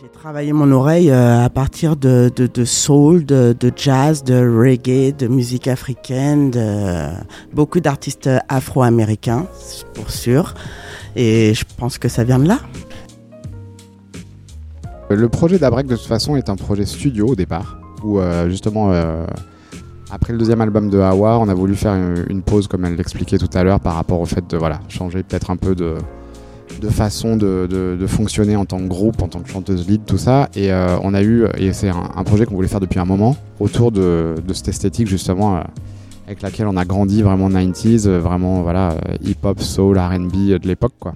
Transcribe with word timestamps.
J'ai 0.00 0.08
travaillé 0.08 0.52
mon 0.52 0.70
oreille 0.70 1.10
euh, 1.10 1.44
à 1.44 1.50
partir 1.50 1.96
de, 1.96 2.30
de, 2.36 2.64
soul, 2.64 3.24
de, 3.24 3.52
de, 3.58 3.72
jazz, 3.74 4.22
de 4.22 4.34
reggae, 4.34 5.12
de 5.16 5.26
musique 5.26 5.66
africaine, 5.66 6.52
de 6.52 7.08
beaucoup 7.52 7.80
d'artistes 7.80 8.30
afro-américains, 8.48 9.46
pour 9.94 10.10
sûr. 10.10 10.54
Et 11.16 11.52
je 11.52 11.64
pense 11.76 11.98
que 11.98 12.08
ça 12.08 12.22
vient 12.22 12.38
de 12.38 12.46
là. 12.46 12.60
Le 15.10 15.28
projet 15.28 15.58
d'Abrek, 15.58 15.88
de 15.88 15.96
toute 15.96 16.06
façon, 16.06 16.36
est 16.36 16.48
un 16.48 16.56
projet 16.56 16.86
studio 16.86 17.26
au 17.26 17.34
départ, 17.34 17.80
où 18.04 18.20
euh, 18.20 18.48
justement, 18.48 18.92
euh, 18.92 19.26
après 20.12 20.32
le 20.32 20.38
deuxième 20.38 20.60
album 20.60 20.90
de 20.90 21.00
Hawa, 21.00 21.40
on 21.40 21.48
a 21.48 21.54
voulu 21.54 21.74
faire 21.74 21.94
une, 21.94 22.24
une 22.28 22.42
pause, 22.42 22.68
comme 22.68 22.84
elle 22.84 22.94
l'expliquait 22.94 23.38
tout 23.38 23.50
à 23.52 23.64
l'heure, 23.64 23.80
par 23.80 23.94
rapport 23.94 24.20
au 24.20 24.26
fait 24.26 24.48
de 24.48 24.56
voilà, 24.56 24.78
changer 24.88 25.24
peut-être 25.24 25.50
un 25.50 25.56
peu 25.56 25.74
de, 25.74 25.96
de 26.80 26.88
façon 26.88 27.36
de, 27.36 27.98
fonctionner 28.06 28.56
en 28.56 28.64
tant 28.64 28.78
que 28.78 28.86
groupe, 28.86 29.22
en 29.22 29.28
tant 29.28 29.40
que 29.40 29.48
chanteuse 29.48 29.88
lead, 29.88 30.04
tout 30.06 30.18
ça. 30.18 30.48
Et 30.54 30.72
euh, 30.72 30.96
on 31.02 31.14
a 31.14 31.22
eu, 31.22 31.46
et 31.56 31.72
c'est 31.72 31.88
un, 31.88 32.24
projet 32.24 32.46
qu'on 32.46 32.54
voulait 32.54 32.68
faire 32.68 32.80
depuis 32.80 33.00
un 33.00 33.04
moment, 33.04 33.36
autour 33.60 33.92
de, 33.92 34.34
de 34.46 34.54
cette 34.54 34.68
esthétique 34.68 35.08
justement 35.08 35.56
euh, 35.56 35.60
avec 36.26 36.42
laquelle 36.42 36.66
on 36.66 36.76
a 36.76 36.84
grandi 36.84 37.22
vraiment 37.22 37.48
90s, 37.48 38.06
euh, 38.06 38.18
vraiment 38.18 38.62
voilà, 38.62 38.96
hip-hop, 39.22 39.60
soul, 39.60 39.98
RB 39.98 40.32
de 40.32 40.66
l'époque 40.66 40.94
quoi. 40.98 41.14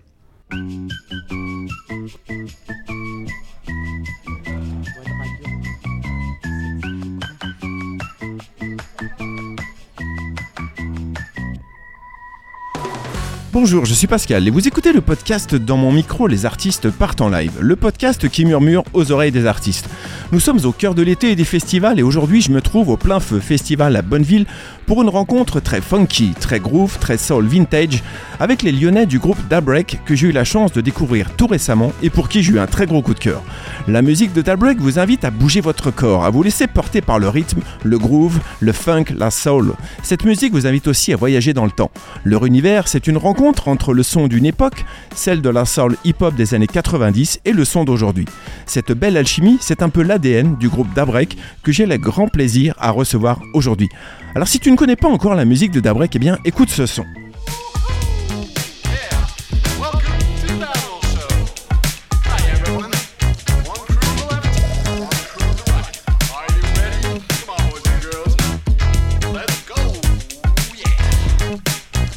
Bonjour, 13.53 13.85
je 13.85 13.93
suis 13.93 14.07
Pascal 14.07 14.49
et 14.49 14.51
vous 14.51 14.67
écoutez 14.67 14.95
le 14.95 15.03
podcast 15.03 15.55
Dans 15.55 15.77
mon 15.77 15.93
micro, 15.93 16.27
les 16.27 16.47
artistes 16.47 16.91
partent 16.91 17.21
en 17.21 17.29
live, 17.29 17.53
le 17.61 17.77
podcast 17.77 18.27
qui 18.31 18.47
murmure 18.47 18.83
aux 18.95 19.13
oreilles 19.13 19.31
des 19.31 19.45
artistes. 19.45 19.91
Nous 20.33 20.41
sommes 20.41 20.65
au 20.65 20.73
cœur 20.73 20.95
de 20.95 21.03
l'été 21.03 21.33
et 21.33 21.37
des 21.37 21.45
festivals 21.45 21.99
et 21.99 22.03
aujourd'hui 22.03 22.41
je 22.41 22.51
me 22.51 22.63
trouve 22.63 22.89
au 22.89 22.97
plein 22.97 23.21
feu 23.21 23.41
festival 23.41 23.95
à 23.95 24.01
Bonneville 24.01 24.47
pour 24.93 25.01
une 25.01 25.09
rencontre 25.09 25.59
très 25.59 25.81
funky, 25.81 26.35
très 26.39 26.61
groove, 26.61 26.99
très 26.99 27.17
soul 27.17 27.47
vintage 27.47 28.03
avec 28.41 28.63
les 28.63 28.73
Lyonnais 28.73 29.07
du 29.07 29.19
groupe 29.19 29.39
Dabrek 29.49 30.01
que 30.05 30.15
j'ai 30.15 30.27
eu 30.27 30.33
la 30.33 30.45
chance 30.45 30.71
de 30.71 30.83
découvrir 30.83 31.35
tout 31.35 31.47
récemment 31.47 31.95
et 32.03 32.11
pour 32.11 32.29
qui 32.29 32.43
j'ai 32.43 32.53
eu 32.53 32.59
un 32.59 32.67
très 32.67 32.85
gros 32.85 33.01
coup 33.01 33.15
de 33.15 33.19
cœur. 33.19 33.43
La 33.89 34.03
musique 34.03 34.35
de 34.35 34.43
Dabrek 34.43 34.79
vous 34.79 34.99
invite 34.99 35.25
à 35.25 35.31
bouger 35.31 35.63
votre 35.63 35.91
corps, 35.91 36.27
à 36.27 36.31
vous 36.31 36.43
laisser 36.43 36.67
porter 36.67 37.01
par 37.01 37.19
le 37.19 37.31
rythme, 37.31 37.61
le 37.85 37.99
groove, 37.99 38.39
le 38.61 38.73
funk, 38.73 39.05
la 39.17 39.31
soul. 39.31 39.73
Cette 40.03 40.27
musique 40.27 40.53
vous 40.53 40.67
invite 40.67 40.89
aussi 40.89 41.15
à 41.15 41.17
voyager 41.17 41.55
dans 41.55 41.65
le 41.65 41.71
temps. 41.71 41.91
Leur 42.25 42.45
univers, 42.45 42.87
c'est 42.87 43.07
une 43.07 43.17
rencontre 43.17 43.69
entre 43.69 43.95
le 43.95 44.03
son 44.03 44.29
d'une 44.29 44.45
époque, 44.45 44.85
celle 45.15 45.41
de 45.41 45.49
la 45.49 45.65
soul 45.65 45.97
hip-hop 46.05 46.35
des 46.35 46.53
années 46.53 46.67
90 46.67 47.41
et 47.47 47.53
le 47.53 47.65
son 47.65 47.85
d'aujourd'hui. 47.85 48.27
Cette 48.67 48.93
belle 48.93 49.17
alchimie, 49.17 49.57
c'est 49.63 49.81
un 49.81 49.89
peu 49.89 50.03
l'ADN 50.03 50.57
du 50.57 50.69
groupe 50.69 50.93
Dabrek 50.93 51.39
que 51.63 51.73
j'ai 51.73 51.87
le 51.87 51.97
grand 51.97 52.29
plaisir 52.29 52.75
à 52.79 52.91
recevoir 52.91 53.41
aujourd'hui. 53.55 53.89
Alors 54.35 54.49
si 54.49 54.59
tu 54.59 54.71
ne 54.71 54.77
connais 54.77 54.97
pas 54.97 55.09
encore 55.09 55.35
la 55.35 55.45
musique 55.45 55.73
de 55.73 55.81
Dabrek, 55.81 56.17
eh 56.17 56.19
bien 56.19 56.39
écoute 56.45 56.71
ce 56.71 56.87
son. 56.87 57.05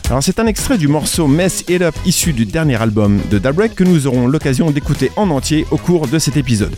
Alors 0.08 0.24
c'est 0.24 0.40
un 0.40 0.48
extrait 0.48 0.78
du 0.78 0.88
morceau 0.88 1.28
Mess 1.28 1.66
It 1.68 1.82
Up 1.82 1.96
issu 2.06 2.32
du 2.32 2.46
dernier 2.46 2.82
album 2.82 3.20
de 3.30 3.38
Dabrek 3.38 3.76
que 3.76 3.84
nous 3.84 4.08
aurons 4.08 4.28
l'occasion 4.28 4.72
d'écouter 4.72 5.12
en 5.18 5.30
entier 5.32 5.66
au 5.72 5.78
cours 5.78 6.08
de 6.08 6.20
cet 6.20 6.38
épisode. 6.38 6.74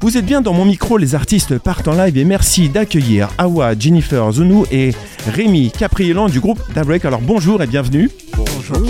Vous 0.00 0.16
êtes 0.16 0.26
bien 0.26 0.40
dans 0.42 0.52
mon 0.52 0.64
micro, 0.64 0.98
les 0.98 1.14
artistes 1.14 1.58
partent 1.58 1.88
en 1.88 1.92
live 1.92 2.16
et 2.18 2.24
merci 2.24 2.68
d'accueillir 2.68 3.28
Awa, 3.38 3.76
Jennifer, 3.78 4.30
Zunu 4.30 4.64
et 4.70 4.92
Rémi 5.26 5.70
Caprielan 5.70 6.28
du 6.28 6.40
groupe 6.40 6.60
Dabrek. 6.74 7.04
Alors 7.04 7.20
bonjour 7.20 7.62
et 7.62 7.66
bienvenue. 7.66 8.10
Bonjour. 8.36 8.86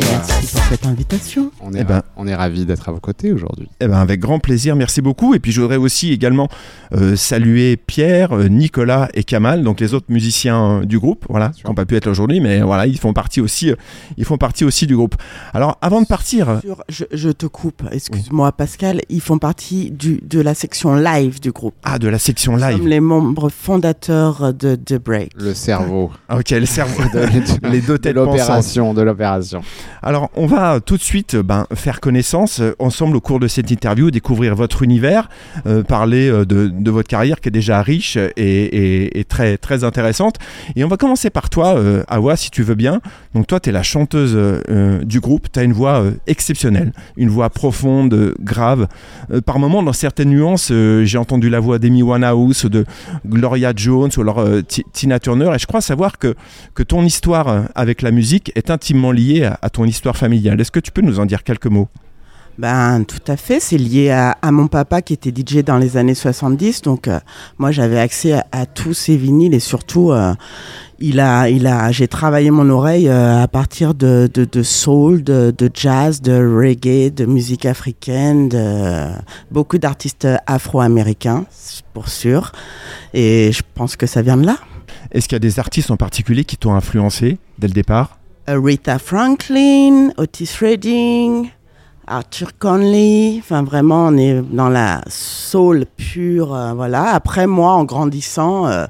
Merci 0.00 0.54
pour 0.54 0.64
cette 0.64 0.86
invitation. 0.86 1.50
On 1.60 1.72
est, 1.72 1.80
eh 1.80 1.84
ben, 1.84 2.02
on 2.16 2.26
est 2.26 2.34
ravis 2.34 2.66
d'être 2.66 2.88
à 2.88 2.92
vos 2.92 2.98
côtés 2.98 3.32
aujourd'hui. 3.32 3.68
Eh 3.80 3.86
ben, 3.86 3.98
avec 3.98 4.20
grand 4.20 4.40
plaisir, 4.40 4.74
merci 4.74 5.00
beaucoup. 5.00 5.34
Et 5.34 5.38
puis 5.38 5.52
je 5.52 5.60
voudrais 5.60 5.76
aussi 5.76 6.12
également 6.12 6.48
euh, 6.92 7.14
saluer 7.14 7.76
Pierre, 7.76 8.32
euh, 8.32 8.48
Nicolas 8.48 9.08
et 9.14 9.22
Kamal, 9.22 9.62
donc 9.62 9.80
les 9.80 9.94
autres 9.94 10.06
musiciens 10.08 10.82
du 10.84 10.98
groupe, 10.98 11.24
voilà, 11.28 11.50
qui 11.50 11.66
n'ont 11.66 11.74
pas 11.74 11.84
pu 11.84 11.96
être 11.96 12.06
là 12.06 12.10
aujourd'hui, 12.10 12.40
mais 12.40 12.60
voilà, 12.62 12.86
ils 12.86 12.98
font 12.98 13.12
partie 13.12 13.40
aussi, 13.40 13.70
euh, 13.70 13.76
ils 14.16 14.24
font 14.24 14.38
partie 14.38 14.64
aussi 14.64 14.86
du 14.86 14.96
groupe. 14.96 15.14
Alors 15.54 15.78
avant 15.80 16.00
de 16.00 16.06
partir, 16.06 16.60
je, 16.88 17.04
je 17.12 17.30
te 17.30 17.46
coupe, 17.46 17.84
excuse-moi. 17.92 18.52
Pascal, 18.52 19.00
ils 19.08 19.20
font 19.20 19.38
partie 19.38 19.90
du, 19.90 20.20
de 20.32 20.40
la 20.40 20.54
section 20.54 20.94
live 20.94 21.40
du 21.40 21.52
groupe. 21.52 21.74
Ah, 21.84 21.98
de 21.98 22.08
la 22.08 22.18
section 22.18 22.56
live. 22.56 22.78
Comme 22.78 22.88
les 22.88 23.00
membres 23.00 23.50
fondateurs 23.50 24.54
de 24.54 24.76
The 24.76 24.94
Break. 24.94 25.32
Le 25.36 25.52
cerveau. 25.52 26.10
ok, 26.32 26.50
le 26.50 26.66
cerveau. 26.66 27.02
de, 27.12 27.68
les 27.68 27.82
deux 27.82 27.98
têtes 27.98 28.14
l'opération, 28.14 28.94
de 28.94 29.02
l'opération. 29.02 29.62
Alors, 30.02 30.30
on 30.34 30.46
va 30.46 30.80
tout 30.80 30.96
de 30.96 31.02
suite 31.02 31.36
ben, 31.36 31.66
faire 31.74 32.00
connaissance 32.00 32.60
euh, 32.60 32.74
ensemble 32.78 33.16
au 33.16 33.20
cours 33.20 33.40
de 33.40 33.46
cette 33.48 33.70
interview, 33.70 34.10
découvrir 34.10 34.54
votre 34.54 34.82
univers, 34.82 35.28
euh, 35.66 35.82
parler 35.82 36.30
euh, 36.30 36.46
de, 36.46 36.68
de, 36.68 36.90
votre 36.90 37.08
carrière 37.08 37.40
qui 37.40 37.48
est 37.48 37.52
déjà 37.52 37.82
riche 37.82 38.16
et, 38.16 38.30
et, 38.36 39.20
et, 39.20 39.24
très, 39.24 39.58
très 39.58 39.84
intéressante. 39.84 40.36
Et 40.76 40.84
on 40.84 40.88
va 40.88 40.96
commencer 40.96 41.28
par 41.30 41.50
toi, 41.50 41.76
euh, 41.76 42.04
Awa, 42.08 42.36
si 42.36 42.50
tu 42.50 42.62
veux 42.62 42.74
bien. 42.74 43.00
Donc, 43.34 43.46
toi, 43.46 43.60
tu 43.60 43.68
es 43.68 43.72
la 43.72 43.82
chanteuse 43.82 44.32
euh, 44.34 45.04
du 45.04 45.20
groupe. 45.20 45.48
Tu 45.52 45.60
as 45.60 45.62
une 45.62 45.72
voix 45.72 46.04
exceptionnelle, 46.26 46.92
une 47.16 47.28
voix 47.28 47.50
profonde, 47.50 48.34
grave. 48.40 48.86
par 49.44 49.58
moments, 49.58 49.82
dans 49.82 49.92
certaines 49.92 50.21
nuances, 50.24 50.72
j'ai 51.04 51.18
entendu 51.18 51.48
la 51.48 51.60
voix 51.60 51.78
d'Amy 51.78 52.02
Winehouse, 52.02 52.66
de 52.66 52.84
Gloria 53.26 53.72
Jones 53.74 54.10
ou 54.16 54.20
alors 54.20 54.44
Tina 54.92 55.18
Turner. 55.18 55.50
Et 55.54 55.58
je 55.58 55.66
crois 55.66 55.80
savoir 55.80 56.18
que, 56.18 56.34
ton 56.86 57.04
histoire 57.04 57.64
avec 57.74 58.02
la 58.02 58.10
musique 58.10 58.52
est 58.54 58.70
intimement 58.70 59.12
liée 59.12 59.48
à 59.60 59.70
ton 59.70 59.84
histoire 59.84 60.16
familiale. 60.16 60.60
Est-ce 60.60 60.72
que 60.72 60.80
tu 60.80 60.90
peux 60.90 61.02
nous 61.02 61.20
en 61.20 61.26
dire 61.26 61.44
quelques 61.44 61.66
mots? 61.66 61.88
Ben, 62.58 63.04
tout 63.04 63.20
à 63.26 63.36
fait. 63.36 63.60
C'est 63.60 63.78
lié 63.78 64.10
à, 64.10 64.36
à, 64.42 64.50
mon 64.52 64.66
papa 64.66 65.02
qui 65.02 65.14
était 65.14 65.30
DJ 65.30 65.64
dans 65.64 65.78
les 65.78 65.96
années 65.96 66.14
70. 66.14 66.82
Donc, 66.82 67.08
euh, 67.08 67.18
moi, 67.58 67.70
j'avais 67.70 67.98
accès 67.98 68.32
à, 68.32 68.46
à, 68.52 68.66
tous 68.66 68.94
ces 68.94 69.16
vinyles 69.16 69.54
et 69.54 69.60
surtout, 69.60 70.12
euh, 70.12 70.34
il 70.98 71.18
a, 71.18 71.48
il 71.48 71.66
a, 71.66 71.90
j'ai 71.92 72.08
travaillé 72.08 72.50
mon 72.50 72.68
oreille 72.68 73.08
euh, 73.08 73.42
à 73.42 73.48
partir 73.48 73.94
de, 73.94 74.30
de, 74.32 74.44
de 74.44 74.62
soul, 74.62 75.24
de, 75.24 75.52
de, 75.56 75.70
jazz, 75.72 76.20
de 76.20 76.32
reggae, 76.32 77.12
de 77.12 77.24
musique 77.24 77.66
africaine, 77.66 78.48
de 78.48 79.08
beaucoup 79.50 79.78
d'artistes 79.78 80.28
afro-américains, 80.46 81.44
pour 81.94 82.08
sûr. 82.08 82.52
Et 83.14 83.50
je 83.52 83.62
pense 83.74 83.96
que 83.96 84.06
ça 84.06 84.22
vient 84.22 84.36
de 84.36 84.46
là. 84.46 84.58
Est-ce 85.10 85.26
qu'il 85.26 85.36
y 85.36 85.36
a 85.36 85.40
des 85.40 85.58
artistes 85.58 85.90
en 85.90 85.96
particulier 85.96 86.44
qui 86.44 86.56
t'ont 86.56 86.74
influencé 86.74 87.38
dès 87.58 87.66
le 87.66 87.74
départ? 87.74 88.18
Rita 88.46 88.98
Franklin, 88.98 90.10
Otis 90.16 90.50
Redding, 90.60 91.50
Arthur 92.06 92.58
Conley, 92.58 93.36
enfin 93.38 93.62
vraiment 93.62 94.08
on 94.08 94.16
est 94.16 94.42
dans 94.42 94.68
la 94.68 95.02
soul 95.08 95.86
pure, 95.96 96.54
euh, 96.54 96.72
voilà. 96.74 97.14
Après 97.14 97.46
moi, 97.46 97.72
en 97.74 97.84
grandissant, 97.84 98.66
euh, 98.66 98.86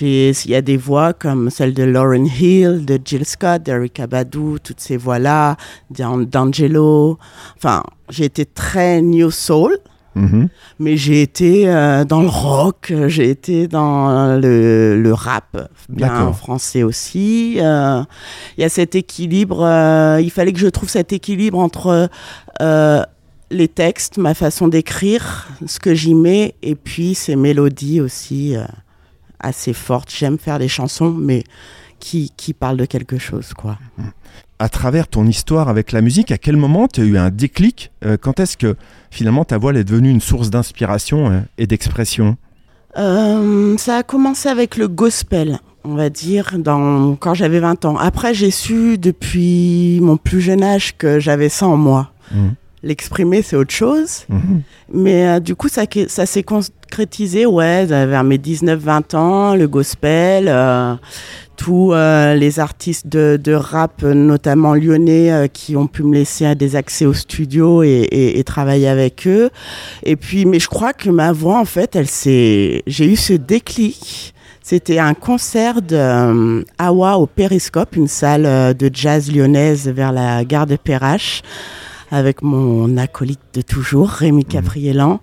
il 0.00 0.32
y 0.46 0.54
a 0.54 0.62
des 0.62 0.76
voix 0.76 1.12
comme 1.12 1.50
celle 1.50 1.74
de 1.74 1.82
Lauren 1.82 2.24
Hill, 2.24 2.84
de 2.86 2.98
Jill 3.04 3.26
Scott, 3.26 3.62
d'Erika 3.62 4.06
Badu, 4.06 4.58
toutes 4.62 4.80
ces 4.80 4.96
voix-là, 4.96 5.56
d'Angelo. 5.90 7.18
Enfin, 7.56 7.82
j'ai 8.08 8.24
été 8.24 8.46
très 8.46 9.02
new 9.02 9.30
soul. 9.30 9.78
-hmm. 10.16 10.48
Mais 10.78 10.96
j'ai 10.96 11.22
été 11.22 11.68
euh, 11.68 12.04
dans 12.04 12.22
le 12.22 12.28
rock, 12.28 12.92
j'ai 13.06 13.30
été 13.30 13.68
dans 13.68 14.38
le, 14.40 15.00
le 15.00 15.12
rap, 15.12 15.70
bien 15.88 16.32
français 16.32 16.82
aussi. 16.82 17.54
Il 17.54 17.60
euh, 17.60 18.02
y 18.56 18.64
a 18.64 18.68
cet 18.68 18.94
équilibre, 18.94 19.62
euh, 19.64 20.20
il 20.20 20.30
fallait 20.30 20.52
que 20.52 20.60
je 20.60 20.68
trouve 20.68 20.88
cet 20.88 21.12
équilibre 21.12 21.58
entre 21.58 22.08
euh, 22.60 23.02
les 23.50 23.68
textes, 23.68 24.18
ma 24.18 24.34
façon 24.34 24.68
d'écrire, 24.68 25.48
ce 25.66 25.78
que 25.78 25.94
j'y 25.94 26.14
mets, 26.14 26.54
et 26.62 26.74
puis 26.74 27.14
ces 27.14 27.36
mélodies 27.36 28.00
aussi 28.00 28.56
euh, 28.56 28.64
assez 29.40 29.72
fortes. 29.72 30.10
J'aime 30.14 30.38
faire 30.38 30.58
des 30.58 30.68
chansons, 30.68 31.10
mais 31.10 31.44
qui, 31.98 32.32
qui 32.36 32.54
parlent 32.54 32.76
de 32.76 32.84
quelque 32.84 33.18
chose, 33.18 33.52
quoi. 33.54 33.78
À 34.58 34.68
travers 34.68 35.06
ton 35.08 35.26
histoire 35.26 35.68
avec 35.68 35.92
la 35.92 36.00
musique, 36.00 36.32
à 36.32 36.38
quel 36.38 36.56
moment 36.56 36.88
tu 36.88 37.00
as 37.00 37.04
eu 37.04 37.16
un 37.16 37.30
déclic 37.30 37.92
euh, 38.04 38.16
Quand 38.20 38.40
est-ce 38.40 38.56
que 38.56 38.76
finalement 39.10 39.44
ta 39.44 39.58
voix 39.58 39.72
est 39.72 39.84
devenue 39.84 40.10
une 40.10 40.20
source 40.20 40.50
d'inspiration 40.50 41.30
euh, 41.30 41.40
et 41.58 41.66
d'expression? 41.66 42.36
Euh, 42.96 43.76
Ça 43.76 43.98
a 43.98 44.02
commencé 44.02 44.48
avec 44.48 44.76
le 44.76 44.88
gospel, 44.88 45.60
on 45.84 45.94
va 45.94 46.10
dire, 46.10 46.58
dans, 46.58 47.14
quand 47.16 47.34
j'avais 47.34 47.60
20 47.60 47.84
ans. 47.84 47.96
Après, 47.96 48.34
j'ai 48.34 48.50
su 48.50 48.98
depuis 48.98 50.00
mon 50.00 50.16
plus 50.16 50.40
jeune 50.40 50.64
âge 50.64 50.96
que 50.96 51.20
j'avais 51.20 51.48
ça 51.48 51.66
en 51.66 51.76
moi. 51.76 52.10
Mmh. 52.32 52.48
L'exprimer, 52.82 53.42
c'est 53.42 53.56
autre 53.56 53.74
chose. 53.74 54.24
Mhm. 54.28 54.62
Mais 54.92 55.40
du 55.40 55.54
coup, 55.54 55.68
ça, 55.68 55.84
ça 56.08 56.26
s'est 56.26 56.42
concrétisé, 56.42 57.46
ouais, 57.46 57.86
vers 57.86 58.24
mes 58.24 58.38
19-20 58.38 59.16
ans, 59.16 59.54
le 59.54 59.68
gospel, 59.68 60.48
tous 61.58 61.92
euh, 61.92 62.34
les 62.34 62.60
artistes 62.60 63.06
de, 63.08 63.52
rap, 63.52 64.02
notamment 64.02 64.74
lyonnais, 64.74 65.30
euh, 65.30 65.46
qui 65.48 65.76
ont 65.76 65.88
pu 65.88 66.04
me 66.04 66.14
laisser 66.14 66.54
des 66.54 66.76
accès 66.76 67.04
au 67.04 67.12
studio 67.12 67.82
et, 67.82 68.42
travailler 68.46 68.88
avec 68.88 69.26
eux. 69.26 69.50
Et 70.04 70.16
puis, 70.16 70.46
mais 70.46 70.60
je 70.60 70.68
crois 70.68 70.94
que 70.94 71.10
ma 71.10 71.32
voix, 71.32 71.58
en 71.58 71.64
fait, 71.66 71.96
elle 71.96 72.06
s'est, 72.06 72.82
j'ai 72.86 73.06
eu 73.06 73.16
ce 73.16 73.34
déclic. 73.34 74.32
C'était 74.62 74.98
un 74.98 75.14
concert 75.14 75.82
de 75.82 75.96
euh, 75.96 76.62
Awa 76.78 77.18
au 77.18 77.26
Périscope, 77.26 77.96
une 77.96 78.08
salle 78.08 78.74
de 78.74 78.90
jazz 78.92 79.30
lyonnaise 79.30 79.88
vers 79.88 80.12
la 80.12 80.44
gare 80.44 80.66
de 80.66 80.76
Perrache 80.76 81.42
avec 82.10 82.42
mon 82.42 82.96
acolyte 82.96 83.40
de 83.54 83.60
toujours, 83.60 84.08
Rémi 84.08 84.44
mhm. 84.44 84.48
Caprielan. 84.48 85.20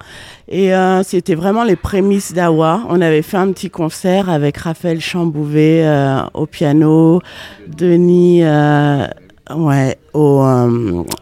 Et 0.48 0.74
euh, 0.74 1.04
c'était 1.04 1.36
vraiment 1.36 1.64
les 1.64 1.76
prémices 1.76 2.34
d'Awa. 2.34 2.82
On 2.90 3.02
avait 3.02 3.22
fait 3.22 3.38
un 3.38 3.52
petit 3.52 3.70
concert 3.70 4.30
avec 4.30 4.58
Raphaël 4.58 5.02
Chambouvet 5.02 5.86
euh, 5.86 6.22
au 6.34 6.46
piano, 6.46 7.22
Denis 7.68 8.44
euh, 8.44 9.08
ouais, 9.56 9.98
au, 10.14 10.46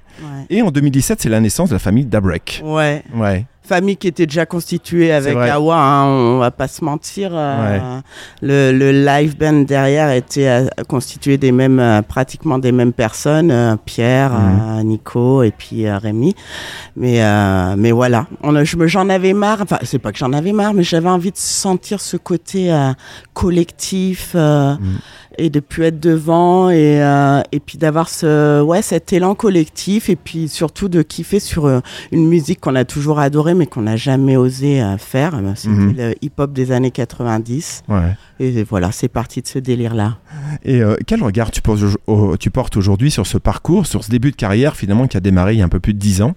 Et 0.48 0.62
en 0.62 0.70
2017, 0.70 1.20
c'est 1.20 1.28
la 1.28 1.40
naissance 1.40 1.68
de 1.68 1.74
la 1.74 1.78
famille 1.78 2.06
Dabrek. 2.06 2.62
Ouais. 2.64 3.02
Ouais 3.14 3.44
famille 3.62 3.96
qui 3.96 4.08
était 4.08 4.26
déjà 4.26 4.44
constituée 4.44 5.12
avec 5.12 5.36
Awa, 5.36 5.76
hein, 5.76 6.06
on 6.06 6.38
va 6.38 6.50
pas 6.50 6.68
se 6.68 6.84
mentir. 6.84 7.30
Euh, 7.32 8.00
le, 8.40 8.72
le, 8.72 8.92
live 8.92 9.36
band 9.36 9.62
derrière 9.62 10.10
était 10.10 10.48
euh, 10.48 10.66
constitué 10.88 11.38
des 11.38 11.52
mêmes, 11.52 11.78
euh, 11.78 12.02
pratiquement 12.02 12.58
des 12.58 12.72
mêmes 12.72 12.92
personnes, 12.92 13.78
Pierre, 13.84 14.32
mhm. 14.32 14.82
Nico 14.84 15.42
et 15.42 15.52
puis 15.52 15.88
Rémi. 15.88 16.34
Mais, 16.96 17.22
mais 17.76 17.92
voilà, 17.92 18.26
j'en 18.42 19.08
avais 19.08 19.32
marre. 19.32 19.60
Enfin, 19.62 19.78
c'est 19.82 19.98
pas 19.98 20.12
que 20.12 20.18
j'en 20.18 20.32
avais 20.32 20.52
marre, 20.52 20.74
mais 20.74 20.82
j'avais 20.82 21.08
envie 21.08 21.30
de 21.30 21.36
sentir 21.36 22.00
ce 22.00 22.16
côté 22.16 22.74
collectif. 23.32 24.34
Mhm 24.34 24.98
et 25.38 25.50
de 25.50 25.60
plus 25.60 25.84
être 25.84 26.00
devant 26.00 26.70
et, 26.70 27.02
euh, 27.02 27.42
et 27.52 27.60
puis 27.60 27.78
d'avoir 27.78 28.08
ce 28.08 28.62
ouais 28.62 28.82
cet 28.82 29.12
élan 29.12 29.34
collectif 29.34 30.08
et 30.08 30.16
puis 30.16 30.48
surtout 30.48 30.88
de 30.88 31.02
kiffer 31.02 31.40
sur 31.40 31.66
euh, 31.66 31.80
une 32.10 32.28
musique 32.28 32.60
qu'on 32.60 32.74
a 32.74 32.84
toujours 32.84 33.18
adorée 33.18 33.54
mais 33.54 33.66
qu'on 33.66 33.82
n'a 33.82 33.96
jamais 33.96 34.36
osé 34.36 34.82
euh, 34.82 34.98
faire 34.98 35.40
c'était 35.54 35.68
mhm. 35.68 35.96
le 35.96 36.14
hip 36.22 36.32
hop 36.38 36.52
des 36.52 36.72
années 36.72 36.90
90 36.90 37.84
ouais. 37.88 38.16
et 38.40 38.62
voilà 38.64 38.92
c'est 38.92 39.08
parti 39.08 39.42
de 39.42 39.46
ce 39.46 39.58
délire 39.58 39.94
là 39.94 40.18
et 40.64 40.82
quel 41.06 41.22
regard 41.22 41.50
tu, 41.50 41.60
tu 42.38 42.50
portes 42.50 42.76
aujourd'hui 42.76 43.10
sur 43.10 43.26
ce 43.26 43.38
parcours 43.38 43.86
sur 43.86 44.04
ce 44.04 44.10
début 44.10 44.30
de 44.30 44.36
carrière 44.36 44.76
finalement 44.76 45.06
qui 45.06 45.16
a 45.16 45.20
démarré 45.20 45.54
il 45.54 45.58
y 45.58 45.62
a 45.62 45.64
un 45.64 45.70
peu 45.70 45.80
plus 45.80 45.94
de 45.94 45.98
10 45.98 46.22
ans? 46.22 46.34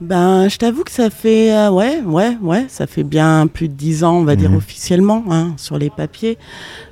Ben, 0.00 0.48
je 0.48 0.58
t'avoue 0.58 0.84
que 0.84 0.92
ça 0.92 1.10
fait, 1.10 1.52
euh, 1.52 1.70
ouais, 1.70 2.00
ouais, 2.04 2.36
ouais, 2.40 2.66
ça 2.68 2.86
fait 2.86 3.02
bien 3.02 3.48
plus 3.48 3.68
de 3.68 3.74
10 3.74 4.04
ans, 4.04 4.18
on 4.18 4.24
va 4.24 4.36
dire 4.36 4.50
mhm. 4.50 4.56
officiellement, 4.56 5.24
hein, 5.30 5.54
sur 5.56 5.76
les 5.76 5.90
papiers. 5.90 6.38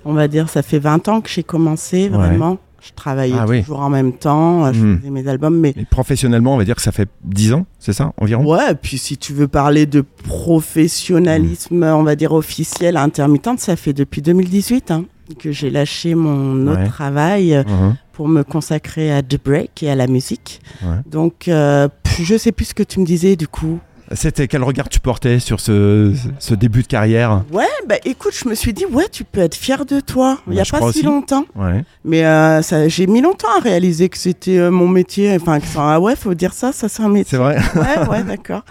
On 0.04 0.12
va 0.12 0.26
dire, 0.26 0.48
ça 0.48 0.62
fait 0.62 0.80
20 0.80 1.08
ans 1.08 1.20
que 1.20 1.30
j'ai 1.30 1.44
commencé, 1.44 2.08
vraiment. 2.08 2.58
Je 2.80 2.92
travaillais 2.94 3.34
ah 3.36 3.46
toujours 3.46 3.80
en 3.80 3.90
même 3.90 4.12
temps, 4.12 4.72
je 4.72 4.80
mhm. 4.80 4.98
faisais 4.98 5.10
mes 5.10 5.26
albums, 5.26 5.58
mais... 5.58 5.74
professionnellement, 5.90 6.54
on 6.54 6.58
va 6.58 6.64
dire 6.64 6.76
que 6.76 6.82
ça 6.82 6.92
fait 6.92 7.08
10 7.24 7.54
ans, 7.54 7.66
c'est 7.80 7.92
ça, 7.92 8.12
environ? 8.16 8.44
Ouais, 8.44 8.74
puis 8.80 8.98
si 8.98 9.16
tu 9.16 9.32
veux 9.32 9.48
parler 9.48 9.86
de 9.86 10.04
professionnalisme, 10.24 11.82
on 11.82 12.02
va 12.04 12.14
dire 12.14 12.32
officiel, 12.32 12.96
intermittente, 12.96 13.60
ça 13.60 13.76
fait 13.76 13.92
depuis 13.92 14.22
2018 14.22 14.90
hein, 14.92 15.04
que 15.38 15.50
j'ai 15.52 15.70
lâché 15.70 16.14
mon 16.14 16.66
autre 16.68 16.88
travail. 16.88 17.64
Mhm. 17.66 17.96
Pour 18.16 18.28
me 18.28 18.44
consacrer 18.44 19.12
à 19.12 19.22
The 19.22 19.38
Break 19.44 19.82
et 19.82 19.90
à 19.90 19.94
la 19.94 20.06
musique. 20.06 20.62
Donc, 21.04 21.48
euh, 21.48 21.86
je 22.18 22.38
sais 22.38 22.50
plus 22.50 22.64
ce 22.64 22.74
que 22.74 22.82
tu 22.82 22.98
me 22.98 23.04
disais 23.04 23.36
du 23.36 23.46
coup. 23.46 23.78
C'était 24.12 24.46
quel 24.46 24.62
regard 24.62 24.88
tu 24.88 25.00
portais 25.00 25.40
sur 25.40 25.58
ce, 25.58 26.14
ce, 26.38 26.54
début 26.54 26.82
de 26.82 26.86
carrière 26.86 27.42
Ouais, 27.52 27.64
bah 27.88 27.96
écoute, 28.04 28.34
je 28.40 28.48
me 28.48 28.54
suis 28.54 28.72
dit, 28.72 28.86
ouais, 28.86 29.08
tu 29.10 29.24
peux 29.24 29.40
être 29.40 29.56
fier 29.56 29.84
de 29.84 29.98
toi. 29.98 30.38
Il 30.46 30.52
n'y 30.52 30.60
a 30.60 30.64
bah, 30.70 30.78
pas 30.78 30.92
si 30.92 31.02
longtemps. 31.02 31.44
Ouais. 31.56 31.84
Mais 32.04 32.24
euh, 32.24 32.62
ça, 32.62 32.86
j'ai 32.86 33.08
mis 33.08 33.20
longtemps 33.20 33.48
à 33.58 33.60
réaliser 33.60 34.08
que 34.08 34.16
c'était 34.16 34.58
euh, 34.58 34.70
mon 34.70 34.86
métier. 34.86 35.36
Enfin, 35.40 35.58
que 35.58 35.66
ah 35.76 35.98
ouais, 35.98 36.14
faut 36.14 36.34
dire 36.34 36.52
ça, 36.52 36.72
ça 36.72 36.88
c'est 36.88 37.02
un 37.02 37.08
métier. 37.08 37.30
C'est 37.30 37.36
vrai 37.36 37.56
Ouais, 37.74 38.08
ouais, 38.08 38.22
d'accord. 38.22 38.62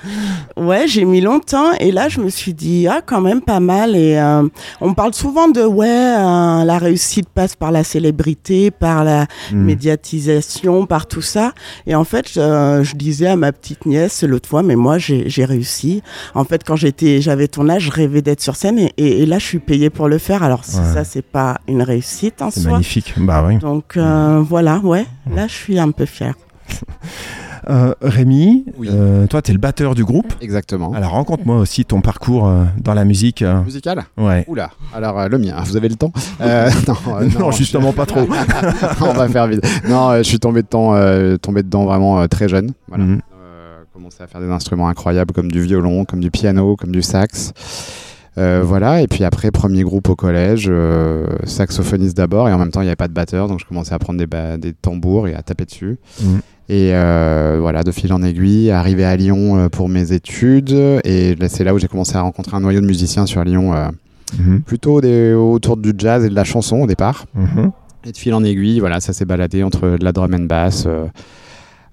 Ouais, 0.56 0.88
j'ai 0.88 1.04
mis 1.04 1.20
longtemps 1.20 1.74
et 1.80 1.92
là, 1.92 2.08
je 2.08 2.22
me 2.22 2.30
suis 2.30 2.54
dit, 2.54 2.88
ah, 2.88 3.02
quand 3.06 3.22
même 3.22 3.42
pas 3.42 3.60
mal. 3.60 3.96
Et 3.96 4.18
euh, 4.18 4.48
on 4.80 4.94
parle 4.94 5.14
souvent 5.14 5.50
de, 5.50 5.64
ouais, 5.64 5.86
la 5.86 6.78
réussite 6.78 7.28
passe 7.28 7.56
par 7.56 7.72
la 7.72 7.84
célébrité, 7.84 8.72
par 8.72 9.04
la 9.04 9.28
hmm. 9.52 9.58
médiatisation, 9.58 10.86
par 10.86 11.08
tout 11.08 11.22
ça. 11.22 11.54
Et 11.88 11.96
en 11.96 12.06
fait, 12.06 12.30
je, 12.30 12.82
je 12.84 12.96
disais 12.96 13.28
à 13.28 13.36
ma 13.36 13.52
petite 13.52 13.86
nièce 13.86 14.24
l'autre 14.24 14.48
fois, 14.48 14.64
mais 14.64 14.78
moi, 14.78 14.98
j'ai 14.98 15.25
j'ai 15.26 15.46
réussi. 15.46 16.02
En 16.34 16.44
fait, 16.44 16.64
quand 16.64 16.76
j'étais, 16.76 17.22
j'avais 17.22 17.48
ton 17.48 17.68
âge, 17.70 17.84
je 17.84 17.92
rêvais 17.92 18.22
d'être 18.22 18.42
sur 18.42 18.56
scène 18.56 18.90
et, 18.98 19.26
là, 19.26 19.40
je 19.40 19.46
suis 19.46 19.60
payée 19.60 19.90
pour 19.90 20.08
le 20.08 20.18
faire. 20.18 20.44
Alors, 20.44 20.64
ça, 20.64 21.04
c'est 21.04 21.26
pas 21.26 21.60
une 21.68 21.82
réussite 21.82 22.42
en 22.42 22.52
soi. 22.52 22.62
C'est 22.62 22.70
magnifique. 22.70 23.14
Bah 23.18 23.44
oui. 23.48 23.58
Donc, 23.58 23.98
euh, 23.98 24.44
voilà, 24.48 24.80
ouais. 24.80 25.06
Là, 25.34 25.48
je 25.48 25.54
suis 25.54 25.80
un 25.80 25.92
peu 25.92 26.06
fière. 26.06 26.36
Euh, 27.68 27.96
Rémi, 28.00 28.64
euh, 28.84 29.26
toi, 29.26 29.42
tu 29.42 29.50
es 29.50 29.54
le 29.56 29.60
batteur 29.60 29.96
du 29.96 30.06
groupe. 30.06 30.32
Exactement. 30.40 30.94
Alors, 30.94 31.14
raconte-moi 31.14 31.58
aussi 31.58 31.84
ton 31.84 32.00
parcours 32.00 32.48
dans 32.78 32.94
la 32.94 33.06
musique. 33.06 33.44
Musicale 33.66 34.04
Ouais. 34.18 34.46
Oula. 34.48 34.70
Alors, 34.94 35.28
le 35.28 35.40
mien, 35.40 35.56
vous 35.66 35.76
avez 35.76 35.90
le 35.90 35.96
temps? 35.96 36.12
Non, 37.40 37.50
justement, 37.50 37.92
pas 37.92 38.06
trop. 38.06 38.20
on 39.02 39.14
va 39.14 39.28
faire 39.30 39.48
vite. 39.48 39.68
Non, 39.90 40.16
je 40.18 40.22
suis 40.22 40.38
tombé 40.38 40.62
dedans, 40.62 40.94
tombé 41.40 41.64
dedans 41.64 41.86
vraiment 41.86 42.28
très 42.28 42.48
jeune. 42.48 42.72
Voilà. 42.88 43.04
Mhm 43.04 43.22
commencé 44.06 44.22
à 44.22 44.28
faire 44.28 44.42
des 44.42 44.52
instruments 44.52 44.88
incroyables 44.88 45.34
comme 45.34 45.52
du 45.52 45.62
violon, 45.62 46.06
comme 46.06 46.20
du 46.20 46.30
piano, 46.30 46.76
comme 46.76 46.92
du 46.92 47.02
sax. 47.02 47.54
Euh, 48.38 48.62
voilà, 48.64 49.02
et 49.02 49.08
puis 49.08 49.24
après, 49.24 49.50
premier 49.50 49.82
groupe 49.82 50.10
au 50.10 50.16
collège, 50.16 50.68
euh, 50.70 51.26
saxophoniste 51.46 52.16
d'abord, 52.16 52.48
et 52.48 52.54
en 52.54 52.60
même 52.60 52.70
temps, 52.70 52.82
il 52.82 52.84
n'y 52.84 52.90
avait 52.90 52.96
pas 52.96 53.08
de 53.08 53.14
batteur, 53.14 53.48
donc 53.48 53.60
je 53.60 53.66
commençais 53.66 53.96
à 53.96 53.98
prendre 53.98 54.24
des, 54.24 54.28
des 54.60 54.74
tambours 54.74 55.28
et 55.28 55.34
à 55.34 55.42
taper 55.42 55.66
dessus. 55.66 55.98
Mmh. 56.22 56.26
Et 56.70 56.92
euh, 56.94 57.58
voilà, 57.60 57.82
de 57.82 57.90
fil 57.92 58.14
en 58.14 58.22
aiguille, 58.22 58.70
arrivé 58.70 59.04
à 59.06 59.16
Lyon 59.16 59.70
pour 59.70 59.90
mes 59.90 60.12
études, 60.12 60.72
et 61.04 61.36
c'est 61.48 61.64
là 61.64 61.74
où 61.74 61.80
j'ai 61.80 61.88
commencé 61.88 62.16
à 62.16 62.22
rencontrer 62.22 62.56
un 62.58 62.60
noyau 62.60 62.82
de 62.82 62.86
musiciens 62.86 63.26
sur 63.26 63.44
Lyon, 63.44 63.74
mmh. 64.38 64.60
plutôt 64.60 65.02
des, 65.02 65.34
autour 65.34 65.78
du 65.78 65.94
jazz 65.98 66.24
et 66.24 66.30
de 66.30 66.36
la 66.36 66.44
chanson 66.44 66.82
au 66.82 66.86
départ. 66.86 67.26
Mmh. 67.34 67.70
Et 68.06 68.12
de 68.12 68.18
fil 68.18 68.36
en 68.36 68.44
aiguille, 68.44 68.82
voilà, 68.82 69.00
ça 69.00 69.14
s'est 69.14 69.26
baladé 69.26 69.64
entre 69.64 69.98
de 69.98 70.06
la 70.06 70.12
drum 70.12 70.36
and 70.36 70.46
bass. 70.46 70.88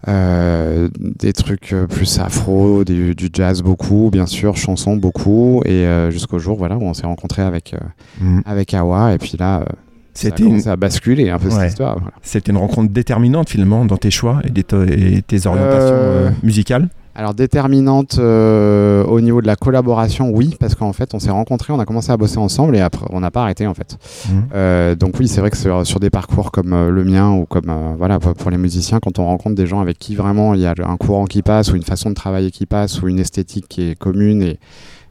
Euh, 0.09 0.89
des 0.97 1.33
trucs 1.33 1.73
euh, 1.73 1.87
plus 1.87 2.19
afro, 2.19 2.83
du, 2.85 3.15
jazz 3.33 3.63
beaucoup, 3.63 4.11
bien 4.11 4.27
sûr, 4.27 4.57
chansons 4.57 4.97
beaucoup, 4.97 5.63
et 5.65 5.87
euh, 5.87 6.11
jusqu'au 6.11 6.41
jour 6.41 6.59
voilà, 6.59 6.77
où 6.77 6.83
on 6.83 6.93
s'est 6.93 7.07
rencontré 7.07 7.43
avec, 7.43 7.77
mm. 8.21 8.41
avec 8.45 8.75
Awa, 8.75 9.15
et 9.15 9.19
puis 9.19 9.37
là, 9.39 9.65
c'était 10.13 10.43
une... 10.43 10.61
ça 10.61 10.73
a 10.73 10.77
basculé 10.77 11.31
un 11.31 11.39
peu 11.39 11.51
cette 11.51 11.71
histoire. 11.71 11.99
C'était 12.21 12.51
une 12.51 12.59
rencontre 12.59 12.93
déterminante 12.93 13.49
finalement 13.49 13.85
dans 13.85 13.97
tes 13.97 14.11
choix 14.11 14.43
et, 14.45 14.59
et 14.59 15.23
tes 15.23 15.47
orientations 15.47 16.35
musicales 16.43 16.89
alors 17.15 17.35
déterminante 17.35 18.17
euh, 18.19 19.05
au 19.05 19.21
niveau 19.21 19.43
de 19.43 19.47
la 19.47 19.57
collaboration, 19.57 20.31
oui, 20.31 20.57
parce 20.59 20.75
qu'en 20.75 20.93
fait 20.93 21.13
on 21.15 21.19
s'est 21.19 21.31
rencontrés, 21.31 21.73
on 21.73 21.79
a 21.79 21.85
commencé 21.85 22.11
à 22.11 22.17
bosser 22.17 22.39
ensemble 22.39 22.75
et 22.75 22.81
après 22.81 23.05
on 23.11 23.21
n'a 23.21 23.31
pas 23.31 23.43
arrêté 23.43 23.67
en 23.67 23.75
fait. 23.75 23.99
Mhm. 24.29 24.45
Euh, 24.55 24.95
donc 24.95 25.19
oui, 25.19 25.29
c'est 25.29 25.41
vrai 25.41 25.51
que 25.51 25.57
sur, 25.57 25.87
sur, 25.87 26.01
des 26.01 26.11
parcours 26.11 26.51
comme 26.51 26.73
euh, 26.73 26.91
le 26.91 27.05
mien 27.05 27.31
ou 27.31 27.45
comme 27.45 27.73
voilà 27.99 28.19
pour 28.19 28.51
les 28.51 28.57
musiciens, 28.57 28.99
quand 29.01 29.19
on 29.19 29.27
rencontre 29.27 29.57
des 29.57 29.67
gens 29.67 29.81
avec 29.81 29.99
qui 29.99 30.15
vraiment 30.15 30.55
il 30.55 30.61
y 30.61 30.67
a 30.67 30.75
un 30.79 30.97
courant 30.97 31.27
qui 31.27 31.43
passe 31.43 31.73
ou 31.73 31.77
une 31.77 31.83
façon 31.83 32.09
de 32.09 32.15
travailler 32.15 32.51
qui 32.51 32.65
passe 32.65 33.03
ou 33.03 33.09
une 33.09 33.19
esthétique 33.19 33.67
qui 33.69 33.91
est 33.91 33.95
commune 33.95 34.43
et 34.43 34.59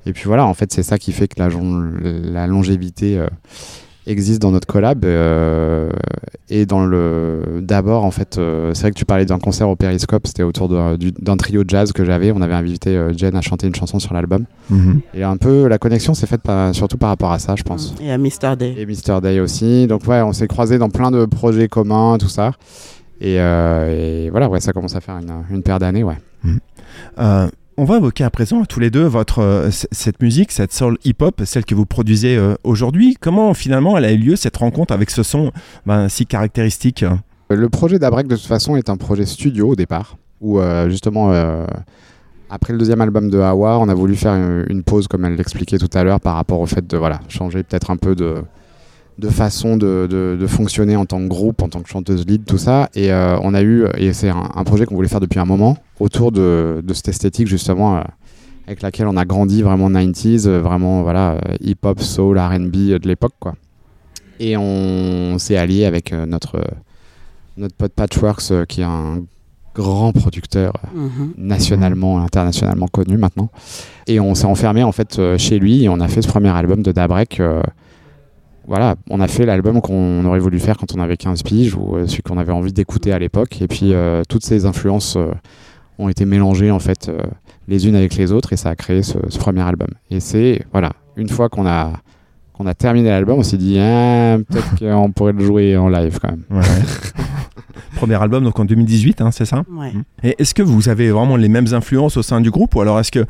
et 0.07 0.13
puis 0.13 0.23
voilà, 0.25 0.47
en 0.47 0.55
fait 0.55 0.73
c'est 0.73 0.81
ça 0.81 0.97
qui 0.97 1.11
fait 1.11 1.27
que 1.27 1.39
la, 1.39 1.49
la 2.01 2.47
longévité 2.47 3.23
existe 4.07 4.41
dans 4.41 4.51
notre 4.51 4.67
collab. 4.67 5.05
Euh, 5.05 5.89
et 6.49 6.65
dans 6.65 6.85
le. 6.85 7.59
D'abord, 7.61 8.03
en 8.03 8.11
fait, 8.11 8.37
euh, 8.37 8.73
c'est 8.73 8.81
vrai 8.81 8.91
que 8.91 8.97
tu 8.97 9.05
parlais 9.05 9.25
d'un 9.25 9.39
concert 9.39 9.69
au 9.69 9.75
Periscope, 9.75 10.27
c'était 10.27 10.43
autour 10.43 10.69
d'un 10.69 11.37
trio 11.37 11.63
jazz 11.67 11.91
que 11.91 12.03
j'avais. 12.03 12.31
On 12.31 12.41
avait 12.41 12.53
invité 12.53 12.97
euh, 12.97 13.13
Jen 13.15 13.35
à 13.35 13.41
chanter 13.41 13.67
une 13.67 13.75
chanson 13.75 13.99
sur 13.99 14.13
l'album. 14.13 14.45
Mhm. 14.69 15.01
Et 15.13 15.23
un 15.23 15.37
peu, 15.37 15.67
la 15.67 15.77
connexion 15.77 16.13
s'est 16.13 16.27
faite 16.27 16.41
surtout 16.73 16.97
par 16.97 17.09
rapport 17.09 17.31
à 17.31 17.39
ça, 17.39 17.55
je 17.55 17.63
pense. 17.63 17.93
Et 18.01 18.11
à 18.11 18.17
Mr. 18.17 18.55
Day. 18.57 18.75
Et 18.77 18.85
Mr. 18.85 19.21
Day 19.21 19.39
aussi. 19.39 19.87
Donc, 19.87 20.07
ouais, 20.07 20.21
on 20.21 20.33
s'est 20.33 20.47
croisés 20.47 20.77
dans 20.77 20.89
plein 20.89 21.11
de 21.11 21.25
projets 21.25 21.67
communs, 21.67 22.17
tout 22.17 22.29
ça. 22.29 22.51
Et, 23.21 23.37
voilà, 24.31 24.49
ouais, 24.49 24.59
ça 24.59 24.73
commence 24.73 24.95
à 24.95 25.01
faire 25.01 25.19
une, 25.51 25.63
paire 25.63 25.79
d'années, 25.79 26.03
ouais. 26.03 26.17
Mhm. 26.43 27.49
On 27.81 27.85
va 27.85 27.97
évoquer 27.97 28.23
à 28.23 28.29
présent 28.29 28.63
tous 28.63 28.79
les 28.79 28.91
deux 28.91 29.05
votre 29.05 29.39
euh, 29.39 29.69
cette 29.71 30.21
musique, 30.21 30.51
cette 30.51 30.71
soul 30.71 30.99
hip-hop, 31.03 31.41
celle 31.45 31.65
que 31.65 31.73
vous 31.73 31.87
produisez 31.87 32.37
euh, 32.37 32.53
aujourd'hui. 32.63 33.17
Comment 33.19 33.55
finalement 33.55 33.97
elle 33.97 34.05
a 34.05 34.11
eu 34.11 34.17
lieu 34.17 34.35
cette 34.35 34.55
rencontre 34.55 34.93
avec 34.93 35.09
ce 35.09 35.23
son 35.23 35.51
ben, 35.87 36.07
si 36.07 36.27
caractéristique? 36.27 37.03
Le 37.49 37.69
projet 37.69 37.97
d'Abrek 37.97 38.27
de 38.27 38.35
toute 38.35 38.45
façon 38.45 38.75
est 38.75 38.91
un 38.91 38.97
projet 38.97 39.25
studio 39.25 39.69
au 39.69 39.75
départ, 39.75 40.17
où 40.41 40.59
euh, 40.59 40.91
justement 40.91 41.31
après 42.51 42.71
le 42.71 42.77
deuxième 42.77 43.01
album 43.01 43.31
de 43.31 43.39
Hawa, 43.39 43.79
on 43.79 43.89
a 43.89 43.95
voulu 43.95 44.15
faire 44.15 44.35
une, 44.35 44.83
pause 44.83 45.07
comme 45.07 45.25
elle 45.25 45.35
l'expliquait 45.35 45.79
tout 45.79 45.89
à 45.91 46.03
l'heure 46.03 46.19
par 46.19 46.35
rapport 46.35 46.59
au 46.59 46.67
fait 46.67 46.85
de 46.85 46.97
voilà 46.97 47.19
changer 47.29 47.63
peut-être 47.63 47.89
un 47.89 47.97
peu 47.97 48.13
de 48.13 48.43
de 49.17 49.29
façon 49.29 49.77
de, 49.77 50.45
fonctionner 50.47 50.95
en 50.95 51.05
tant 51.05 51.19
que 51.19 51.27
groupe, 51.27 51.61
en 51.61 51.69
tant 51.69 51.81
que 51.81 51.89
chanteuse 51.89 52.25
lead, 52.25 52.45
tout 52.45 52.57
ça. 52.57 52.89
Et 52.95 53.11
euh, 53.11 53.37
on 53.41 53.53
a 53.53 53.61
eu, 53.61 53.85
et 53.97 54.13
c'est 54.13 54.29
un, 54.29 54.63
projet 54.63 54.85
qu'on 54.85 54.95
voulait 54.95 55.07
faire 55.07 55.19
depuis 55.19 55.39
un 55.39 55.45
moment, 55.45 55.77
autour 55.99 56.31
de, 56.31 56.83
cette 56.93 57.09
esthétique 57.09 57.47
justement 57.47 57.97
euh, 57.97 58.01
avec 58.67 58.81
laquelle 58.81 59.07
on 59.07 59.17
a 59.17 59.25
grandi 59.25 59.61
vraiment 59.61 59.89
90s, 59.89 60.47
euh, 60.47 60.59
vraiment 60.59 61.03
voilà 61.03 61.39
hip-hop, 61.61 62.01
soul, 62.01 62.39
R&B 62.39 62.71
de 62.71 63.07
l'époque 63.07 63.33
quoi. 63.39 63.55
Et 64.39 64.57
on 64.57 65.37
s'est 65.37 65.57
allié 65.57 65.85
avec 65.85 66.13
notre 66.13 66.59
notre 67.57 67.75
pote 67.75 67.93
Patchworks 67.93 68.65
qui 68.67 68.81
est 68.81 68.85
un 68.85 69.23
grand 69.75 70.13
producteur 70.13 70.73
mhm. 70.95 71.33
nationalement, 71.37 72.23
internationalement 72.23 72.87
connu 72.87 73.17
maintenant. 73.17 73.49
Et 74.07 74.19
on 74.19 74.33
s'est 74.33 74.45
enfermé 74.45 74.81
en 74.83 74.91
fait 74.91 75.37
chez 75.37 75.59
lui 75.59 75.83
et 75.83 75.89
on 75.89 75.99
a 75.99 76.07
fait 76.07 76.23
ce 76.23 76.27
premier 76.27 76.49
album 76.49 76.81
de 76.81 76.91
Dabrek 76.91 77.39
voilà, 78.67 78.95
on 79.09 79.19
a 79.19 79.27
fait 79.27 79.45
l'album 79.45 79.81
qu'on 79.81 80.23
aurait 80.25 80.39
voulu 80.39 80.59
faire 80.59 80.77
quand 80.77 80.95
on 80.95 80.99
avait 80.99 81.17
15 81.17 81.43
piges 81.43 81.75
ou 81.75 81.95
euh, 81.95 82.07
celui 82.07 82.21
qu'on 82.21 82.37
avait 82.37 82.51
envie 82.51 82.73
d'écouter 82.73 83.11
à 83.11 83.19
l'époque. 83.19 83.61
Et 83.61 83.67
puis 83.67 83.93
euh, 83.93 84.23
toutes 84.27 84.45
ces 84.45 84.65
influences 84.65 85.15
euh, 85.17 85.31
ont 85.97 86.09
été 86.09 86.25
mélangées 86.25 86.71
en 86.71 86.79
fait 86.79 87.11
les 87.67 87.87
unes 87.87 87.95
avec 87.95 88.15
les 88.15 88.31
autres 88.31 88.53
et 88.53 88.57
ça 88.57 88.69
a 88.69 88.75
créé 88.75 89.03
ce, 89.03 89.17
premier 89.39 89.61
album. 89.61 89.89
Et 90.09 90.19
c'est 90.19 90.63
voilà, 90.71 90.91
une 91.15 91.29
fois 91.29 91.49
qu'on 91.49 91.65
a 91.65 91.93
qu'on 92.53 92.67
a 92.67 92.73
terminé 92.73 93.09
l'album, 93.09 93.39
on 93.39 93.43
s'est 93.43 93.57
dit 93.57 93.77
ah, 93.79 94.37
peut-être 94.47 94.75
qu'on 94.79 95.11
pourrait 95.11 95.33
le 95.33 95.43
jouer 95.43 95.75
en 95.77 95.89
live 95.89 96.19
quand 96.21 96.29
même. 96.29 96.45
premier 97.95 98.15
album 98.15 98.43
donc 98.43 98.59
en 98.59 98.65
2018, 98.65 99.21
hein, 99.21 99.29
c'est 99.31 99.45
ça? 99.45 99.63
Ouais. 99.71 99.91
Et 100.23 100.35
est-ce 100.39 100.55
que 100.55 100.63
vous 100.63 100.89
avez 100.89 101.11
vraiment 101.11 101.35
les 101.35 101.49
mêmes 101.49 101.71
influences 101.73 102.17
au 102.17 102.23
sein 102.23 102.41
du 102.41 102.49
groupe 102.49 102.73
ou 102.75 102.81
alors 102.81 102.99
est-ce 102.99 103.11
que 103.11 103.25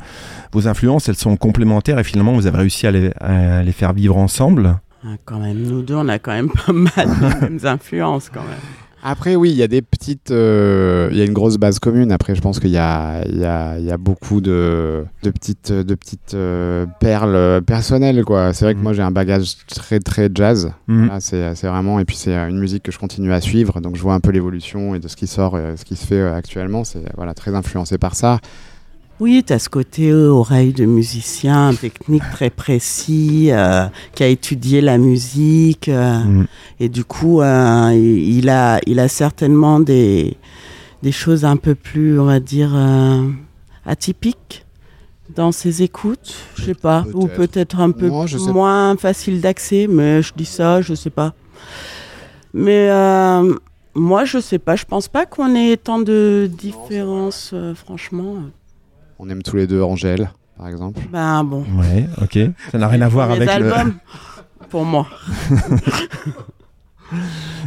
vos 0.52 0.68
influences 0.68 1.08
elles 1.08 1.16
sont 1.16 1.36
complémentaires 1.36 1.98
et 1.98 2.04
finalement 2.04 2.32
vous 2.32 2.46
avez 2.46 2.58
réussi 2.58 2.86
à 2.86 2.90
les 2.90 3.72
faire 3.72 3.92
vivre 3.92 4.16
ensemble? 4.16 4.78
Ah, 5.04 5.16
quand 5.24 5.38
même, 5.38 5.62
nous 5.62 5.82
deux, 5.82 5.94
on 5.94 6.08
a 6.08 6.18
quand 6.18 6.32
même 6.32 6.50
pas 6.66 6.72
mal 6.72 6.92
de 6.94 7.40
mêmes 7.40 7.58
influences 7.64 8.28
quand 8.28 8.42
même. 8.42 8.60
Après, 9.04 9.34
oui, 9.34 9.50
il 9.50 9.56
y 9.56 9.64
a 9.64 9.68
des 9.68 9.82
petites. 9.82 10.30
Euh, 10.30 11.08
il 11.10 11.18
y 11.18 11.20
a 11.20 11.24
une 11.24 11.32
grosse 11.32 11.56
base 11.56 11.80
commune. 11.80 12.12
Après, 12.12 12.36
je 12.36 12.40
pense 12.40 12.60
qu'il 12.60 12.70
y 12.70 12.78
a, 12.78 13.26
y, 13.26 13.44
a, 13.44 13.76
y 13.80 13.90
a, 13.90 13.96
beaucoup 13.96 14.40
de, 14.40 15.04
de 15.24 15.30
petites, 15.30 15.72
de 15.72 15.94
petites 15.96 16.34
euh, 16.34 16.86
perles 17.00 17.62
personnelles. 17.62 18.24
quoi. 18.24 18.52
C'est 18.52 18.64
vrai 18.64 18.74
que 18.74 18.78
mhm. 18.78 18.84
moi, 18.84 18.92
j'ai 18.92 19.02
un 19.02 19.10
bagage 19.10 19.56
très, 19.66 19.98
très 19.98 20.30
jazz. 20.32 20.72
Mhm. 20.86 21.10
c'est 21.18 21.64
vraiment. 21.64 21.98
Et 21.98 22.04
puis, 22.04 22.14
c'est 22.14 22.32
une 22.32 22.60
musique 22.60 22.84
que 22.84 22.92
je 22.92 22.98
continue 23.00 23.32
à 23.32 23.40
suivre. 23.40 23.80
Donc, 23.80 23.96
je 23.96 24.02
vois 24.02 24.14
un 24.14 24.20
peu 24.20 24.30
l'évolution 24.30 24.94
et 24.94 25.00
de 25.00 25.08
ce 25.08 25.16
qui 25.16 25.26
sort, 25.26 25.58
ce 25.76 25.84
qui 25.84 25.96
se 25.96 26.06
fait 26.06 26.20
euh, 26.20 26.36
actuellement. 26.36 26.84
C'est 26.84 27.02
voilà, 27.16 27.34
très 27.34 27.56
influencé 27.56 27.98
par 27.98 28.14
ça. 28.14 28.38
Oui, 29.22 29.44
tu 29.46 29.52
as 29.52 29.60
ce 29.60 29.68
côté 29.68 30.10
euh, 30.10 30.30
oreille 30.30 30.72
de 30.72 30.84
musicien, 30.84 31.72
technique 31.74 32.24
très 32.32 32.50
précis, 32.50 33.52
euh, 33.52 33.86
qui 34.16 34.24
a 34.24 34.26
étudié 34.26 34.80
la 34.80 34.98
musique. 34.98 35.88
Euh, 35.88 36.18
mm. 36.18 36.46
Et 36.80 36.88
du 36.88 37.04
coup, 37.04 37.40
il, 37.40 38.48
a, 38.48 38.80
il 38.84 38.98
a 38.98 39.06
certainement 39.06 39.78
des, 39.78 40.36
des 41.04 41.12
choses 41.12 41.44
un 41.44 41.56
peu 41.56 41.76
plus, 41.76 42.18
on 42.18 42.24
va 42.24 42.40
dire, 42.40 42.76
atypiques 43.86 44.66
dans 45.36 45.52
ses 45.52 45.84
écoutes. 45.84 46.34
Je 46.56 46.64
sais 46.64 46.74
pas. 46.74 47.04
Ou 47.14 47.28
peut-être 47.28 47.78
un 47.78 47.92
peu 47.92 48.10
moins 48.48 48.96
facile 48.96 49.40
d'accès, 49.40 49.86
mais 49.88 50.20
je 50.20 50.32
dis 50.34 50.44
ça, 50.44 50.82
je 50.82 50.94
sais 50.94 51.10
pas. 51.10 51.32
Mais 52.52 52.88
moi, 53.94 54.24
je 54.24 54.40
sais 54.40 54.58
pas. 54.58 54.74
Je 54.74 54.84
pense 54.84 55.06
pas 55.06 55.26
qu'on 55.26 55.54
ait 55.54 55.76
tant 55.76 56.00
de 56.00 56.50
différences, 56.52 57.54
franchement. 57.76 58.38
On 59.18 59.28
aime 59.28 59.42
tous 59.42 59.56
les 59.56 59.66
deux 59.66 59.82
Angèle, 59.82 60.30
par 60.56 60.68
exemple. 60.68 61.00
Ben 61.12 61.44
bon. 61.44 61.64
Ouais, 61.78 62.06
ok. 62.20 62.38
Ça 62.70 62.78
n'a 62.78 62.88
rien 62.88 63.02
à 63.02 63.08
voir 63.08 63.30
avec 63.30 63.48
albums, 63.48 63.94
pour 64.68 64.84
moi. 64.84 65.06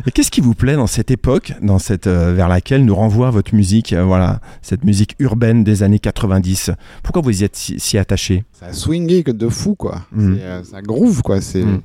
Et 0.07 0.11
qu'est-ce 0.11 0.31
qui 0.31 0.41
vous 0.41 0.53
plaît 0.53 0.75
dans 0.75 0.87
cette 0.87 1.11
époque, 1.11 1.53
dans 1.61 1.79
cette 1.79 2.07
euh, 2.07 2.33
vers 2.33 2.47
laquelle 2.47 2.85
nous 2.85 2.95
renvoie 2.95 3.29
votre 3.29 3.55
musique, 3.55 3.93
euh, 3.93 4.03
voilà, 4.03 4.39
cette 4.61 4.83
musique 4.83 5.15
urbaine 5.19 5.63
des 5.63 5.83
années 5.83 5.99
90 5.99 6.71
Pourquoi 7.03 7.21
vous 7.21 7.41
y 7.41 7.43
êtes 7.43 7.55
si, 7.55 7.97
attaché 7.97 8.43
Ça 8.53 8.67
a 8.67 8.73
swingé 8.73 9.23
que 9.23 9.31
de 9.31 9.49
fou, 9.49 9.75
quoi. 9.75 10.01
Mm. 10.11 10.35
Euh, 10.39 10.63
ça 10.63 10.81
groove, 10.81 11.21
quoi. 11.21 11.41
C'est 11.41 11.63
mm. 11.63 11.81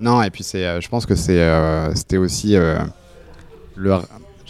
non, 0.00 0.22
et 0.22 0.30
puis 0.30 0.42
c'est, 0.42 0.80
je 0.80 0.88
pense 0.88 1.06
que 1.06 1.14
c'est, 1.14 1.40
c'était 1.94 2.18
aussi 2.18 2.56
le 3.76 3.94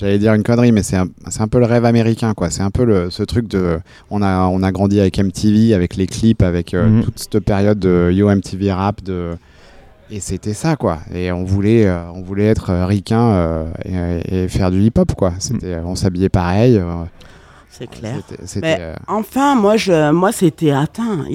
J'allais 0.02 0.18
dire 0.18 0.34
une 0.34 0.42
connerie, 0.42 0.72
mais 0.72 0.82
c'est 0.82 0.96
un, 0.96 1.06
un, 1.38 1.46
peu 1.46 1.60
le 1.60 1.64
rêve 1.64 1.84
américain, 1.84 2.34
quoi. 2.34 2.50
C'est 2.50 2.64
un 2.64 2.72
peu 2.72 2.84
le, 2.84 3.08
ce 3.10 3.22
truc 3.22 3.46
de. 3.46 3.78
On 4.10 4.20
a, 4.20 4.48
on 4.48 4.64
a 4.64 4.72
grandi 4.72 4.98
avec 4.98 5.16
MTV, 5.16 5.74
avec 5.74 5.94
les 5.94 6.08
clips, 6.08 6.42
avec 6.42 6.74
euh, 6.74 6.88
mhm. 6.88 7.04
toute 7.04 7.20
cette 7.20 7.38
période 7.38 7.78
de 7.78 8.10
Yo 8.12 8.28
MTV 8.28 8.72
Rap. 8.72 9.00
De, 9.04 9.36
et 10.10 10.18
c'était 10.18 10.54
ça, 10.54 10.74
quoi. 10.74 10.98
Et 11.14 11.30
on 11.30 11.44
voulait, 11.44 11.86
euh, 11.86 12.10
on 12.16 12.22
voulait 12.22 12.46
être 12.46 12.70
euh, 12.70 12.84
ricain 12.84 13.64
et, 13.84 14.48
faire 14.48 14.72
du 14.72 14.82
hip-hop, 14.82 15.14
quoi. 15.14 15.34
C'était, 15.38 15.76
On 15.84 15.94
s'habillait 15.94 16.28
pareil. 16.28 16.82
c'est 17.70 17.86
clair. 17.86 18.16
Mais 18.60 18.94
enfin, 19.06 19.54
moi, 19.54 19.76
je, 19.76 20.10
moi, 20.10 20.32
c'était 20.32 20.72
atteint. 20.72 21.26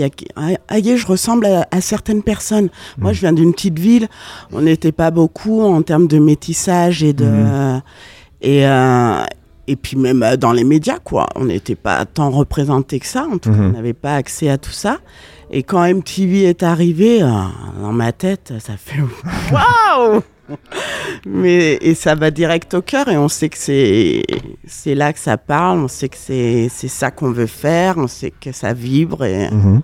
Aïe, 0.68 0.98
je 0.98 1.08
ressemble 1.08 1.46
à, 1.46 1.80
certaines 1.80 2.22
personnes. 2.22 2.68
Moi, 2.98 3.12
mhm. 3.12 3.16
je 3.16 3.20
viens 3.22 3.34
d'une 3.34 3.54
petite 3.54 3.80
ville. 3.80 4.10
On 4.52 4.62
n'était 4.62 4.92
pas 4.92 5.10
beaucoup 5.10 5.62
en 5.62 5.82
termes 5.84 6.08
de 6.08 6.20
métissage 6.20 7.02
et 7.02 7.14
de. 7.14 7.80
Et, 8.42 8.68
euh, 8.68 9.24
et 9.68 9.76
puis 9.76 9.98
même 9.98 10.24
euh, 10.24 10.38
dans 10.38 10.54
les 10.54 10.64
médias, 10.64 11.00
quoi. 11.00 11.28
On 11.36 11.46
n'était 11.46 11.76
pas 11.76 12.06
tant 12.06 12.30
représenté 12.30 13.00
que 13.00 13.06
ça. 13.06 13.24
En 13.24 13.38
tout 13.38 13.50
cas, 13.50 13.58
mhm. 13.58 13.70
on 13.70 13.72
n'avait 13.74 13.94
pas 13.94 14.16
accès 14.16 14.50
à 14.50 14.58
tout 14.58 14.72
ça. 14.72 15.00
Et 15.52 15.64
quand 15.64 15.82
MTV 15.88 16.44
est 16.44 16.64
arrivé, 16.64 17.24
euh, 17.24 17.30
dans 17.82 17.94
ma 17.94 18.12
tête, 18.12 18.54
ça 18.60 18.74
fait 18.78 19.00
waouh 19.52 20.22
Mais 21.26 21.78
et 21.82 21.94
ça 21.94 22.16
va 22.16 22.32
direct 22.32 22.74
au 22.74 22.82
cœur 22.82 23.10
et 23.10 23.18
on 23.18 23.28
sait 23.28 23.50
que 23.50 23.58
c'est 23.58 24.24
c'est 24.66 24.96
là 24.96 25.12
que 25.12 25.20
ça 25.20 25.38
parle, 25.38 25.80
on 25.80 25.88
sait 25.90 26.08
que 26.08 26.18
c'est 26.18 26.70
c'est 26.70 26.88
ça 26.88 27.12
qu'on 27.12 27.32
veut 27.32 27.48
faire, 27.48 27.98
on 27.98 28.08
sait 28.08 28.32
que 28.32 28.54
ça 28.54 28.72
vibre 28.72 29.26
et 29.26 29.50
mhm. 29.52 29.82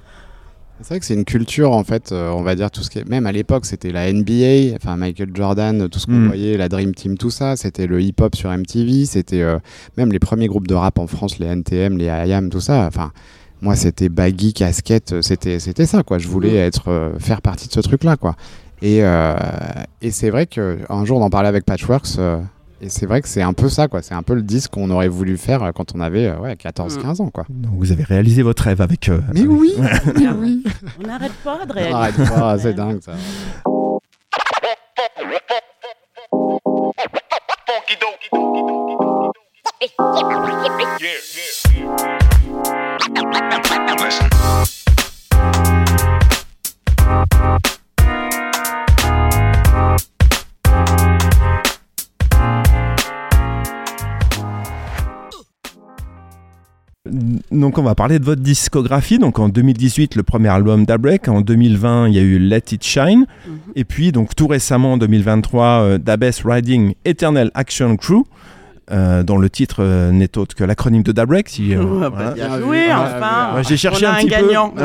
C'est 0.83 0.95
vrai 0.95 0.99
que 0.99 1.05
c'est 1.05 1.13
une 1.13 1.23
culture, 1.23 1.71
en 1.71 1.85
fait, 1.85 2.11
euh, 2.11 2.29
on 2.31 2.43
va 2.43 2.55
dire 2.55 2.69
tout 2.69 2.83
ce 2.83 2.89
qui 2.89 2.99
est... 2.99 3.07
Même 3.07 3.25
à 3.25 3.31
l'époque, 3.31 3.65
c'était 3.65 3.93
la 3.93 4.11
NBA, 4.11 4.75
enfin 4.75 4.97
Michael 4.97 5.29
Jordan, 5.33 5.87
tout 5.87 5.97
ce 5.97 6.07
qu'on 6.07 6.11
mm. 6.11 6.27
voyait, 6.27 6.57
la 6.57 6.67
Dream 6.67 6.93
Team, 6.93 7.17
tout 7.17 7.29
ça. 7.29 7.55
C'était 7.55 7.87
le 7.87 8.01
hip-hop 8.01 8.35
sur 8.35 8.51
MTV, 8.51 9.05
c'était 9.05 9.41
euh, 9.41 9.59
même 9.95 10.11
les 10.11 10.19
premiers 10.19 10.47
groupes 10.47 10.67
de 10.67 10.75
rap 10.75 10.99
en 10.99 11.07
France, 11.07 11.39
les 11.39 11.47
NTM, 11.47 11.97
les 11.97 12.07
IAM, 12.07 12.49
tout 12.49 12.59
ça. 12.59 12.85
Enfin, 12.85 13.13
moi, 13.61 13.77
c'était 13.77 14.09
baggy, 14.09 14.51
casquette, 14.51 15.21
c'était, 15.21 15.59
c'était 15.59 15.85
ça, 15.85 16.03
quoi. 16.03 16.17
Je 16.17 16.27
voulais 16.27 16.55
mm. 16.55 16.67
être, 16.67 16.89
euh, 16.89 17.17
faire 17.17 17.41
partie 17.41 17.69
de 17.69 17.73
ce 17.73 17.79
truc-là, 17.79 18.17
quoi. 18.17 18.35
Et, 18.81 18.97
et 20.01 20.11
c'est 20.11 20.29
vrai 20.29 20.45
qu'un 20.45 21.05
jour, 21.05 21.17
on 21.17 21.21
en 21.21 21.29
parlait 21.29 21.47
avec 21.47 21.63
Patchworks 21.63 22.17
et 22.83 22.89
c'est 22.89 23.05
vrai 23.05 23.21
que 23.21 23.29
c'est 23.29 23.41
un 23.41 23.53
peu 23.53 23.69
ça, 23.69 23.87
quoi. 23.87 24.01
C'est 24.01 24.13
un 24.13 24.23
peu 24.23 24.33
le 24.33 24.41
disque 24.41 24.71
qu'on 24.71 24.89
aurait 24.89 25.07
voulu 25.07 25.37
faire 25.37 25.71
quand 25.73 25.95
on 25.95 26.01
avait 26.01 26.29
14-15 26.29 27.21
ans, 27.21 27.29
quoi. 27.29 27.45
Donc 27.49 27.75
vous 27.77 27.93
avez 27.93 28.03
réalisé 28.03 28.41
votre 28.41 28.63
rêve 28.63 28.81
avec. 28.81 29.09
Mais. 29.33 29.43
Oui, 29.43 29.73
mais 30.17 30.27
oui 30.27 30.65
On 30.99 31.07
n'arrête 31.07 31.31
pas 31.45 31.65
de 31.65 31.71
réaliser. 31.71 31.95
On 31.95 31.97
n'arrête 31.97 32.29
pas, 32.29 32.59
c'est 32.59 32.73
dingue 32.73 32.99
ça. 33.01 33.13
Donc 57.51 57.77
on 57.77 57.83
va 57.83 57.95
parler 57.95 58.17
de 58.17 58.23
votre 58.23 58.41
discographie. 58.41 59.19
Donc 59.19 59.37
en 59.37 59.49
2018 59.49 60.15
le 60.15 60.23
premier 60.23 60.47
album 60.47 60.85
d'Abreak, 60.85 61.27
en 61.27 61.41
2020 61.41 62.07
il 62.07 62.13
y 62.13 62.17
a 62.17 62.21
eu 62.21 62.39
Let 62.39 62.63
It 62.71 62.81
Shine, 62.81 63.25
mhm. 63.45 63.57
et 63.75 63.83
puis 63.83 64.13
donc 64.13 64.35
tout 64.35 64.47
récemment 64.47 64.93
en 64.93 64.97
2023 64.97 65.65
euh, 65.65 65.97
Dabes 65.97 66.31
Riding 66.45 66.93
Eternal 67.03 67.51
Action 67.55 67.97
Crew. 67.97 68.23
Euh, 68.91 69.23
dont 69.23 69.37
le 69.37 69.49
titre 69.49 69.77
euh, 69.79 70.11
n'est 70.11 70.37
autre 70.37 70.55
que 70.55 70.63
l'acronyme 70.65 71.03
de 71.03 71.13
Daybreak. 71.13 71.47
Si. 71.47 71.73
Euh, 71.73 72.09
bah, 72.09 72.35
ah, 72.41 72.57
oui, 72.65 72.79
enfin. 72.91 73.61
J'ai 73.61 73.77
cherché 73.77 74.05
on 74.05 74.09
a 74.09 74.15
un, 74.15 74.25
gagnant. 74.25 74.69
Peu. 74.71 74.83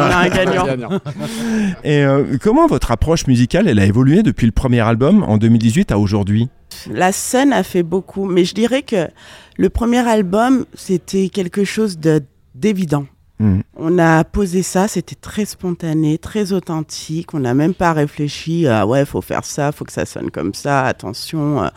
Et 1.84 2.06
comment 2.40 2.68
votre 2.68 2.92
approche 2.92 3.26
musicale 3.26 3.66
elle 3.66 3.80
a 3.80 3.84
évolué 3.84 4.22
depuis 4.22 4.46
le 4.46 4.52
premier 4.52 4.80
album 4.80 5.24
en 5.24 5.36
2018 5.36 5.90
à 5.90 5.98
aujourd'hui? 5.98 6.48
La 6.90 7.12
scène 7.12 7.52
a 7.52 7.62
fait 7.62 7.82
beaucoup, 7.82 8.26
mais 8.26 8.44
je 8.44 8.54
dirais 8.54 8.82
que 8.82 9.08
le 9.56 9.68
premier 9.70 10.06
album, 10.06 10.64
c'était 10.74 11.28
quelque 11.28 11.64
chose 11.64 11.98
d'évident. 12.54 13.06
Mm. 13.40 13.60
On 13.76 13.98
a 13.98 14.24
posé 14.24 14.62
ça, 14.62 14.88
c'était 14.88 15.14
très 15.14 15.44
spontané, 15.44 16.18
très 16.18 16.52
authentique. 16.52 17.34
On 17.34 17.40
n'a 17.40 17.54
même 17.54 17.74
pas 17.74 17.92
réfléchi 17.92 18.66
à 18.66 18.86
ouais, 18.86 19.04
faut 19.04 19.20
faire 19.20 19.44
ça, 19.44 19.70
faut 19.70 19.84
que 19.84 19.92
ça 19.92 20.06
sonne 20.06 20.30
comme 20.30 20.54
ça. 20.54 20.84
Attention. 20.84 21.62
Euh, 21.62 21.68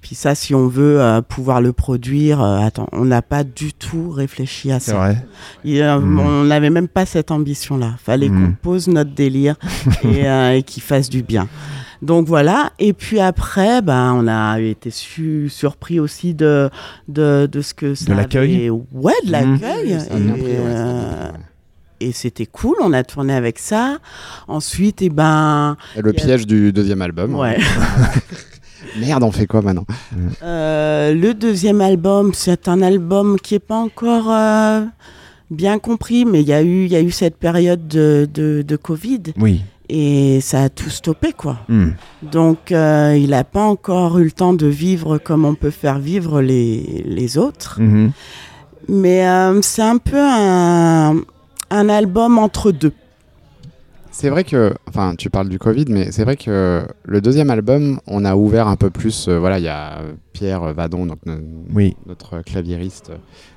puis 0.00 0.14
ça, 0.14 0.34
si 0.34 0.54
on 0.54 0.66
veut 0.66 1.00
euh, 1.00 1.20
pouvoir 1.20 1.60
le 1.60 1.72
produire, 1.72 2.42
euh, 2.42 2.60
attends, 2.60 2.88
on 2.92 3.04
n'a 3.04 3.20
pas 3.20 3.44
du 3.44 3.74
tout 3.74 4.10
réfléchi 4.10 4.72
à 4.72 4.80
ça. 4.80 4.96
Vrai. 4.96 5.24
Mm. 5.64 6.18
On 6.18 6.44
n'avait 6.44 6.70
même 6.70 6.88
pas 6.88 7.04
cette 7.04 7.30
ambition-là. 7.30 7.96
Fallait 8.02 8.30
mm. 8.30 8.34
qu'on 8.34 8.52
pose 8.62 8.88
notre 8.88 9.12
délire 9.12 9.56
et, 10.04 10.24
et 10.56 10.62
qu'il 10.62 10.82
fasse 10.82 11.10
du 11.10 11.22
bien. 11.22 11.48
Donc 12.02 12.26
voilà. 12.26 12.72
Et 12.78 12.92
puis 12.92 13.20
après, 13.20 13.82
ben, 13.82 14.14
on 14.14 14.26
a 14.26 14.60
été 14.60 14.90
surpris 14.90 16.00
aussi 16.00 16.34
de, 16.34 16.70
de, 17.08 17.48
de 17.50 17.60
ce 17.60 17.74
que 17.74 17.94
ça. 17.94 18.06
De 18.06 18.14
l'accueil 18.14 18.70
Ouais, 18.70 19.12
de 19.24 19.32
l'accueil. 19.32 19.98
Euh, 20.10 21.30
et, 22.00 22.12
c'était 22.12 22.46
cool, 22.46 22.76
on 22.82 22.92
a 22.92 23.04
tourné 23.04 23.34
avec 23.34 23.58
ça. 23.58 23.98
Ensuite, 24.48 25.02
et 25.02 25.06
eh 25.06 25.10
ben. 25.10 25.76
Et 25.96 26.02
le 26.02 26.12
piège 26.12 26.46
du 26.46 26.72
deuxième 26.72 27.02
album. 27.02 27.34
Ouais. 27.34 27.58
Merde, 28.98 29.22
on 29.22 29.30
fait 29.30 29.46
quoi 29.46 29.60
maintenant 29.60 29.84
euh, 30.42 31.14
Le 31.14 31.34
deuxième 31.34 31.82
album, 31.82 32.32
c'est 32.32 32.66
un 32.66 32.80
album 32.80 33.38
qui 33.38 33.54
n'est 33.54 33.60
pas 33.60 33.76
encore 33.76 34.32
euh, 34.32 34.84
bien 35.50 35.78
compris, 35.78 36.24
mais 36.24 36.40
il 36.40 36.48
y, 36.48 36.52
a 36.54 36.62
eu, 36.62 36.86
y 36.86 36.96
a 36.96 37.00
eu 37.02 37.10
cette 37.10 37.36
période 37.36 37.86
de, 37.86 38.26
de, 38.32 38.62
de 38.66 38.76
Covid. 38.76 39.22
Oui 39.38 39.60
et 39.90 40.40
ça 40.40 40.62
a 40.62 40.68
tout 40.68 40.88
stoppé 40.88 41.32
quoi. 41.32 41.58
Hmm. 41.68 41.90
Donc 42.22 42.70
euh, 42.70 43.16
il 43.18 43.30
n'a 43.30 43.44
pas 43.44 43.64
encore 43.64 44.18
eu 44.18 44.24
le 44.24 44.30
temps 44.30 44.54
de 44.54 44.66
vivre 44.66 45.18
comme 45.18 45.44
on 45.44 45.54
peut 45.54 45.70
faire 45.70 45.98
vivre 45.98 46.40
les, 46.40 47.04
les 47.06 47.38
autres. 47.38 47.80
Hmm. 47.80 48.10
Mais 48.88 49.26
euh, 49.28 49.60
c'est 49.62 49.82
un 49.82 49.98
peu 49.98 50.18
un, 50.18 51.16
un, 51.70 51.88
album 51.88 52.38
entre 52.38 52.72
deux. 52.72 52.92
C'est 54.20 54.28
vrai 54.28 54.44
que, 54.44 54.74
enfin, 54.86 55.14
tu 55.16 55.30
parles 55.30 55.48
du 55.48 55.58
Covid, 55.58 55.86
mais 55.88 56.12
c'est 56.12 56.24
vrai 56.24 56.36
que 56.36 56.86
le 57.04 57.20
deuxième 57.22 57.48
album, 57.48 58.00
on 58.06 58.26
a 58.26 58.36
ouvert 58.36 58.68
un 58.68 58.76
peu 58.76 58.90
plus. 58.90 59.28
Euh, 59.28 59.38
voilà, 59.38 59.58
il 59.58 59.64
y 59.64 59.68
a 59.68 60.02
Pierre 60.34 60.74
Vadon, 60.74 61.06
donc 61.06 61.20
oui. 61.74 61.96
notre 62.06 62.42
claviériste. 62.42 63.12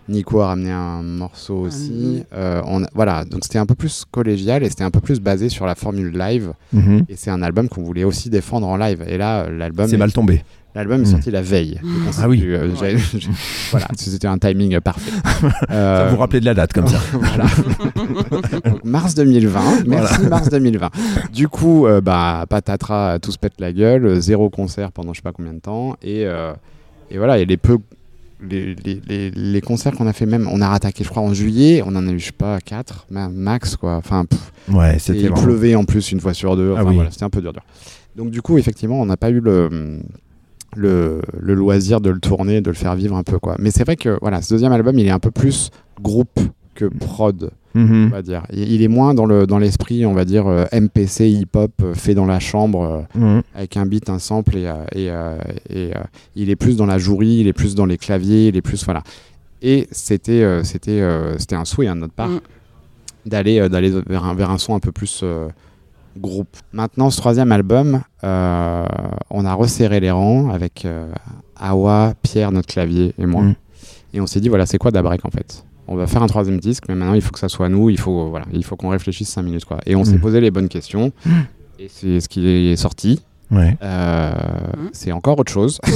Nico 0.07 0.39
a 0.39 0.47
ramené 0.47 0.71
un 0.71 1.03
morceau 1.03 1.55
aussi. 1.55 2.23
Euh, 2.33 2.61
on, 2.65 2.81
voilà, 2.93 3.25
donc 3.25 3.43
c'était 3.43 3.59
un 3.59 3.65
peu 3.65 3.75
plus 3.75 4.05
collégial 4.09 4.63
et 4.63 4.69
c'était 4.69 4.85
un 4.85 4.91
peu 4.91 5.01
plus 5.01 5.19
basé 5.19 5.49
sur 5.49 5.65
la 5.65 5.75
formule 5.75 6.17
live. 6.17 6.53
Mhm. 6.71 7.07
Et 7.09 7.17
c'est 7.17 7.29
un 7.29 7.41
album 7.41 7.67
qu'on 7.67 7.83
voulait 7.83 8.05
aussi 8.05 8.29
défendre 8.29 8.67
en 8.67 8.77
live. 8.77 9.03
Et 9.05 9.17
là, 9.17 9.49
l'album. 9.49 9.87
C'est 9.89 9.97
mal 9.97 10.13
tombé. 10.13 10.43
L'album 10.75 11.01
est 11.01 11.05
mhm. 11.05 11.11
sorti 11.11 11.29
la 11.29 11.41
veille. 11.41 11.79
Ah 12.19 12.27
oui. 12.27 12.41
Euh, 12.45 12.71
voilà, 13.71 13.87
c'était 13.95 14.27
un 14.27 14.37
timing 14.37 14.79
parfait. 14.79 15.11
Euh, 15.69 16.07
ça 16.07 16.13
vous 16.13 16.17
rappelez 16.17 16.39
de 16.39 16.45
la 16.45 16.53
date 16.53 16.73
comme 16.73 16.87
ça. 16.87 16.97
voilà. 17.11 17.45
mars 18.83 19.15
2020. 19.15 19.85
Merci 19.87 20.21
mars 20.27 20.49
2020. 20.49 20.89
Du 21.33 21.47
coup, 21.47 21.85
euh, 21.85 22.01
bah 22.01 22.45
patatras, 22.49 23.19
tout 23.19 23.31
se 23.31 23.37
pète 23.37 23.53
la 23.59 23.71
gueule, 23.71 24.19
zéro 24.21 24.49
concert 24.49 24.91
pendant 24.91 25.13
je 25.13 25.17
sais 25.17 25.23
pas 25.23 25.31
combien 25.31 25.53
de 25.53 25.59
temps 25.59 25.95
et 26.01 26.25
et 27.11 27.17
voilà, 27.17 27.37
il 27.37 27.41
y 27.41 27.43
a 27.43 27.45
les 27.45 27.57
peu 27.57 27.77
les, 28.49 28.75
les, 28.75 29.31
les, 29.31 29.61
concerts 29.61 29.93
qu'on 29.93 30.07
a 30.07 30.13
fait 30.13 30.25
même, 30.25 30.47
on 30.51 30.61
a 30.61 30.67
rattaqué 30.69 31.03
je 31.03 31.09
crois 31.09 31.23
en 31.23 31.33
juillet, 31.33 31.81
on 31.85 31.95
en 31.95 32.07
a 32.07 32.11
eu 32.11 32.19
je 32.19 32.27
sais 32.27 32.31
pas 32.31 32.59
4 32.59 33.07
max 33.09 33.75
quoi. 33.75 33.95
Enfin, 33.95 34.25
ouais, 34.69 34.97
c'était 34.99 35.21
il 35.21 35.31
pleuvait 35.31 35.75
en 35.75 35.85
plus 35.85 36.11
une 36.11 36.19
fois 36.19 36.33
sur 36.33 36.55
deux. 36.55 36.73
Ah 36.75 36.81
enfin, 36.81 36.93
voilà, 36.93 37.11
c'était 37.11 37.23
un 37.23 37.29
peu 37.29 37.41
dur, 37.41 37.53
dur. 37.53 37.63
Donc 38.15 38.31
du 38.31 38.41
coup 38.41 38.57
effectivement 38.57 38.99
on 39.01 39.05
n'a 39.05 39.17
pas 39.17 39.29
eu 39.29 39.39
le, 39.39 40.01
le, 40.75 41.21
le 41.39 41.53
loisir 41.53 42.01
de 42.01 42.09
le 42.09 42.19
tourner, 42.19 42.61
de 42.61 42.69
le 42.69 42.75
faire 42.75 42.95
vivre 42.95 43.15
un 43.15 43.23
peu 43.23 43.39
quoi. 43.39 43.55
Mais 43.59 43.71
c'est 43.71 43.83
vrai 43.83 43.95
que 43.95 44.17
voilà, 44.21 44.41
ce 44.41 44.53
deuxième 44.53 44.71
album 44.71 44.97
il 44.99 45.07
est 45.07 45.11
un 45.11 45.19
peu 45.19 45.31
plus 45.31 45.69
groupe 46.01 46.39
que 46.75 46.85
prod. 46.85 47.51
Mhm. 47.75 48.07
On 48.07 48.09
va 48.09 48.21
dire. 48.21 48.43
Il 48.51 48.83
est 48.83 48.87
moins 48.87 49.13
dans 49.13 49.25
le 49.25 49.47
dans 49.47 49.57
l'esprit, 49.57 50.05
on 50.05 50.13
va 50.13 50.25
dire 50.25 50.47
euh, 50.47 50.65
MPC 50.71 51.29
hip-hop 51.29 51.71
euh, 51.81 51.93
fait 51.95 52.13
dans 52.13 52.25
la 52.25 52.39
chambre 52.39 53.07
euh, 53.15 53.19
mhm. 53.19 53.41
avec 53.55 53.77
un 53.77 53.85
beat, 53.85 54.09
un 54.09 54.19
sample 54.19 54.57
et, 54.57 54.71
et, 54.95 55.09
et 55.69 55.91
il 56.35 56.49
est 56.49 56.55
plus 56.55 56.77
dans 56.77 56.85
la 56.85 56.97
jouerie, 56.97 57.37
il 57.39 57.47
est 57.47 57.53
plus 57.53 57.75
dans 57.75 57.85
les 57.85 57.97
claviers, 57.97 58.47
il 58.47 58.55
est 58.55 58.61
plus 58.61 58.83
voilà. 58.85 59.01
Et 59.61 59.87
c'était 59.91 60.63
c'était 60.63 61.01
c'était 61.37 61.55
un 61.55 61.65
souhait 61.65 61.87
hein, 61.87 61.95
de 61.95 62.01
notre 62.01 62.13
part 62.13 62.29
mm. 62.29 62.41
d'aller 63.25 63.69
d'aller 63.69 63.91
vers 64.07 64.25
un 64.25 64.35
vers 64.35 64.51
un 64.51 64.57
son 64.57 64.75
un 64.75 64.79
peu 64.79 64.91
plus 64.91 65.23
groupe. 66.17 66.55
Maintenant, 66.71 67.09
ce 67.09 67.17
troisième 67.17 67.51
album, 67.51 68.01
on 68.21 69.45
a 69.45 69.53
resserré 69.53 69.99
les 69.99 70.11
rangs 70.11 70.49
avec 70.49 70.87
Awa, 71.55 72.13
Pierre, 72.21 72.51
notre 72.51 72.67
clavier 72.67 73.13
et 73.17 73.25
moi. 73.25 73.43
Mm. 73.43 73.55
Et 74.13 74.21
on 74.21 74.27
s'est 74.27 74.39
dit, 74.39 74.49
voilà, 74.49 74.65
c'est 74.65 74.77
quoi 74.77 74.91
Dabrek 74.91 75.25
en 75.25 75.31
fait? 75.31 75.65
On 75.87 75.95
va 75.95 76.07
faire 76.07 76.23
un 76.23 76.27
troisième 76.27 76.59
disque, 76.59 76.85
mais 76.87 76.95
maintenant 76.95 77.13
il 77.13 77.21
faut 77.21 77.31
que 77.31 77.39
ça 77.39 77.49
soit 77.49 77.67
nous, 77.67 77.89
il 77.89 77.99
faut, 77.99 78.29
voilà, 78.29 78.45
il 78.53 78.63
faut 78.63 78.75
qu'on 78.75 78.89
réfléchisse 78.89 79.29
cinq 79.29 79.43
minutes. 79.43 79.65
Quoi. 79.65 79.79
Et 79.85 79.95
on 79.95 80.03
s'est 80.05 80.15
mm. 80.15 80.21
posé 80.21 80.39
les 80.39 80.51
bonnes 80.51 80.69
questions, 80.69 81.11
mm. 81.25 81.31
et 81.79 81.87
c'est 81.89 82.19
ce 82.19 82.29
qui 82.29 82.47
est 82.47 82.75
sorti. 82.75 83.21
Ouais. 83.51 83.77
Euh. 83.83 84.33
C'est 84.93 85.11
encore 85.11 85.39
autre 85.39 85.51
chose. 85.51 85.79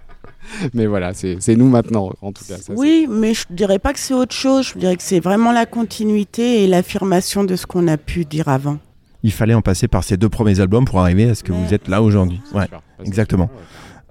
mais 0.74 0.86
voilà, 0.86 1.12
c'est 1.14 1.56
nous 1.56 1.68
maintenant, 1.68 2.12
en 2.22 2.32
tout 2.32 2.44
cas. 2.44 2.56
oui, 2.74 3.06
mais 3.10 3.34
je 3.34 3.44
dirais 3.50 3.78
pas 3.78 3.92
que 3.92 3.98
c'est 3.98 4.14
autre 4.14 4.34
chose, 4.34 4.72
je 4.74 4.78
dirais 4.78 4.96
que 4.96 5.02
c'est 5.02 5.20
vraiment 5.20 5.52
la 5.52 5.66
continuité 5.66 6.64
et 6.64 6.66
l'affirmation 6.66 7.44
de 7.44 7.56
ce 7.56 7.66
qu'on 7.66 7.88
a 7.88 7.96
pu 7.96 8.24
dire 8.24 8.48
avant 8.48 8.78
il 9.22 9.32
fallait 9.32 9.54
en 9.54 9.62
passer 9.62 9.88
par 9.88 10.04
ces 10.04 10.16
deux 10.16 10.28
premiers 10.28 10.60
albums 10.60 10.84
pour 10.84 11.00
arriver 11.00 11.30
à 11.30 11.34
ce 11.34 11.42
que 11.42 11.52
vous 11.52 11.74
êtes 11.74 11.88
là 11.88 12.02
aujourd'hui. 12.02 12.40
Ouais, 12.54 12.66
exactement. 13.04 13.50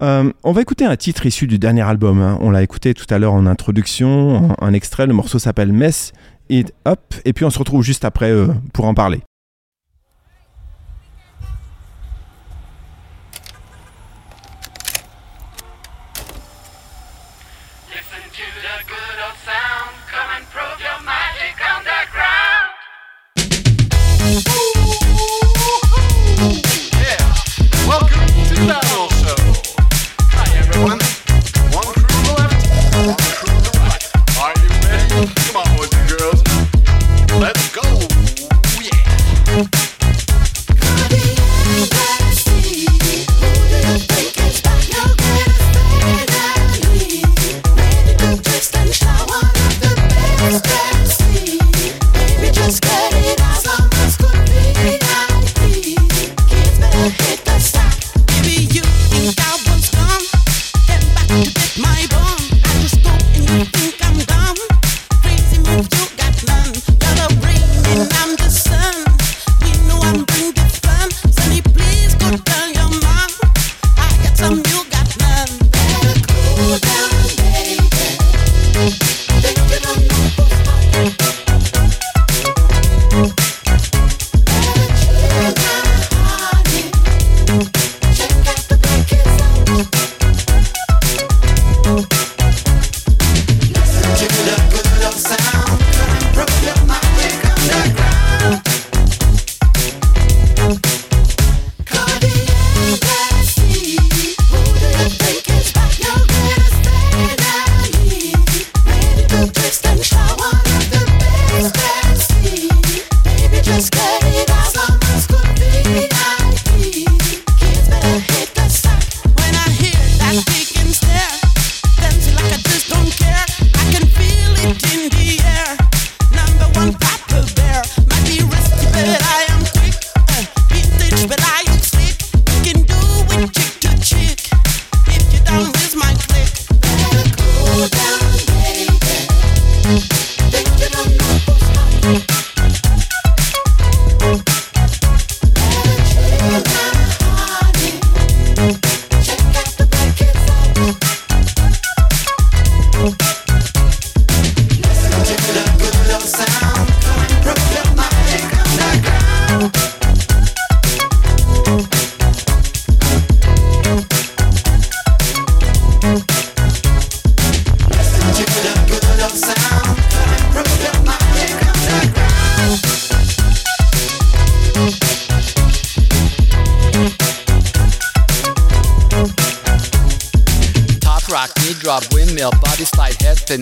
Euh, 0.02 0.32
on 0.43 0.52
va 0.52 0.62
écouter 0.62 0.86
un 0.86 0.96
titre 0.96 1.26
issu 1.26 1.48
du 1.48 1.58
dernier 1.58 1.82
album. 1.82 2.22
Hein. 2.22 2.38
On 2.41 2.52
l'a 2.52 2.62
écouté 2.62 2.93
tout 2.93 3.06
à 3.10 3.17
l'heure 3.17 3.34
en 3.34 3.46
introduction, 3.46 4.56
un 4.62 4.74
extrait. 4.74 5.08
Le 5.08 5.13
morceau 5.13 5.39
s'appelle 5.39 5.72
Mess 5.74 6.12
It 6.50 6.74
Up. 6.88 7.00
Et 7.26 7.34
puis 7.34 7.46
on 7.46 7.50
se 7.50 7.60
retrouve 7.60 7.84
juste 7.84 8.06
après 8.06 8.32
euh, 8.32 8.48
pour 8.74 8.86
en 8.86 8.93
parler. 8.93 9.22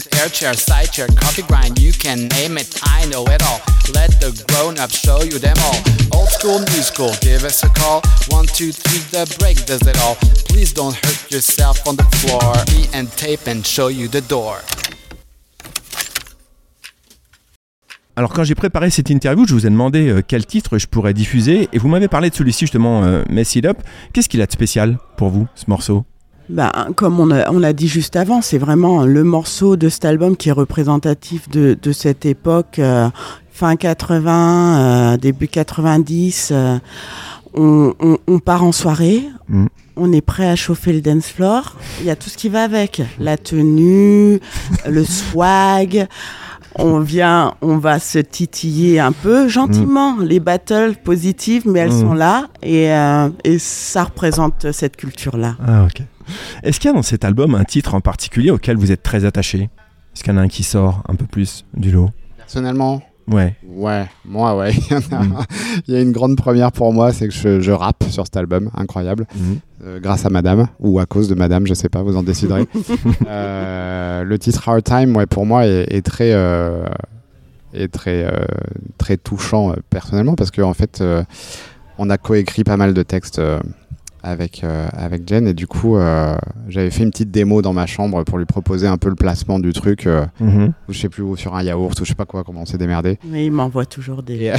Chair, 0.01 0.53
side 0.53 0.91
chair, 0.91 1.07
coffee 1.07 1.43
grind, 1.43 1.79
you 1.79 1.91
can 1.91 2.27
name 2.29 2.57
it, 2.57 2.79
I 2.83 3.05
know 3.07 3.23
it 3.25 3.41
all. 3.43 3.61
Let 3.93 4.11
the 4.19 4.31
grown 4.49 4.79
up 4.79 4.91
show 4.91 5.23
you 5.23 5.39
them 5.39 5.57
all. 5.65 5.77
Old 6.19 6.29
school, 6.29 6.59
new 6.59 6.81
school, 6.81 7.11
give 7.21 7.43
us 7.43 7.63
a 7.63 7.69
call. 7.69 8.01
One, 8.29 8.47
two, 8.47 8.71
three, 8.71 8.99
the 9.11 9.25
break 9.39 9.65
does 9.65 9.81
it 9.87 9.97
all. 10.01 10.15
Please 10.49 10.73
don't 10.73 10.95
hurt 10.95 11.31
yourself 11.31 11.87
on 11.87 11.95
the 11.95 12.03
floor. 12.17 12.53
Me 12.73 12.87
and 12.93 13.11
tape 13.17 13.47
and 13.47 13.65
show 13.65 13.87
you 13.87 14.07
the 14.07 14.21
door. 14.27 14.61
Alors 18.17 18.31
quand 18.31 18.45
j'ai 18.45 18.55
préparé 18.55 18.89
cette 18.89 19.09
interview, 19.09 19.45
je 19.45 19.53
vous 19.53 19.67
ai 19.67 19.69
demandé 19.69 20.07
euh, 20.07 20.21
quel 20.25 20.45
titre 20.45 20.77
je 20.77 20.87
pourrais 20.87 21.13
diffuser 21.13 21.67
et 21.73 21.77
vous 21.77 21.89
m'avez 21.89 22.07
parlé 22.07 22.29
de 22.29 22.35
celui-ci 22.35 22.61
justement, 22.61 23.03
euh, 23.03 23.23
Mess 23.29 23.55
It 23.55 23.65
Up. 23.65 23.79
Qu'est-ce 24.13 24.29
qu'il 24.29 24.41
a 24.41 24.45
de 24.45 24.51
spécial 24.53 24.97
pour 25.17 25.29
vous, 25.29 25.47
ce 25.55 25.65
morceau? 25.67 26.05
Ben, 26.49 26.71
comme 26.95 27.19
on 27.19 27.25
l'a 27.25 27.51
on 27.51 27.73
dit 27.73 27.87
juste 27.87 28.15
avant, 28.15 28.41
c'est 28.41 28.57
vraiment 28.57 29.05
le 29.05 29.23
morceau 29.23 29.75
de 29.77 29.89
cet 29.89 30.05
album 30.05 30.37
qui 30.37 30.49
est 30.49 30.53
représentatif 30.53 31.49
de, 31.49 31.77
de 31.81 31.91
cette 31.91 32.25
époque, 32.25 32.79
euh, 32.79 33.09
fin 33.51 33.75
80, 33.75 34.77
euh, 35.13 35.17
début 35.17 35.47
90. 35.47 36.49
Euh, 36.51 36.77
on, 37.55 37.93
on, 37.99 38.17
on, 38.27 38.39
part 38.39 38.63
en 38.63 38.71
soirée, 38.71 39.23
mm. 39.47 39.65
on 39.95 40.11
est 40.11 40.21
prêt 40.21 40.47
à 40.47 40.55
chauffer 40.55 40.93
le 40.93 41.01
dance 41.01 41.27
floor. 41.27 41.77
Il 42.01 42.05
y 42.05 42.11
a 42.11 42.15
tout 42.15 42.29
ce 42.29 42.37
qui 42.37 42.49
va 42.49 42.63
avec, 42.63 43.01
la 43.19 43.37
tenue, 43.37 44.39
le 44.87 45.03
swag 45.03 46.07
on 46.77 46.99
vient, 46.99 47.53
on 47.61 47.77
va 47.77 47.99
se 47.99 48.19
titiller 48.19 48.99
un 48.99 49.13
peu 49.13 49.47
gentiment. 49.47 50.17
Mm. 50.17 50.23
Les 50.25 50.41
battles 50.41 50.95
positives, 51.01 51.63
mais 51.65 51.79
elles 51.79 51.93
mm. 51.93 52.01
sont 52.01 52.13
là 52.13 52.49
et, 52.61 52.89
et, 53.45 53.59
ça 53.59 54.03
représente 54.03 54.73
cette 54.73 54.97
culture-là. 54.97 55.55
Ah, 55.65 55.85
ok. 55.85 56.03
Est-ce 56.63 56.79
qu'il 56.79 56.89
y 56.89 56.93
a 56.93 56.95
dans 56.95 57.03
cet 57.03 57.25
album 57.25 57.55
un 57.55 57.63
titre 57.63 57.93
en 57.93 58.01
particulier 58.01 58.51
auquel 58.51 58.77
vous 58.77 58.91
êtes 58.91 59.03
très 59.03 59.25
attaché? 59.25 59.69
Est-ce 60.13 60.23
qu'il 60.23 60.33
y 60.33 60.35
en 60.35 60.39
a 60.39 60.43
un 60.43 60.47
qui 60.47 60.63
sort 60.63 61.03
un 61.07 61.15
peu 61.15 61.25
plus 61.25 61.65
du 61.75 61.91
lot? 61.91 62.09
Personnellement? 62.37 63.01
Ouais. 63.27 63.55
Ouais, 63.67 64.05
moi, 64.23 64.55
ouais. 64.55 64.73
Mm. 65.11 65.37
Il 65.87 65.93
y, 65.93 65.97
a 65.97 66.01
une 66.01 66.11
grande 66.11 66.35
première 66.37 66.71
pour 66.71 66.93
moi, 66.93 67.11
c'est 67.11 67.27
que 67.27 67.33
je, 67.33 67.59
je, 67.59 67.71
rappe 67.71 68.03
sur 68.09 68.25
cet 68.25 68.37
album, 68.37 68.69
incroyable, 68.75 69.27
mm. 69.35 69.53
euh, 69.83 69.99
grâce 69.99 70.25
à 70.25 70.29
Madame, 70.29 70.67
ou 70.79 70.99
à 70.99 71.05
cause 71.05 71.27
de 71.27 71.35
Madame, 71.35 71.67
je 71.67 71.73
sais 71.73 71.89
pas, 71.89 72.01
vous 72.01 72.17
en 72.17 72.23
déciderez. 72.23 72.65
euh, 73.27 74.23
le 74.23 74.39
titre 74.39 74.67
Hard 74.67 74.83
Time, 74.83 75.15
ouais, 75.15 75.25
pour 75.25 75.45
moi, 75.45 75.65
est, 75.65 75.93
est 75.93 76.05
très, 76.05 76.31
euh, 76.33 76.85
est 77.73 77.91
très, 77.91 78.31
très 78.97 79.17
touchant 79.17 79.73
personnellement, 79.89 80.35
parce 80.35 80.51
qu'en 80.51 80.69
en 80.69 80.73
fait, 80.73 81.03
on 81.97 82.09
a 82.09 82.17
coécrit 82.17 82.63
pas 82.63 82.77
mal 82.77 82.93
de 82.93 83.03
textes 83.03 83.41
avec, 84.25 84.63
euh, 84.63 84.87
avec 84.91 85.27
Jen. 85.29 85.47
Et 85.47 85.53
du 85.53 85.67
coup 85.67 85.95
euh, 85.95 86.35
j'avais 86.67 86.89
fait 86.89 87.03
une 87.03 87.11
petite 87.11 87.31
démo 87.31 87.61
dans 87.61 87.73
ma 87.73 87.85
chambre 87.85 88.23
pour 88.23 88.37
lui 88.37 88.45
proposer 88.45 88.87
un 88.87 88.97
peu 88.97 89.09
le 89.09 89.15
placement 89.15 89.59
du 89.59 89.71
truc 89.71 90.07
euh, 90.07 90.25
mhm. 90.39 90.73
ou 90.89 90.93
je 90.93 90.99
sais 90.99 91.09
plus 91.09 91.23
où 91.23 91.35
sur 91.37 91.55
un 91.55 91.63
yaourt 91.63 91.99
ou 91.99 92.03
je 92.03 92.09
sais 92.09 92.15
pas 92.15 92.25
quoi 92.25 92.43
comment 92.43 92.61
on 92.61 92.65
s'est 92.65 92.79
démerdé. 92.79 93.19
Mais 93.25 93.45
il 93.45 93.51
m'envoie 93.51 93.85
toujours 93.85 94.23
des 94.23 94.51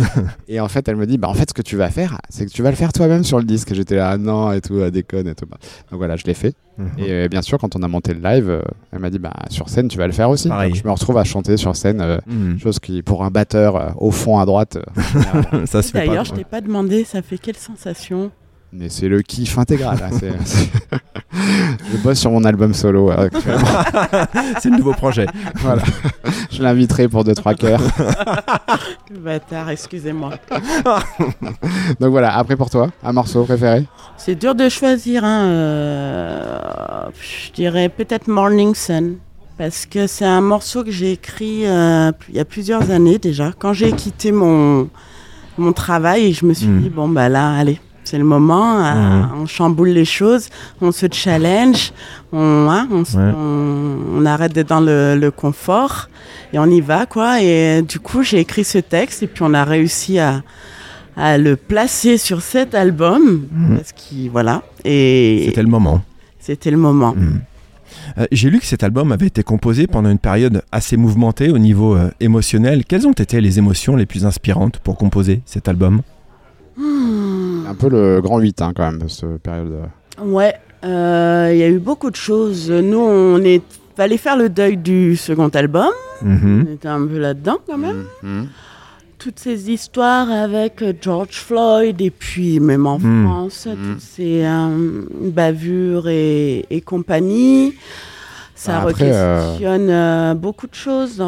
et, 0.48 0.60
en 0.60 0.68
fait 0.68 0.88
elle 0.88 0.96
me 0.96 1.06
dit 1.06 1.18
bah 1.18 1.28
en 1.28 1.34
fait 1.34 1.50
ce 1.50 1.54
que 1.54 1.62
tu 1.62 1.76
vas 1.76 1.90
faire 1.90 2.18
c'est 2.30 2.46
que 2.46 2.50
tu 2.50 2.62
vas 2.62 2.70
le 2.70 2.76
faire 2.76 2.92
toi-même 2.92 3.22
sur 3.22 3.38
le 3.38 3.44
disque. 3.44 3.70
Et 3.72 3.74
j'étais 3.74 3.96
là 3.96 4.10
ah 4.10 4.18
non 4.18 4.52
et 4.52 4.60
tout 4.60 4.80
déconne 4.90 5.28
et 5.28 5.34
tout 5.34 5.46
donc 5.46 5.98
voilà 5.98 6.16
je 6.16 6.24
l'ai 6.24 6.34
fait. 6.34 6.54
Mhm. 6.78 6.88
et 6.98 7.28
bien 7.28 7.42
sûr 7.42 7.58
quand 7.58 7.76
on 7.76 7.82
a 7.82 7.88
monté 7.88 8.14
le 8.14 8.20
live 8.20 8.62
elle 8.90 9.00
m'a 9.00 9.10
dit 9.10 9.18
bah 9.18 9.34
sur 9.50 9.68
scène 9.68 9.88
tu 9.88 9.98
vas 9.98 10.06
le 10.06 10.12
faire 10.14 10.30
aussi. 10.30 10.48
Donc, 10.48 10.74
je 10.74 10.84
me 10.84 10.90
retrouve 10.90 11.18
à 11.18 11.24
chanter 11.24 11.58
sur 11.58 11.76
scène 11.76 12.20
mhm. 12.26 12.58
chose 12.58 12.78
qui 12.78 13.02
pour 13.02 13.22
un 13.22 13.30
batteur 13.30 13.94
au 14.02 14.10
fond 14.10 14.38
à 14.38 14.46
droite 14.46 14.78
ça 15.66 15.80
d'ailleurs 15.92 16.24
je 16.24 16.32
t'ai 16.32 16.44
pas 16.44 16.62
demandé 16.62 17.04
ça 17.04 17.20
fait 17.20 17.36
quelle 17.36 17.56
sensation 17.56 18.30
mais 18.72 18.88
c'est 18.88 19.08
le 19.08 19.20
kiff 19.22 19.58
intégral. 19.58 19.98
je 21.32 21.96
bosse 22.02 22.20
sur 22.20 22.30
mon 22.30 22.44
album 22.44 22.72
solo 22.72 23.10
actuellement. 23.10 23.66
c'est 24.60 24.70
le 24.70 24.76
nouveau 24.76 24.92
projet. 24.92 25.26
Voilà. 25.56 25.82
Je 26.50 26.62
l'inviterai 26.62 27.08
pour 27.08 27.24
2-3 27.24 27.56
cœurs. 27.56 27.82
Bâtard, 29.10 29.70
excusez-moi. 29.70 30.34
Donc 31.98 32.10
voilà, 32.10 32.36
après 32.36 32.56
pour 32.56 32.70
toi, 32.70 32.90
un 33.02 33.12
morceau 33.12 33.44
préféré? 33.44 33.86
C'est 34.16 34.36
dur 34.36 34.54
de 34.54 34.68
choisir. 34.68 35.24
Hein. 35.24 35.46
Euh, 35.46 36.58
je 37.20 37.52
dirais 37.52 37.88
peut-être 37.88 38.28
Morning 38.28 38.74
Sun. 38.74 39.16
Parce 39.58 39.84
que 39.84 40.06
c'est 40.06 40.24
un 40.24 40.40
morceau 40.40 40.84
que 40.84 40.90
j'ai 40.90 41.12
écrit 41.12 41.66
euh, 41.66 42.12
il 42.30 42.36
y 42.36 42.40
a 42.40 42.46
plusieurs 42.46 42.90
années 42.90 43.18
déjà. 43.18 43.52
Quand 43.58 43.74
j'ai 43.74 43.92
quitté 43.92 44.32
mon, 44.32 44.88
mon 45.58 45.72
travail, 45.74 46.32
je 46.32 46.46
me 46.46 46.54
suis 46.54 46.66
hmm. 46.66 46.80
dit, 46.80 46.88
bon, 46.88 47.08
bah 47.08 47.28
là, 47.28 47.52
allez, 47.52 47.78
c'est 48.10 48.18
le 48.18 48.24
moment, 48.24 48.84
euh, 48.84 48.92
mhm. 48.92 49.42
on 49.42 49.46
chamboule 49.46 49.90
les 49.90 50.04
choses, 50.04 50.48
on 50.80 50.90
se 50.90 51.06
challenge, 51.12 51.92
on, 52.32 52.66
hein, 52.68 52.88
on, 53.16 54.26
arrête 54.26 54.52
d'être 54.52 54.68
dans 54.68 54.80
le, 54.80 55.30
confort 55.30 56.08
et 56.52 56.58
on 56.58 56.66
y 56.66 56.80
va 56.80 57.06
quoi. 57.06 57.40
Et 57.40 57.82
du 57.82 58.00
coup, 58.00 58.24
j'ai 58.24 58.40
écrit 58.40 58.64
ce 58.64 58.78
texte 58.78 59.22
et 59.22 59.28
puis 59.28 59.44
on 59.46 59.54
a 59.54 59.62
réussi 59.62 60.18
à, 60.18 60.42
le 61.16 61.54
placer 61.54 62.18
sur 62.18 62.42
cet 62.42 62.74
album 62.74 63.46
mhm. 63.52 63.76
parce 63.76 63.94
voilà. 64.32 64.62
Et 64.84 65.44
c'était 65.46 65.62
le 65.62 65.68
moment. 65.68 66.02
C'était 66.40 66.72
le 66.72 66.78
moment. 66.78 67.14
Mhm. 67.16 67.42
Euh, 68.18 68.26
j'ai 68.32 68.50
lu 68.50 68.58
que 68.58 68.66
cet 68.66 68.82
album 68.82 69.12
avait 69.12 69.28
été 69.28 69.44
composé 69.44 69.86
pendant 69.86 70.10
une 70.10 70.18
période 70.18 70.62
assez 70.72 70.96
mouvementée 70.96 71.50
au 71.50 71.58
niveau 71.58 71.94
euh, 71.94 72.10
émotionnel. 72.18 72.84
Quelles 72.84 73.06
ont 73.06 73.12
été 73.12 73.40
les 73.40 73.58
émotions 73.58 73.94
les 73.94 74.06
plus 74.06 74.26
inspirantes 74.26 74.80
pour 74.80 74.96
composer 74.96 75.42
cet 75.46 75.68
album? 75.68 76.02
Un 77.70 77.74
peu 77.74 77.88
le 77.88 78.20
grand 78.20 78.38
8 78.38 78.62
hein, 78.62 78.72
quand 78.74 78.90
même, 78.90 79.08
cette 79.08 79.38
période. 79.38 79.88
Ouais, 80.20 80.54
euh, 80.84 81.50
il 81.52 81.58
y 81.58 81.62
a 81.62 81.68
eu 81.68 81.78
beaucoup 81.78 82.10
de 82.10 82.16
choses. 82.16 82.70
Nous, 82.70 82.98
on 82.98 83.38
est 83.42 83.62
fallait 83.96 84.16
faire 84.16 84.36
le 84.36 84.48
deuil 84.48 84.78
du 84.78 85.14
second 85.14 85.48
album. 85.48 85.90
Mhm. 86.22 86.66
On 86.66 86.72
était 86.72 86.88
un 86.88 87.06
peu 87.06 87.18
là-dedans 87.18 87.58
quand 87.66 87.76
même. 87.76 88.06
Mhm. 88.22 88.48
Toutes 89.18 89.38
ces 89.38 89.70
histoires 89.70 90.30
avec 90.30 90.82
George 91.02 91.34
Floyd 91.34 92.00
et 92.00 92.10
puis 92.10 92.60
même 92.60 92.86
en 92.86 92.98
mhm. 92.98 93.26
France, 93.26 93.68
toutes 93.70 94.00
ces 94.00 94.42
euh, 94.44 95.04
bavures 95.20 96.08
et, 96.08 96.64
et 96.70 96.80
compagnie. 96.80 97.74
Ça 98.60 98.84
bah, 98.84 98.92
questionne 98.92 99.88
euh, 99.88 100.34
beaucoup 100.34 100.66
de 100.66 100.74
choses. 100.74 101.24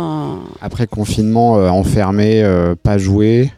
Après 0.61 0.87
confinement, 0.87 1.57
euh, 1.57 1.71
enfermé, 1.71 2.43
euh, 2.43 2.75
pas 2.75 2.99
joué. 2.99 3.51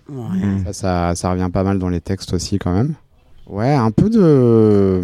Ça, 0.70 1.16
ça, 1.16 1.32
revient 1.32 1.50
pas 1.52 1.64
mal 1.64 1.80
dans 1.80 1.88
les 1.88 2.00
textes 2.00 2.34
aussi 2.34 2.60
quand 2.60 2.72
même. 2.72 2.94
Ouais, 3.48 3.74
un 3.74 3.90
peu 3.90 4.10
de, 4.10 5.02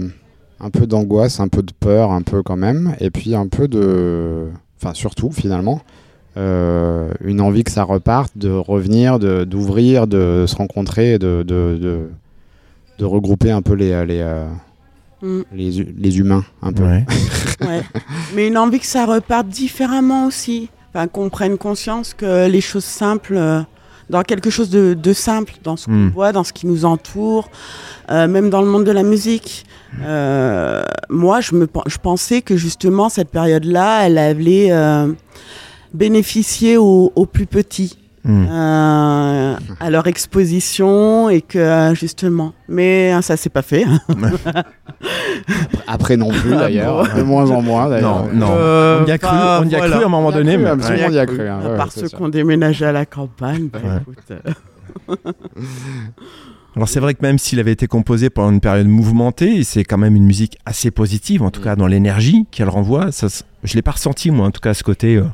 un 0.60 0.70
peu 0.70 0.86
d'angoisse, 0.86 1.40
un 1.40 1.48
peu 1.48 1.64
de 1.64 1.72
peur, 1.72 2.12
un 2.12 2.22
peu 2.22 2.44
quand 2.44 2.56
même, 2.56 2.94
et 3.00 3.10
puis 3.10 3.34
un 3.34 3.48
peu 3.48 3.66
de, 3.66 4.46
enfin 4.80 4.94
surtout 4.94 5.32
finalement, 5.32 5.80
une 6.36 7.40
envie 7.40 7.64
que 7.64 7.72
ça 7.72 7.82
reparte, 7.82 8.38
de 8.38 8.50
revenir, 8.50 9.18
de 9.18 9.42
d'ouvrir, 9.42 10.06
de, 10.06 10.44
se 10.46 10.54
rencontrer, 10.54 11.18
de, 11.18 11.42
de, 11.42 11.76
de, 11.76 12.08
de 13.00 13.04
regrouper 13.04 13.50
un 13.50 13.62
peu 13.62 13.74
les, 13.74 14.06
les 14.06 14.22
Mm. 15.22 15.40
Les, 15.52 15.70
les, 15.98 16.18
humains, 16.18 16.44
un 16.62 16.72
peu. 16.72 16.84
Ouais. 17.60 17.82
Mais 18.34 18.48
une 18.48 18.56
envie 18.56 18.80
que 18.80 18.86
ça 18.86 19.04
reparte 19.04 19.48
différemment 19.48 20.26
aussi. 20.26 20.70
Enfin, 20.92 21.06
qu'on 21.08 21.28
prenne 21.28 21.58
conscience 21.58 22.14
que 22.14 22.48
les 22.48 22.60
choses 22.60 22.84
simples 22.84 23.36
euh, 23.36 23.60
dans 24.10 24.22
quelque 24.22 24.50
chose 24.50 24.70
de, 24.70 24.94
de 24.94 25.12
simple, 25.12 25.54
dans 25.62 25.76
ce 25.76 25.86
qu'on 25.86 25.92
hmm. 25.92 26.10
voit, 26.10 26.32
dans 26.32 26.44
ce 26.44 26.52
qui 26.52 26.66
nous 26.66 26.84
entoure, 26.84 27.48
euh, 28.10 28.26
même 28.26 28.50
dans 28.50 28.60
le 28.60 28.66
monde 28.66 28.84
de 28.84 28.90
la 28.90 29.04
musique. 29.04 29.64
Euh, 30.02 30.82
moi, 31.08 31.40
je, 31.40 31.54
me, 31.54 31.68
je 31.86 31.96
pensais 31.98 32.42
que 32.42 32.56
justement, 32.56 33.08
cette 33.08 33.30
période-là, 33.30 34.06
elle 34.06 34.18
allait 34.18 34.72
euh, 34.72 35.12
bénéficier 35.94 36.76
aux, 36.76 37.12
aux 37.14 37.26
plus 37.26 37.46
petits. 37.46 37.96
Hmm. 38.22 38.46
Euh, 38.50 39.56
à 39.80 39.90
leur 39.90 40.06
exposition 40.06 41.30
et 41.30 41.40
que 41.40 41.92
justement, 41.94 42.52
mais 42.68 43.20
ça 43.22 43.38
s'est 43.38 43.48
pas 43.48 43.62
fait. 43.62 43.86
Après 45.86 46.18
non 46.18 46.28
plus 46.28 46.52
ah, 46.54 46.58
d'ailleurs, 46.58 47.14
de 47.16 47.22
moins 47.22 47.50
en 47.50 47.62
moins 47.62 47.88
d'ailleurs. 47.88 48.26
Non, 48.26 48.46
non. 48.46 48.52
Euh, 48.52 49.00
on 49.02 49.06
y 49.06 49.10
a 49.10 49.18
cru, 49.18 49.36
on 49.36 49.64
y 49.64 49.74
a 49.74 49.80
cru 49.80 50.02
à 50.02 50.06
un 50.06 50.08
moment 50.08 50.32
donné, 50.32 50.58
mais 50.58 50.68
absolument 50.68 51.06
on 51.08 51.12
y 51.12 51.18
a 51.18 51.26
cru. 51.26 51.48
Hein, 51.48 51.60
à 51.64 51.76
part 51.76 51.92
ceux 51.92 52.08
qui 52.08 52.20
ont 52.20 52.28
déménagé 52.28 52.84
à 52.84 52.92
la 52.92 53.06
campagne, 53.06 53.68
bah, 53.72 53.78
écoute. 54.02 54.18
Alors 56.76 56.88
c'est 56.88 57.00
vrai 57.00 57.14
que 57.14 57.22
même 57.22 57.38
s'il 57.38 57.58
avait 57.58 57.72
été 57.72 57.86
composé 57.86 58.30
pendant 58.30 58.52
une 58.52 58.60
période 58.60 58.86
mouvementée, 58.86 59.64
c'est 59.64 59.84
quand 59.84 59.98
même 59.98 60.14
une 60.14 60.24
musique 60.24 60.56
assez 60.64 60.90
positive, 60.90 61.42
en 61.42 61.50
tout 61.50 61.60
cas 61.60 61.74
dans 61.74 61.88
l'énergie 61.88 62.46
qu'elle 62.50 62.68
renvoie. 62.68 63.10
Ça, 63.10 63.26
je 63.64 63.74
l'ai 63.74 63.82
pas 63.82 63.90
ressenti 63.92 64.30
moi, 64.30 64.46
en 64.46 64.50
tout 64.50 64.60
cas 64.60 64.72
ce 64.72 64.84
côté. 64.84 65.16
Euh, 65.16 65.24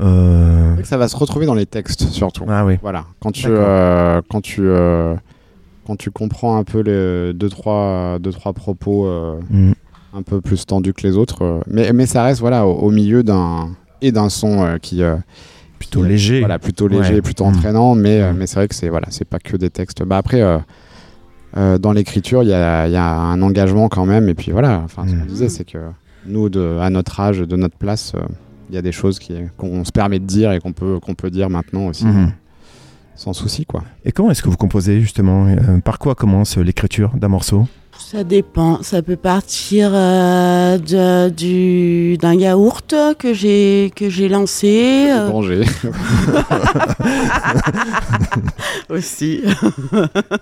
euh, 0.00 0.76
ça 0.82 0.96
va 0.96 1.06
se 1.08 1.16
retrouver 1.16 1.46
dans 1.46 1.54
les 1.54 1.66
textes 1.66 2.08
surtout. 2.08 2.44
Ah 2.48 2.66
oui. 2.66 2.78
Voilà. 2.82 3.04
Quand 3.20 3.30
tu 3.30 3.46
euh, 3.48 4.20
quand 4.28 4.40
tu 4.40 4.68
quand 5.86 5.96
tu 5.96 6.10
comprends 6.10 6.56
un 6.56 6.64
peu 6.64 6.80
les 6.80 7.32
deux 7.34 7.48
trois 7.48 8.18
deux 8.18 8.32
trois 8.32 8.52
propos 8.52 9.08
mm. 9.48 9.72
un 10.14 10.22
peu 10.22 10.40
plus 10.40 10.66
tendus 10.66 10.92
que 10.92 11.06
les 11.06 11.16
autres, 11.16 11.60
mais 11.68 11.92
mais 11.92 12.06
ça 12.06 12.24
reste 12.24 12.40
voilà 12.40 12.66
au, 12.66 12.90
milieu 12.90 13.22
d'un 13.22 13.70
et 14.02 14.10
d'un 14.10 14.28
son 14.28 14.76
qui 14.82 15.02
plutôt 15.80 16.04
léger. 16.04 16.38
Voilà, 16.38 16.60
plutôt 16.60 16.86
léger, 16.86 17.20
plutôt 17.22 17.44
entraînant, 17.44 17.96
mais, 17.96 18.32
mais 18.32 18.46
c'est 18.46 18.54
vrai 18.56 18.68
que 18.68 18.74
c'est 18.76 18.88
voilà, 18.88 19.08
c'est 19.10 19.24
pas 19.24 19.40
que 19.40 19.56
des 19.56 19.70
textes. 19.70 20.04
Bah 20.04 20.18
après, 20.18 20.40
euh, 21.56 21.78
dans 21.78 21.92
l'écriture, 21.92 22.42
il 22.42 22.48
y 22.48 22.54
a, 22.54 22.86
y 22.86 22.96
a, 22.96 23.12
un 23.12 23.42
engagement 23.42 23.88
quand 23.88 24.06
même. 24.06 24.28
Et 24.28 24.34
puis 24.34 24.52
voilà, 24.52 24.80
enfin, 24.84 25.06
ce 25.06 25.14
qu'on 25.14 25.24
mm. 25.24 25.26
disait, 25.26 25.48
c'est 25.48 25.64
que 25.64 25.78
nous, 26.26 26.48
de, 26.48 26.78
à 26.80 26.90
notre 26.90 27.18
âge, 27.18 27.38
de 27.38 27.56
notre 27.56 27.76
place, 27.76 28.12
euh, 28.14 28.20
il 28.68 28.74
y 28.74 28.78
a 28.78 28.82
des 28.82 28.92
choses 28.92 29.18
qu'on 29.56 29.84
se 29.84 29.92
permet 29.92 30.20
de 30.20 30.26
dire 30.26 30.52
et 30.52 30.60
qu'on 30.60 30.72
peut, 30.72 31.00
qu'on 31.00 31.14
peut 31.14 31.30
dire 31.30 31.50
maintenant 31.50 31.86
aussi. 31.86 32.04
Mm-hmm. 32.04 32.32
Sans 33.16 33.32
souci, 33.32 33.66
quoi. 33.66 33.82
Et 34.04 34.12
comment 34.12 34.30
est-ce 34.30 34.42
que 34.42 34.48
vous 34.48 34.56
composez 34.56 35.00
justement 35.00 35.46
euh, 35.46 35.78
Par 35.80 35.98
quoi 35.98 36.14
commence 36.14 36.56
l'écriture 36.56 37.10
d'un 37.16 37.28
morceau? 37.28 37.66
Ça 38.10 38.24
dépend. 38.24 38.82
Ça 38.82 39.02
peut 39.02 39.14
partir 39.14 39.92
euh, 39.94 40.78
d'un 40.78 42.34
yaourt 42.34 42.92
que 43.16 43.32
j'ai 43.32 43.92
que 43.94 44.10
j'ai 44.10 44.28
lancé. 44.28 45.10
Euh... 45.10 45.30
Aussi. 48.90 49.42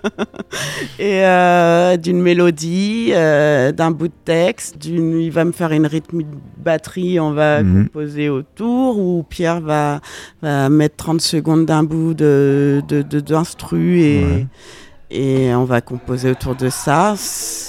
Et 0.99 1.27
euh, 1.27 1.99
d'une 1.99 2.23
mélodie, 2.23 3.11
euh, 3.13 3.71
d'un 3.73 3.91
bout 3.91 4.09
de 4.09 4.15
texte. 4.25 4.77
Il 4.87 5.31
va 5.31 5.45
me 5.45 5.53
faire 5.53 5.73
une 5.73 5.87
rythmique 5.87 6.27
batterie, 6.57 7.21
on 7.21 7.33
va 7.33 7.63
mhm. 7.63 7.85
composer 7.85 8.31
autour. 8.31 8.99
Ou 8.99 9.27
Pierre 9.29 9.61
va, 9.61 10.01
va 10.41 10.71
mettre 10.71 10.97
30 10.97 11.21
secondes 11.21 11.67
d'un 11.67 11.83
bout 11.83 12.15
de 12.15 12.83
d'instru 12.89 14.01
et 14.01 14.47
et 15.11 15.55
on 15.55 15.65
va 15.65 15.81
composer 15.81 16.31
autour 16.31 16.55
de 16.55 16.69
ça. 16.69 17.15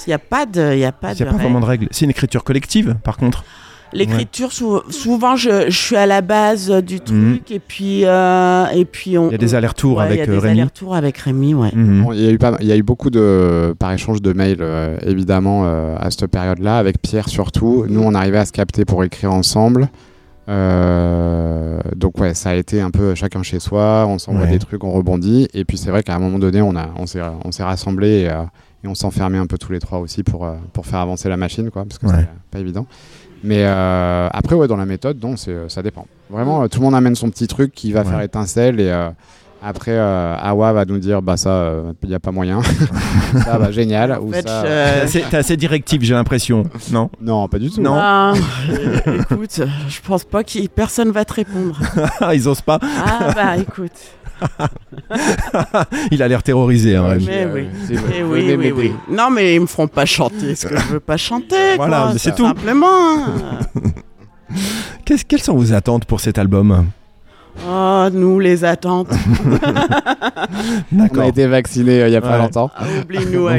Il 0.06 0.10
n'y 0.10 0.14
a 0.14 0.18
pas 0.18 0.46
de, 0.46 0.76
il 0.76 0.84
a 0.84 0.92
pas 0.92 1.14
de. 1.14 1.24
pas 1.24 1.30
vraiment 1.32 1.60
de 1.60 1.64
règles. 1.64 1.88
C'est 1.90 2.04
une 2.04 2.10
écriture 2.10 2.44
collective, 2.44 2.96
par 3.02 3.16
contre. 3.16 3.44
L'écriture, 3.92 4.52
souvent, 4.52 5.34
je, 5.34 5.68
je, 5.68 5.76
suis 5.76 5.96
à 5.96 6.06
la 6.06 6.20
base 6.20 6.70
du 6.70 6.94
mhm. 6.96 7.00
truc 7.00 7.50
et 7.50 7.58
puis 7.58 8.04
euh, 8.04 8.66
et 8.68 8.84
puis 8.84 9.18
on. 9.18 9.28
Il 9.28 9.32
y 9.32 9.34
a 9.34 9.38
des 9.38 9.54
allers-retours 9.54 10.00
avec 10.00 10.20
Rémi. 10.20 10.26
Il 10.26 10.34
y 10.34 10.36
a 10.36 10.40
des 10.40 10.46
euh, 10.46 10.50
allers-retours 10.50 10.94
avec 10.94 11.18
Rémi, 11.18 11.54
ouais. 11.54 11.70
Mhm. 11.74 12.06
il, 12.12 12.20
y 12.20 12.28
a 12.28 12.30
eu 12.30 12.38
pas, 12.38 12.56
il 12.60 12.66
y 12.68 12.72
a 12.72 12.76
eu 12.76 12.82
beaucoup 12.82 13.10
de 13.10 13.74
par 13.78 13.92
échange 13.92 14.22
de 14.22 14.32
mails 14.32 14.58
euh, 14.60 14.96
évidemment 15.04 15.64
à 15.64 16.10
cette 16.10 16.26
période-là 16.26 16.78
avec 16.78 17.02
Pierre 17.02 17.28
surtout. 17.28 17.84
Nous, 17.88 18.00
on 18.00 18.14
arrivait 18.14 18.38
à 18.38 18.46
se 18.46 18.52
capter 18.52 18.84
pour 18.84 19.02
écrire 19.02 19.32
ensemble. 19.32 19.88
Euh, 20.48 21.78
donc 21.94 22.18
ouais, 22.18 22.34
ça 22.34 22.50
a 22.50 22.54
été 22.54 22.80
un 22.80 22.90
peu 22.90 23.14
chacun 23.14 23.42
chez 23.42 23.60
soi, 23.60 24.06
on 24.08 24.18
s'envoie 24.18 24.46
des 24.46 24.58
trucs, 24.58 24.82
on 24.84 24.92
rebondit. 24.92 25.48
Et 25.54 25.64
puis 25.64 25.78
c'est 25.78 25.90
vrai 25.90 26.02
qu'à 26.02 26.14
un 26.14 26.18
moment 26.18 26.38
donné, 26.38 26.62
on, 26.62 26.74
a, 26.76 26.88
on 26.96 27.06
s'est, 27.06 27.62
rassemblés 27.62 28.22
et, 28.22 28.30
euh, 28.30 28.42
et 28.84 28.88
on 28.88 28.94
s'enfermait 28.94 29.38
un 29.38 29.46
peu 29.46 29.58
tous 29.58 29.72
les 29.72 29.78
trois 29.78 29.98
aussi 29.98 30.22
pour, 30.22 30.44
euh, 30.44 30.54
pour 30.72 30.86
faire 30.86 31.00
avancer 31.00 31.28
la 31.28 31.36
machine, 31.36 31.70
quoi, 31.70 31.84
parce 31.84 31.98
que 31.98 32.06
c'est 32.08 32.28
pas 32.50 32.58
évident. 32.58 32.86
Mais 33.42 33.64
après, 33.64 34.54
ouais, 34.54 34.68
dans 34.68 34.76
la 34.76 34.86
méthode, 34.86 35.24
c'est, 35.36 35.68
ça 35.68 35.82
dépend. 35.82 36.06
Vraiment, 36.28 36.68
tout 36.68 36.80
le 36.80 36.84
monde 36.84 36.94
amène 36.94 37.14
son 37.14 37.30
petit 37.30 37.46
truc 37.46 37.72
qui 37.72 37.92
va 37.92 38.04
faire 38.04 38.20
étincelle 38.20 38.80
et 38.80 39.10
après, 39.62 39.92
euh, 39.92 40.36
Awa 40.38 40.72
va 40.72 40.84
nous 40.86 40.98
dire 40.98 41.20
bah 41.20 41.36
ça, 41.36 41.50
il 41.50 42.06
euh, 42.06 42.08
n'y 42.08 42.14
a 42.14 42.20
pas 42.20 42.30
moyen. 42.30 42.62
ça, 43.44 43.58
bah, 43.58 43.70
génial. 43.70 44.18
Ou 44.22 44.32
ça... 44.32 44.64
T'es 45.06 45.36
assez 45.36 45.56
directif, 45.56 46.02
j'ai 46.02 46.14
l'impression. 46.14 46.64
Non? 46.90 47.10
Non, 47.20 47.46
pas 47.46 47.58
du 47.58 47.70
tout. 47.70 47.82
Non? 47.82 47.94
Ah, 47.94 48.32
écoute, 49.06 49.60
je 49.88 50.00
pense 50.00 50.24
pas 50.24 50.44
que 50.44 50.66
personne 50.68 51.10
va 51.10 51.24
te 51.24 51.34
répondre. 51.34 51.78
Ils 52.32 52.48
osent 52.48 52.62
pas? 52.62 52.78
Ah 52.82 53.32
bah 53.34 53.56
écoute. 53.58 53.92
il 56.10 56.22
a 56.22 56.28
l'air 56.28 56.42
terrorisé. 56.42 56.96
Hein, 56.96 57.18
mais 57.26 57.46
oui. 57.52 57.66
Eh 57.90 58.22
oui, 58.22 58.54
oui, 58.56 58.72
oui, 58.74 58.92
Non, 59.10 59.28
mais 59.30 59.56
ils 59.56 59.60
me 59.60 59.66
feront 59.66 59.88
pas 59.88 60.06
chanter 60.06 60.54
ce 60.54 60.66
que 60.66 60.78
je 60.78 60.86
veux 60.86 61.00
pas 61.00 61.18
chanter. 61.18 61.76
Voilà, 61.76 62.14
c'est 62.16 62.34
tout. 62.34 62.46
Simplement. 62.46 62.86
Hein. 62.86 63.60
quelles 65.04 65.42
sont 65.42 65.54
vos 65.54 65.74
attentes 65.74 66.06
pour 66.06 66.20
cet 66.20 66.38
album? 66.38 66.86
Oh, 67.68 68.06
nous, 68.12 68.38
les 68.38 68.64
attentes. 68.64 69.10
On 70.92 71.18
a 71.18 71.26
été 71.26 71.46
vaccinés 71.46 72.02
euh, 72.02 72.08
il 72.08 72.10
n'y 72.10 72.16
a 72.16 72.20
pas 72.20 72.38
longtemps. 72.38 72.70
Ah, 72.76 72.84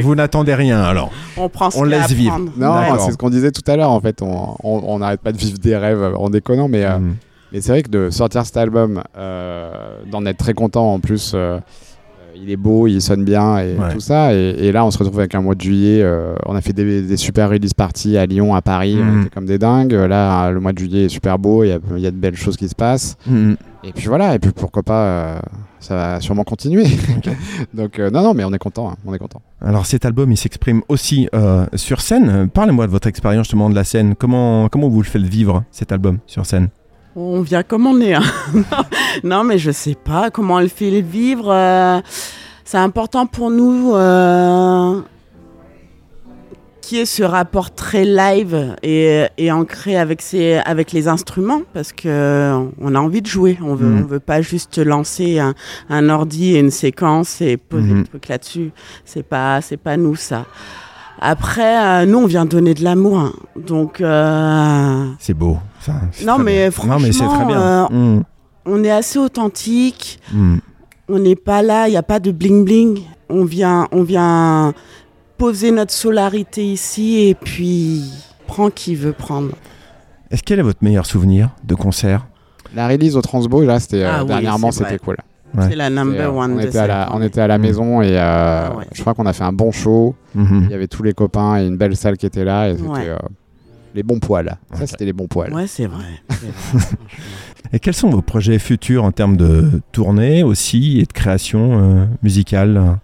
Vous 0.02 0.14
n'attendez 0.14 0.54
rien 0.54 0.82
alors. 0.82 1.10
On 1.36 1.48
prend 1.48 1.70
on 1.74 1.84
laisse 1.84 2.10
vivre. 2.12 2.38
Non, 2.56 2.74
c'est 2.98 3.12
ce 3.12 3.16
qu'on 3.16 3.30
disait 3.30 3.52
tout 3.52 3.68
à 3.70 3.76
l'heure 3.76 3.90
en 3.90 4.00
fait. 4.00 4.20
On 4.22 4.98
n'arrête 4.98 5.20
pas 5.20 5.32
de 5.32 5.38
vivre 5.38 5.58
des 5.58 5.76
rêves 5.76 6.14
en 6.16 6.30
déconnant, 6.30 6.68
mais, 6.68 6.84
euh, 6.84 6.98
mm. 6.98 7.16
mais 7.52 7.60
c'est 7.60 7.72
vrai 7.72 7.82
que 7.82 7.90
de 7.90 8.10
sortir 8.10 8.44
cet 8.44 8.56
album, 8.56 9.02
euh, 9.16 9.98
d'en 10.10 10.26
être 10.26 10.38
très 10.38 10.54
content 10.54 10.92
en 10.92 11.00
plus 11.00 11.34
il 12.42 12.50
est 12.50 12.56
beau, 12.56 12.86
il 12.86 13.00
sonne 13.00 13.24
bien 13.24 13.58
et 13.58 13.76
tout 13.92 14.00
ça. 14.00 14.34
Et, 14.34 14.72
là, 14.72 14.84
on 14.84 14.90
se 14.90 14.98
retrouve 14.98 15.20
avec 15.20 15.34
un 15.34 15.40
mois 15.40 15.54
de 15.54 15.60
juillet. 15.60 16.02
Euh, 16.02 16.34
on 16.46 16.54
a 16.54 16.60
fait 16.60 16.72
des, 16.72 17.16
super 17.16 17.50
release 17.50 17.74
parties 17.74 18.16
à 18.16 18.26
Lyon, 18.26 18.54
à 18.54 18.62
Paris. 18.62 18.98
On 19.00 19.04
mhm. 19.04 19.20
était 19.22 19.30
comme 19.30 19.46
des 19.46 19.58
dingues. 19.58 19.92
Là, 19.92 20.50
le 20.50 20.60
mois 20.60 20.72
de 20.72 20.78
juillet 20.78 21.04
est 21.04 21.08
super 21.08 21.38
beau. 21.38 21.64
Il 21.64 21.68
y 21.68 22.06
a, 22.06 22.10
de 22.10 22.16
belles 22.16 22.36
choses 22.36 22.56
qui 22.56 22.68
se 22.68 22.74
passent. 22.74 23.16
Mhm. 23.26 23.56
Et 23.84 23.92
puis 23.92 24.06
voilà. 24.06 24.34
Et 24.34 24.38
puis 24.38 24.52
pourquoi 24.52 24.82
pas, 24.82 25.04
euh, 25.04 25.40
ça 25.80 25.94
va 25.94 26.20
sûrement 26.20 26.44
continuer. 26.44 26.84
Donc 27.74 27.98
euh, 27.98 28.10
non, 28.10 28.22
non, 28.22 28.34
mais 28.34 28.44
on 28.44 28.52
est 28.52 28.58
content. 28.58 28.90
Hein, 28.90 28.96
on 29.06 29.14
est 29.14 29.18
content. 29.18 29.42
Alors 29.60 29.86
cet 29.86 30.04
album, 30.04 30.30
il 30.30 30.36
s'exprime 30.36 30.82
aussi 30.88 31.28
sur 31.74 32.00
scène. 32.00 32.48
Parlez-moi 32.48 32.86
de 32.86 32.92
votre 32.92 33.08
expérience 33.08 33.44
justement 33.44 33.70
de 33.70 33.74
la 33.74 33.84
scène. 33.84 34.14
Comment 34.16 34.68
comment 34.68 34.88
vous 34.88 35.02
le 35.02 35.08
faites 35.08 35.22
vivre 35.22 35.64
cet 35.70 35.92
album 35.92 36.18
sur 36.26 36.46
scène? 36.46 36.68
On 37.14 37.42
vient 37.42 37.62
comme 37.62 37.86
on 37.86 38.00
est. 38.00 38.14
Hein. 38.14 38.22
non, 39.24 39.44
mais 39.44 39.58
je 39.58 39.70
sais 39.70 39.94
pas 39.94 40.30
comment 40.30 40.58
elle 40.58 40.70
fait 40.70 41.02
vivre. 41.02 41.50
Euh, 41.50 42.00
c'est 42.64 42.78
important 42.78 43.26
pour 43.26 43.50
nous 43.50 43.92
euh, 43.94 45.00
qui 46.82 46.98
est 46.98 47.06
ce 47.06 47.22
rapport 47.22 47.74
très 47.74 48.04
live 48.04 48.76
et, 48.82 49.28
ancré 49.50 49.96
avec, 49.96 50.22
avec 50.66 50.92
les 50.92 51.08
instruments 51.08 51.62
parce 51.72 51.92
que 51.92 52.52
on 52.80 52.94
a 52.94 52.98
envie 52.98 53.22
de 53.22 53.26
jouer. 53.26 53.58
On 53.62 53.74
veut, 53.74 53.88
mm. 53.88 54.02
on 54.02 54.06
veut 54.06 54.20
pas 54.20 54.42
juste 54.42 54.78
lancer 54.78 55.38
un, 55.88 56.08
ordi 56.10 56.56
et 56.56 56.58
une 56.58 56.70
séquence 56.70 57.40
et 57.40 57.56
poser 57.56 57.92
mm-hmm. 57.92 57.98
le 57.98 58.04
truc 58.04 58.28
là-dessus. 58.28 58.72
C'est 59.04 59.22
pas, 59.22 59.60
c'est 59.62 59.78
pas 59.78 59.96
nous 59.96 60.16
ça. 60.16 60.44
Après, 61.24 62.02
euh, 62.02 62.04
nous, 62.04 62.18
on 62.18 62.26
vient 62.26 62.44
donner 62.44 62.74
de 62.74 62.82
l'amour. 62.82 63.18
Hein. 63.18 63.32
Donc. 63.56 64.00
Euh, 64.00 65.06
c'est 65.20 65.34
beau. 65.34 65.58
non, 66.26 66.38
mais 66.38 66.68
franchement, 66.72 66.94
non, 66.94 67.00
mais 67.00 67.12
c'est 67.12 67.24
très 67.24 67.44
bien. 67.44 67.60
Euh, 67.60 67.88
mm. 67.90 68.24
On 68.66 68.82
est 68.82 68.90
assez 68.90 69.20
authentique. 69.20 70.20
Mm. 70.32 70.56
On 71.08 71.18
n'est 71.20 71.36
pas 71.36 71.62
là, 71.62 71.86
il 71.86 71.92
n'y 71.92 71.96
a 71.96 72.02
pas 72.02 72.18
de 72.18 72.32
bling-bling. 72.32 73.02
On 73.28 73.44
vient, 73.44 73.86
on 73.92 74.02
vient 74.02 74.74
poser 75.42 75.72
notre 75.72 75.90
solarité 75.90 76.64
ici 76.64 77.26
et 77.26 77.34
puis 77.34 78.04
prend 78.46 78.70
qui 78.70 78.94
veut 78.94 79.12
prendre. 79.12 79.50
Est-ce 80.30 80.44
quel 80.44 80.60
est 80.60 80.62
votre 80.62 80.84
meilleur 80.84 81.04
souvenir 81.04 81.50
de 81.64 81.74
concert? 81.74 82.28
La 82.76 82.86
release 82.86 83.16
au 83.16 83.22
Transbo, 83.22 83.64
là, 83.64 83.80
c'était 83.80 84.04
ah 84.04 84.22
dernièrement, 84.22 84.70
c'était 84.70 84.98
cool. 84.98 85.16
C'est 85.58 85.74
la 85.74 85.90
number 85.90 86.32
euh, 86.32 86.44
one. 86.44 86.52
On, 86.52 86.58
était 86.60 86.78
à 86.78 86.86
la, 86.86 87.10
on 87.12 87.20
était 87.20 87.40
à 87.40 87.48
la 87.48 87.58
maison 87.58 88.02
et 88.02 88.16
euh, 88.16 88.20
ah 88.22 88.76
je 88.92 89.00
crois 89.00 89.14
qu'on 89.14 89.26
a 89.26 89.32
fait 89.32 89.42
un 89.42 89.52
bon 89.52 89.72
show. 89.72 90.14
Mhm. 90.36 90.66
Il 90.66 90.70
y 90.70 90.74
avait 90.74 90.86
tous 90.86 91.02
les 91.02 91.12
copains 91.12 91.58
et 91.58 91.66
une 91.66 91.76
belle 91.76 91.96
salle 91.96 92.16
qui 92.16 92.26
était 92.26 92.44
là. 92.44 92.70
Et 92.70 92.76
c'était 92.76 93.08
euh, 93.08 93.18
les 93.96 94.04
bons 94.04 94.20
poils. 94.20 94.56
Ça, 94.74 94.86
c'était 94.86 95.06
les 95.06 95.12
bons 95.12 95.26
poils. 95.26 95.52
Ouais, 95.52 95.66
c'est 95.66 95.86
vrai. 95.86 96.22
et 97.72 97.80
quels 97.80 97.94
sont 97.94 98.10
vos 98.10 98.22
projets 98.22 98.60
futurs 98.60 99.02
en 99.02 99.10
termes 99.10 99.36
de 99.36 99.82
tournée 99.90 100.44
aussi 100.44 101.00
et 101.00 101.04
de 101.04 101.12
création 101.12 102.08
musicale? 102.22 103.00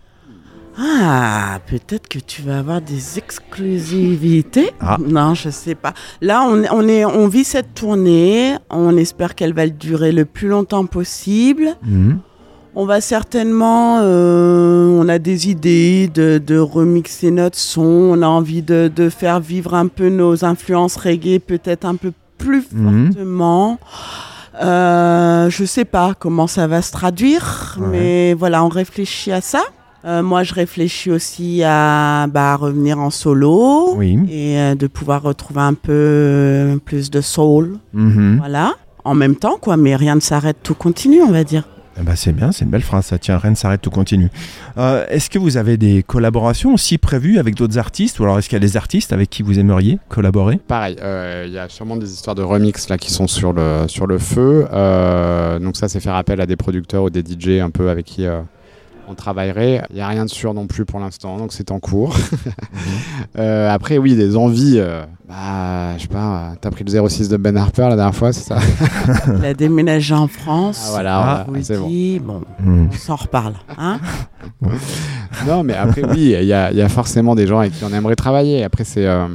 Ah, 0.81 1.59
peut-être 1.67 2.07
que 2.07 2.21
tu 2.21 2.43
vas 2.43 2.59
avoir 2.59 2.81
des 2.81 3.19
exclusivités. 3.19 4.71
Ah. 4.81 4.97
Non, 5.05 5.35
je 5.35 5.51
sais 5.51 5.75
pas. 5.75 5.93
Là, 6.21 6.45
on, 6.49 6.63
on, 6.71 6.87
est, 6.87 7.05
on 7.05 7.27
vit 7.27 7.43
cette 7.43 7.75
tournée. 7.75 8.55
On 8.71 8.97
espère 8.97 9.35
qu'elle 9.35 9.55
va 9.55 9.67
durer 9.67 10.13
le 10.13 10.25
plus 10.25 10.47
longtemps 10.47 10.87
possible. 10.87 11.77
Mhm. 11.83 12.21
On 12.77 12.87
va 12.87 13.01
certainement, 13.01 13.99
euh, 14.03 14.87
on 14.87 15.09
a 15.09 15.19
des 15.19 15.49
idées 15.49 16.09
de, 16.15 16.39
de, 16.39 16.59
remixer 16.59 17.33
notre 17.33 17.59
son, 17.59 17.83
on 17.83 18.23
a 18.23 18.29
envie 18.29 18.63
de, 18.63 18.89
de, 18.95 19.09
faire 19.09 19.41
vivre 19.41 19.75
un 19.75 19.89
peu 19.89 20.11
nos 20.11 20.45
influences 20.45 20.95
reggae 20.95 21.41
peut-être 21.41 21.87
un 21.87 21.97
peu 21.97 22.13
plus 22.37 22.65
mhm. 22.71 23.07
fortement. 23.15 23.81
Euh, 24.63 25.51
je 25.51 25.65
sais 25.65 25.87
pas 25.87 26.15
comment 26.17 26.47
ça 26.47 26.69
va 26.69 26.81
se 26.83 26.93
traduire, 26.93 27.79
mais 27.91 28.35
voilà, 28.35 28.63
on 28.63 28.69
réfléchit 28.69 29.33
à 29.33 29.41
ça. 29.41 29.65
Euh, 30.05 30.23
moi, 30.23 30.43
je 30.43 30.55
réfléchis 30.55 31.11
aussi 31.11 31.63
à 31.65 32.27
bah, 32.29 32.57
revenir 32.57 32.99
en 32.99 33.11
solo 33.11 34.01
et 34.01 34.59
euh, 34.59 34.75
de 34.75 34.87
pouvoir 34.87 35.23
retrouver 35.23 35.61
un 35.61 35.75
peu 35.75 36.79
plus 36.85 37.11
de 37.11 37.21
soul. 37.21 37.79
Mhm. 37.93 38.37
Voilà. 38.39 38.75
En 39.05 39.15
même 39.15 39.37
temps, 39.37 39.59
quoi, 39.61 39.77
mais 39.77 39.97
rien 39.97 40.15
ne 40.15 40.21
s'arrête, 40.21 40.59
tout 40.63 40.75
continue, 40.75 41.23
on 41.23 41.33
va 41.33 41.45
dire. 41.45 41.65
Eh 42.01 42.05
ben 42.05 42.15
c'est 42.15 42.33
bien, 42.33 42.53
c'est 42.53 42.65
une 42.65 42.71
belle 42.71 42.83
phrase, 42.83 43.07
ça 43.07 43.19
tient, 43.19 43.39
rien 43.39 43.51
ne 43.51 43.57
s'arrête, 43.57 43.81
tout 43.81 43.91
continue. 43.91 44.31
Euh, 44.77 45.05
est-ce 45.09 45.29
que 45.29 45.39
vous 45.41 45.57
avez 45.57 45.77
des 45.77 46.05
collaborations 46.05 46.73
aussi 46.73 46.97
prévues 46.97 47.39
avec 47.39 47.57
d'autres 47.57 47.77
artistes? 47.77 48.21
Ou 48.21 48.23
alors 48.23 48.39
est-ce 48.39 48.49
qu'il 48.49 48.55
y 48.55 48.63
a 48.63 48.65
des 48.65 48.77
artistes 48.77 49.13
avec 49.13 49.31
qui 49.31 49.43
vous 49.43 49.59
aimeriez 49.59 49.99
collaborer? 50.09 50.61
Pareil, 50.69 50.97
il 51.47 51.53
y 51.53 51.59
a 51.59 51.69
sûrement 51.69 51.97
des 51.97 52.13
histoires 52.13 52.37
de 52.37 52.43
remix 52.43 52.89
là 52.89 52.99
qui 52.99 53.11
sont 53.11 53.27
sur 53.27 53.53
le, 53.53 53.87
sur 53.89 54.07
le 54.07 54.19
feu. 54.19 54.69
donc 55.61 55.77
ça, 55.77 55.89
c'est 55.89 55.99
faire 55.99 56.15
appel 56.15 56.41
à 56.41 56.47
des 56.47 56.55
producteurs 56.55 57.03
ou 57.03 57.11
des 57.11 57.25
DJ 57.25 57.61
un 57.61 57.71
peu 57.71 57.91
avec 57.91 58.07
qui 58.07 58.27
on 59.09 59.15
travaillerait. 59.15 59.83
Il 59.91 59.97
n'y 59.97 60.01
a 60.01 60.09
rien 60.09 60.25
de 60.25 60.31
sûr 60.31 60.55
non 60.55 60.67
plus 60.67 60.85
pour 60.85 61.01
l'instant, 61.01 61.39
donc 61.39 61.53
c'est 61.53 61.71
en 61.71 61.81
cours. 61.81 62.17
Euh, 63.39 63.71
après, 63.71 63.99
oui, 63.99 64.17
des 64.17 64.37
envies. 64.37 64.79
Euh, 64.79 65.05
bah, 65.29 65.97
je 65.97 66.03
sais 66.03 66.09
pas, 66.09 66.55
t'as 66.61 66.71
pris 66.71 66.85
le 66.85 67.09
06 67.09 67.29
de 67.29 67.37
Ben 67.37 67.57
Harper 67.57 67.83
la 67.89 67.97
dernière 67.97 68.15
fois, 68.15 68.33
c'est 68.33 68.43
ça? 68.43 68.59
Il 69.39 69.45
a 69.45 69.55
déménagé 69.55 70.15
en 70.15 70.27
France. 70.27 70.87
Ah, 70.87 70.91
voilà, 70.91 71.47
c'est 71.63 71.77
bon. 71.77 72.21
bon 72.21 72.43
hmm. 72.61 72.89
On 72.91 72.97
s'en 72.97 73.17
reparle. 73.17 73.55
Hein? 73.77 74.01
Non, 75.47 75.63
mais 75.63 75.75
après, 75.75 76.03
oui, 76.05 76.35
il 76.41 76.47
y 76.47 76.53
a, 76.53 76.89
forcément 76.89 77.35
des 77.35 77.47
gens 77.47 77.61
avec 77.61 77.73
qui 77.73 77.85
on 77.85 77.93
aimerait 77.93 78.17
travailler. 78.17 78.65
Après, 78.65 78.85
c'est. 78.85 79.07
Euh, 79.07 79.29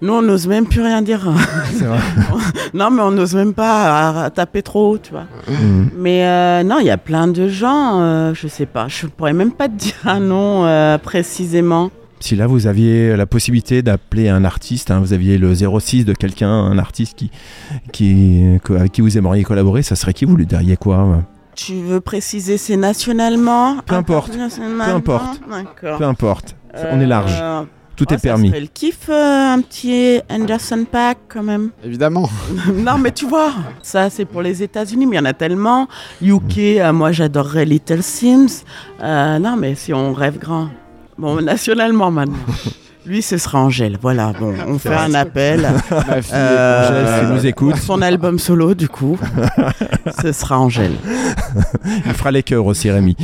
nous, 0.00 0.12
on 0.12 0.22
n'ose 0.22 0.46
même 0.46 0.66
plus 0.66 0.80
rien 0.80 1.02
dire. 1.02 1.30
Vrai. 1.74 1.98
non, 2.74 2.90
mais 2.90 3.02
on 3.02 3.10
n'ose 3.10 3.34
même 3.34 3.54
pas 3.54 4.30
taper 4.30 4.62
trop 4.62 4.92
haut, 4.92 4.98
tu 4.98 5.10
vois. 5.10 5.26
Mhm. 5.48 5.90
Mais 5.96 6.24
euh, 6.24 6.62
non, 6.62 6.78
il 6.78 6.86
y 6.86 6.90
a 6.90 6.98
plein 6.98 7.26
de 7.26 7.48
gens, 7.48 8.00
euh, 8.00 8.34
je 8.34 8.46
sais 8.46 8.66
pas, 8.66 8.86
je 8.88 9.06
pourrais 9.06 9.32
même 9.32 9.52
pas 9.52 9.68
te 9.68 9.74
dire 9.74 9.94
un 10.04 10.20
nom 10.20 10.64
euh, 10.64 10.98
précisément. 10.98 11.90
Si 12.20 12.34
là, 12.34 12.48
vous 12.48 12.66
aviez 12.66 13.16
la 13.16 13.26
possibilité 13.26 13.82
d'appeler 13.82 14.28
un 14.28 14.44
artiste, 14.44 14.90
hein, 14.90 14.98
vous 14.98 15.12
aviez 15.12 15.38
le 15.38 15.54
06 15.54 16.04
de 16.04 16.12
quelqu'un, 16.12 16.50
un 16.50 16.78
artiste 16.78 17.16
qui, 17.16 17.30
qui, 17.92 18.42
avec 18.70 18.90
qui 18.90 19.02
vous 19.02 19.16
aimeriez 19.18 19.44
collaborer, 19.44 19.82
ça 19.82 19.94
serait 19.94 20.14
qui 20.14 20.24
Vous 20.24 20.36
lui 20.36 20.46
diriez 20.46 20.76
quoi 20.76 21.22
Tu 21.54 21.74
veux 21.74 22.00
préciser, 22.00 22.56
c'est 22.56 22.76
nationalement? 22.76 23.76
Peu 23.86 23.94
importe. 23.94 24.32
Peu 24.32 24.90
importe. 24.90 25.40
Peu 25.80 26.04
importe. 26.04 26.56
On 26.90 27.00
est 27.00 27.06
large. 27.06 27.40
Tout 27.98 28.14
est 28.14 28.22
permis. 28.22 28.50
Ça 28.50 28.60
le 28.60 28.66
kiff, 28.66 29.08
euh, 29.08 29.54
un 29.54 29.60
petit 29.60 30.20
Anderson 30.30 30.86
Pack 30.90 31.18
quand 31.28 31.42
même. 31.42 31.70
Évidemment. 31.82 32.30
non, 32.72 32.96
mais 32.96 33.10
tu 33.10 33.26
vois, 33.26 33.52
ça 33.82 34.08
c'est 34.08 34.24
pour 34.24 34.40
les 34.40 34.62
États-Unis, 34.62 35.04
mais 35.04 35.16
il 35.16 35.18
y 35.18 35.22
en 35.22 35.24
a 35.24 35.32
tellement. 35.32 35.88
UK, 36.22 36.58
euh, 36.58 36.92
moi 36.92 37.10
j'adorerais 37.10 37.64
Little 37.64 38.04
Sims. 38.04 38.62
Euh, 39.02 39.40
non, 39.40 39.56
mais 39.56 39.74
si 39.74 39.92
on 39.92 40.12
rêve 40.12 40.38
grand. 40.38 40.68
Bon, 41.18 41.42
nationalement 41.42 42.12
maintenant. 42.12 42.36
Lui, 43.08 43.22
ce 43.22 43.38
sera 43.38 43.60
Angèle. 43.60 43.96
Voilà, 44.02 44.34
bon, 44.38 44.52
on 44.66 44.78
fait 44.78 44.94
un 44.94 45.14
appel. 45.14 45.62
Ma 45.90 46.20
fille 46.20 46.32
euh, 46.34 47.22
Angèle, 47.22 47.34
nous 47.34 47.46
écoute. 47.46 47.76
Son 47.76 48.02
album 48.02 48.38
solo, 48.38 48.74
du 48.74 48.86
coup, 48.90 49.18
ce 50.22 50.30
sera 50.32 50.58
Angèle. 50.60 50.92
Il 52.04 52.12
fera 52.12 52.30
les 52.30 52.42
cœurs 52.42 52.66
aussi, 52.66 52.90
Rémi. 52.90 53.16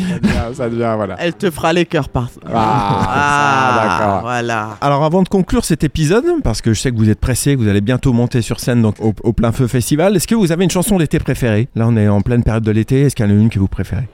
Ça 0.55 0.71
devient, 0.71 0.95
voilà. 0.97 1.17
Elle 1.19 1.35
te 1.35 1.51
fera 1.51 1.75
les 1.75 1.85
cœurs 1.85 2.09
par. 2.09 2.31
Ah, 2.47 3.09
ah 3.09 3.99
d'accord. 3.99 4.21
Voilà. 4.23 4.79
Alors, 4.81 5.05
avant 5.05 5.23
de 5.23 5.29
conclure 5.29 5.67
cet 5.67 5.85
épisode, 5.85 6.25
parce 6.43 6.63
que 6.63 6.73
je 6.73 6.81
sais 6.81 6.91
que 6.91 6.97
vous 6.97 7.11
êtes 7.11 7.21
pressé, 7.21 7.55
que 7.55 7.61
vous 7.61 7.69
allez 7.69 7.83
bientôt 7.83 8.15
monter 8.15 8.41
sur 8.41 8.61
scène 8.61 8.81
donc 8.81 8.95
au, 9.01 9.13
au 9.23 9.33
plein 9.35 9.53
feu 9.53 9.67
festival, 9.67 10.17
est-ce 10.17 10.27
que 10.27 10.35
vous 10.35 10.51
avez 10.51 10.65
une 10.65 10.71
chanson 10.71 10.97
d'été 10.97 11.19
préférée? 11.19 11.69
Là, 11.75 11.85
on 11.87 11.97
est 11.99 12.09
en 12.09 12.23
pleine 12.23 12.43
période 12.43 12.65
de 12.65 12.71
l'été. 12.71 13.03
Est-ce 13.03 13.15
qu'il 13.15 13.27
y 13.27 13.29
en 13.29 13.33
a 13.33 13.35
une 13.35 13.51
que 13.51 13.59
vous 13.59 13.69
préférez? 13.69 14.09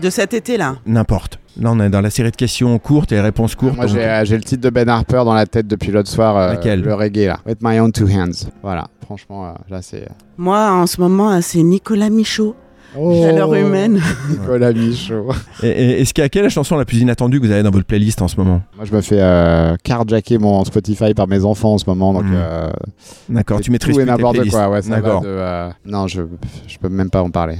De 0.00 0.10
cet 0.10 0.34
été-là 0.34 0.76
N'importe. 0.86 1.38
Là, 1.60 1.70
on 1.72 1.78
est 1.78 1.88
dans 1.88 2.00
la 2.00 2.10
série 2.10 2.32
de 2.32 2.36
questions 2.36 2.76
courtes 2.80 3.12
et 3.12 3.20
réponses 3.20 3.54
courtes. 3.54 3.76
moi, 3.76 3.86
euh, 3.88 4.24
j'ai 4.24 4.36
le 4.36 4.42
titre 4.42 4.62
de 4.62 4.70
Ben 4.70 4.88
Harper 4.88 5.22
dans 5.24 5.34
la 5.34 5.46
tête 5.46 5.68
depuis 5.68 5.92
l'autre 5.92 6.08
soir. 6.08 6.36
Euh, 6.36 6.76
le 6.76 6.94
reggae, 6.94 7.26
là. 7.26 7.38
With 7.46 7.58
my 7.60 7.78
own 7.78 7.92
two 7.92 8.08
hands. 8.08 8.48
Voilà, 8.62 8.88
franchement, 9.04 9.46
euh, 9.46 9.52
là, 9.70 9.80
c'est. 9.80 10.08
Moi, 10.36 10.72
en 10.72 10.86
ce 10.88 11.00
moment, 11.00 11.40
c'est 11.42 11.62
Nicolas 11.62 12.10
Michaud. 12.10 12.56
Oh, 12.96 13.12
Chaleur 13.22 13.54
humaine. 13.54 14.00
Nicolas 14.30 14.72
Michaud. 14.72 15.32
Et, 15.62 16.00
est-ce 16.00 16.12
qu'il 16.12 16.22
y 16.22 16.24
a 16.24 16.28
quelle 16.28 16.42
la 16.44 16.48
chanson 16.48 16.76
la 16.76 16.84
plus 16.84 16.98
inattendue 16.98 17.40
que 17.40 17.46
vous 17.46 17.52
avez 17.52 17.62
dans 17.62 17.70
votre 17.70 17.86
playlist 17.86 18.20
en 18.20 18.28
ce 18.28 18.36
moment? 18.36 18.62
Moi, 18.76 18.84
je 18.84 18.92
me 18.92 19.00
fais 19.00 19.76
carjacker 19.84 20.38
mon 20.38 20.64
Spotify 20.64 21.14
par 21.14 21.28
mes 21.28 21.44
enfants 21.44 21.74
en 21.74 21.78
ce 21.78 21.84
moment. 21.86 22.12
Donc, 22.12 22.24
hmm. 22.24 23.32
D'accord, 23.34 23.60
tu 23.60 23.70
maîtrises 23.70 23.94
tout 23.94 24.00
et 24.00 24.04
n'importe 24.04 24.48
quoi. 24.48 24.70
Ouais, 24.70 24.80
non, 25.84 26.08
je, 26.08 26.22
je 26.66 26.78
peux 26.78 26.88
même 26.88 27.10
pas 27.10 27.22
en 27.22 27.30
parler. 27.30 27.58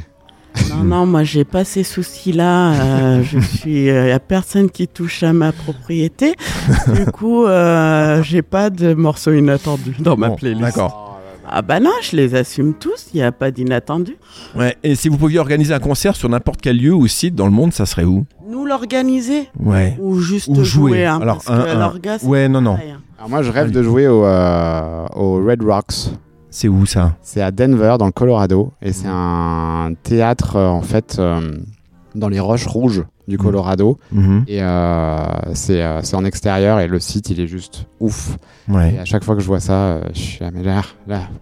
Non, 0.71 0.85
non, 0.85 1.07
moi 1.07 1.25
j'ai 1.25 1.45
pas 1.45 1.65
ces 1.65 1.83
soucis-là. 1.83 2.73
Euh, 2.73 3.23
je 3.23 3.39
suis, 3.57 3.85
il 3.85 3.91
euh, 3.91 4.15
a 4.15 4.19
personne 4.19 4.71
qui 4.71 4.89
touche 4.89 5.23
à 5.23 5.33
ma 5.33 5.53
propriété. 5.53 6.35
Du 6.93 7.07
coup, 7.13 7.45
euh, 7.45 8.23
j'ai 8.23 8.43
pas 8.43 8.71
de 8.71 8.95
morceaux 8.95 9.33
inattendus 9.33 9.97
dans 9.99 10.17
ma 10.17 10.31
playlist. 10.31 10.63
D'accord. 10.63 11.21
Ah 11.47 11.61
bah 11.61 11.79
non, 11.79 11.91
je 12.03 12.17
les 12.17 12.35
assume 12.35 12.73
tous, 12.73 13.09
il 13.13 13.19
n'y 13.19 13.23
a 13.23 13.31
pas 13.31 13.51
d'inattendu. 13.51 14.17
Ouais, 14.57 14.77
et 14.83 14.95
si 14.95 15.11
vous 15.11 15.19
pouviez 15.19 15.39
organiser 15.39 15.75
un 15.75 15.79
concert 15.79 16.17
sur 16.17 16.29
n'importe 16.31 16.63
quel 16.63 16.79
lieu 16.79 16.95
ou 16.95 17.07
site 17.07 17.35
dans 17.35 17.45
le 17.45 17.53
monde, 17.53 17.73
ça 17.73 17.85
serait 17.85 18.05
où? 18.05 18.25
Nous 18.49 18.65
l'organiser 18.65 19.51
Ouais. 19.61 19.95
Ou 20.01 20.21
juste 20.21 20.63
jouer, 20.63 21.05
hein, 21.05 21.19
Alors, 21.21 21.43
un, 21.47 21.93
Ouais, 22.27 22.49
non, 22.49 22.63
non. 22.63 22.79
Alors 23.19 23.29
moi, 23.29 23.43
je 23.43 23.51
rêve 23.51 23.71
de 23.71 23.83
jouer 23.83 24.09
au, 24.09 24.25
au 24.25 25.45
Red 25.45 25.63
Rocks. 25.63 26.09
C'est 26.55 26.69
où 26.69 26.87
ça 26.87 27.17
C'est 27.21 27.43
à 27.43 27.51
Denver, 27.51 27.97
dans 27.99 28.07
le 28.07 28.13
Colorado. 28.13 28.73
Et 28.81 28.93
c'est 28.93 29.09
un 29.09 29.93
théâtre, 30.05 30.55
euh, 30.55 30.69
en 30.69 30.83
fait, 30.83 31.17
euh, 31.19 31.59
dans 32.15 32.29
les 32.29 32.39
roches 32.39 32.69
rouges 32.69 33.03
du 33.27 33.35
mmh. 33.35 33.39
Colorado. 33.39 33.99
Mmh. 34.13 34.39
Et 34.47 34.63
euh, 34.63 35.17
c'est 35.55 36.15
en 36.15 36.25
extérieur 36.25 36.79
et 36.79 36.87
le 36.87 37.01
site, 37.01 37.29
il 37.31 37.41
est 37.41 37.49
juste 37.49 37.87
ouf. 37.99 38.39
Et 38.69 39.01
à 39.01 39.05
chaque 39.05 39.25
fois 39.25 39.35
que 39.35 39.41
je 39.41 39.49
vois 39.49 39.59
ça, 39.59 39.99
je 40.15 40.21
suis 40.21 40.45
à 40.45 40.53
mais 40.53 40.63
là, 40.63 40.83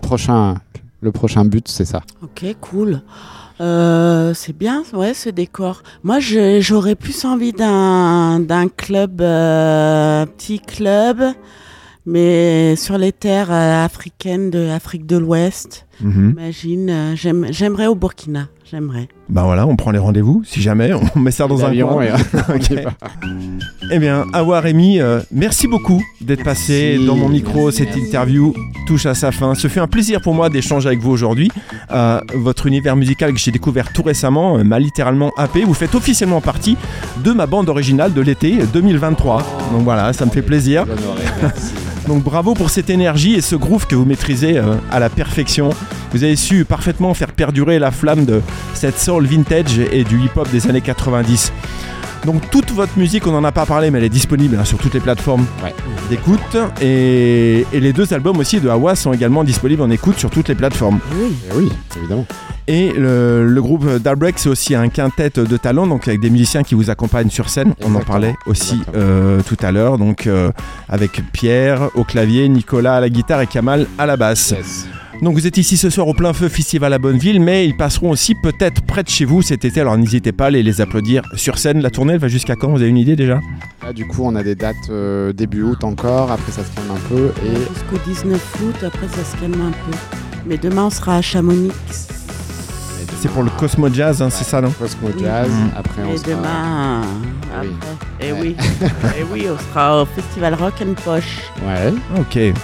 prochain, 0.00 0.54
le 1.02 1.12
prochain 1.12 1.44
but, 1.44 1.68
c'est 1.68 1.84
ça. 1.84 2.00
Ok, 2.22 2.46
cool. 2.62 3.02
c'est 3.58 4.56
bien, 4.56 4.82
ouais, 4.94 5.12
ce 5.12 5.28
décor. 5.28 5.82
Moi, 6.04 6.20
j'aurais 6.20 6.94
plus 6.94 7.26
envie 7.26 7.52
d'un 7.52 8.66
club, 8.78 9.18
petit 9.18 10.58
club, 10.58 11.34
mais 12.06 12.76
sur 12.76 12.98
les 12.98 13.12
terres 13.12 13.52
euh, 13.52 13.84
africaines 13.84 14.50
de 14.50 14.68
Afrique 14.68 15.06
de 15.06 15.16
l'Ouest. 15.16 15.86
Imagine, 16.32 16.90
euh, 16.90 17.14
j'aimerais 17.16 17.86
au 17.86 17.94
Burkina, 17.94 18.48
j'aimerais. 18.72 19.08
Bah 19.28 19.42
voilà, 19.44 19.66
on 19.66 19.76
prend 19.76 19.90
les 19.90 19.98
rendez-vous. 19.98 20.42
Si 20.44 20.62
jamais, 20.62 20.92
on 20.94 21.18
met 21.20 21.30
ça 21.30 21.46
dans 21.46 21.64
un 21.64 21.76
coin. 21.78 22.06
eh 23.90 23.98
bien, 23.98 24.24
Awa 24.32 24.60
Rémi, 24.60 24.98
euh, 24.98 25.20
merci 25.30 25.68
beaucoup 25.68 26.02
d'être 26.20 26.42
passé 26.42 26.98
dans 27.06 27.14
mon 27.14 27.28
micro. 27.28 27.70
Cette 27.70 27.94
interview 27.94 28.54
touche 28.86 29.06
à 29.06 29.14
sa 29.14 29.30
fin. 29.30 29.54
Ce 29.54 29.68
fut 29.68 29.80
un 29.80 29.86
plaisir 29.86 30.20
pour 30.22 30.34
moi 30.34 30.48
d'échanger 30.48 30.88
avec 30.88 31.00
vous 31.00 31.10
aujourd'hui. 31.10 31.50
votre 32.34 32.66
univers 32.66 32.96
musical 32.96 33.32
que 33.32 33.38
j'ai 33.38 33.52
découvert 33.52 33.92
tout 33.92 34.02
récemment 34.02 34.62
m'a 34.64 34.78
littéralement 34.78 35.32
happé. 35.36 35.64
Vous 35.64 35.74
faites 35.74 35.94
officiellement 35.94 36.40
partie 36.40 36.76
de 37.22 37.32
ma 37.32 37.46
bande 37.46 37.68
originale 37.68 38.14
de 38.14 38.20
l'été 38.22 38.58
2023. 38.72 39.42
Donc 39.72 39.82
voilà, 39.82 40.12
ça 40.12 40.24
me 40.24 40.30
fait 40.30 40.42
plaisir. 40.42 40.86
Donc 42.08 42.24
bravo 42.24 42.54
pour 42.54 42.70
cette 42.70 42.90
énergie 42.90 43.34
et 43.34 43.40
ce 43.40 43.54
groove 43.54 43.86
que 43.86 43.94
vous 43.94 44.04
maîtrisez 44.04 44.58
euh, 44.58 44.74
à 44.90 44.98
la 44.98 45.08
perfection. 45.08 45.70
Vous 46.12 46.24
avez 46.24 46.36
su 46.36 46.64
parfaitement 46.64 47.14
faire 47.14 47.32
perdurer 47.32 47.78
la 47.78 47.90
flamme 47.90 48.24
de 48.24 48.42
cette 48.74 48.98
soul 48.98 49.26
vintage 49.26 49.78
et 49.78 50.04
du 50.04 50.20
hip-hop 50.20 50.48
des 50.50 50.68
années 50.68 50.80
90. 50.80 51.52
Donc 52.24 52.50
toute 52.50 52.70
votre 52.70 52.96
musique, 52.98 53.26
on 53.26 53.32
n'en 53.32 53.42
a 53.44 53.50
pas 53.50 53.66
parlé, 53.66 53.90
mais 53.90 53.98
elle 53.98 54.04
est 54.04 54.08
disponible 54.08 54.56
hein, 54.60 54.64
sur 54.64 54.78
toutes 54.78 54.94
les 54.94 55.00
plateformes 55.00 55.44
d'écoute. 56.08 56.56
Et, 56.80 57.66
les 57.72 57.92
deux 57.92 58.12
albums 58.14 58.38
aussi 58.38 58.60
de 58.60 58.68
Hawa 58.68 58.94
sont 58.94 59.12
également 59.12 59.42
disponibles 59.42 59.82
en 59.82 59.90
écoute 59.90 60.18
sur 60.18 60.30
toutes 60.30 60.48
les 60.48 60.54
plateformes. 60.54 61.00
Oui, 61.16 61.32
eh 61.50 61.56
oui 61.56 61.72
évidemment. 61.96 62.26
Et 62.68 62.92
le, 62.92 63.60
groupe 63.60 63.88
Darbreak, 63.98 64.38
c'est 64.38 64.48
aussi 64.48 64.74
un 64.76 64.88
quintet 64.88 65.30
de 65.30 65.56
talent, 65.56 65.86
donc 65.86 66.06
avec 66.06 66.20
des 66.20 66.30
musiciens 66.30 66.62
qui 66.62 66.76
vous 66.76 66.90
accompagnent 66.90 67.30
sur 67.30 67.48
scène. 67.48 67.74
On 67.82 67.94
en 67.96 68.00
parlait 68.00 68.36
aussi 68.46 68.80
euh, 68.94 69.40
tout 69.42 69.56
à 69.62 69.72
l'heure, 69.72 69.98
donc 69.98 70.28
euh, 70.28 70.52
avec 70.88 71.22
Pierre 71.32 71.88
au 71.96 72.04
clavier, 72.04 72.48
Nicolas 72.48 72.96
à 72.96 73.00
la 73.00 73.08
guitare 73.08 73.40
et 73.40 73.46
Kamal 73.48 73.86
à 73.98 74.06
la 74.06 74.16
basse. 74.16 74.54
Donc 75.20 75.34
vous 75.34 75.46
êtes 75.46 75.56
ici 75.56 75.76
ce 75.76 75.88
soir 75.90 76.08
au 76.08 76.14
plein 76.14 76.32
feu 76.32 76.48
Festival 76.48 76.92
à 76.92 76.98
Bonneville, 76.98 77.40
mais 77.40 77.66
ils 77.66 77.76
passeront 77.76 78.10
aussi 78.10 78.34
peut-être 78.34 78.82
près 78.82 79.02
de 79.04 79.08
chez 79.08 79.24
vous 79.24 79.40
cet 79.42 79.64
été, 79.64 79.80
alors 79.80 79.96
n'hésitez 79.96 80.32
pas 80.32 80.46
à 80.46 80.50
les, 80.50 80.62
les 80.64 80.80
applaudir 80.80 81.22
sur 81.36 81.58
scène. 81.58 81.80
La 81.80 81.90
tournée, 81.90 82.14
elle 82.14 82.18
va 82.18 82.28
jusqu'à 82.28 82.56
quand? 82.56 82.70
Vous 82.70 82.78
avez 82.80 82.88
une 82.88 82.96
idée 82.96 83.14
déjà? 83.14 83.38
Du 83.94 84.06
coup, 84.06 84.22
on 84.24 84.34
a 84.34 84.42
des 84.42 84.54
dates 84.56 84.74
euh, 84.90 85.32
début 85.32 85.62
août 85.62 85.84
encore, 85.84 86.32
après 86.32 86.50
ça 86.50 86.64
se 86.64 86.70
calme 86.74 86.90
un 86.90 87.08
peu. 87.08 87.30
Et... 87.44 87.54
Jusqu'au 87.56 87.98
19 88.10 88.56
août, 88.64 88.76
après 88.84 89.06
ça 89.08 89.22
se 89.24 89.36
calme 89.40 89.60
un 89.60 89.70
peu. 89.70 89.96
Mais 90.46 90.56
demain, 90.56 90.84
on 90.86 90.90
sera 90.90 91.16
à 91.16 91.22
Chamonix. 91.22 91.70
c'est 93.20 93.28
pour 93.30 93.44
le 93.44 93.50
Cosmo 93.50 93.88
Jazz, 93.92 94.22
hein, 94.22 94.30
c'est 94.30 94.44
ça, 94.44 94.60
non? 94.60 94.70
Cosmo 94.70 95.10
Jazz. 95.20 95.48
Mm. 95.48 95.70
Après, 95.76 96.02
on 96.04 96.14
Et 96.14 96.16
sera- 96.16 96.30
demain, 96.30 97.02
Oui. 97.62 97.68
après, 97.78 98.28
et 98.28 98.32
oui, 98.32 98.56
et 99.20 99.22
oui, 99.32 99.46
on 99.54 99.58
sera 99.72 100.02
au 100.02 100.06
festival 100.06 100.54
Rock 100.54 100.74
and 100.82 100.94
Poche 101.04 101.38
Ouais. 101.64 101.92
Ok. 102.18 102.54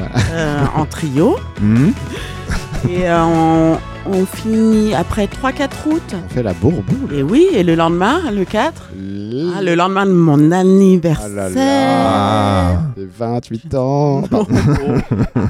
Euh, 0.00 0.64
en 0.74 0.86
trio. 0.86 1.36
Mhm. 1.60 1.92
Et 2.88 3.08
euh, 3.08 3.22
on, 3.24 3.78
on 4.12 4.26
finit 4.26 4.94
après 4.94 5.26
3-4 5.26 5.68
routes. 5.84 6.14
On 6.14 6.28
fait 6.34 6.42
la 6.42 6.52
bourboule. 6.52 7.12
Et 7.14 7.22
oui, 7.22 7.46
et 7.52 7.62
le 7.62 7.74
lendemain, 7.74 8.20
le 8.32 8.44
4, 8.44 8.90
L- 8.96 9.52
ah, 9.58 9.62
le 9.62 9.74
lendemain 9.74 10.06
de 10.06 10.12
mon 10.12 10.34
Ah 10.38 10.48
là 10.48 10.58
anniversaire. 10.60 11.50
là. 11.50 12.06
Ah. 12.08 12.82
J'ai 12.96 13.08
28 13.18 13.74
ans. 13.74 14.22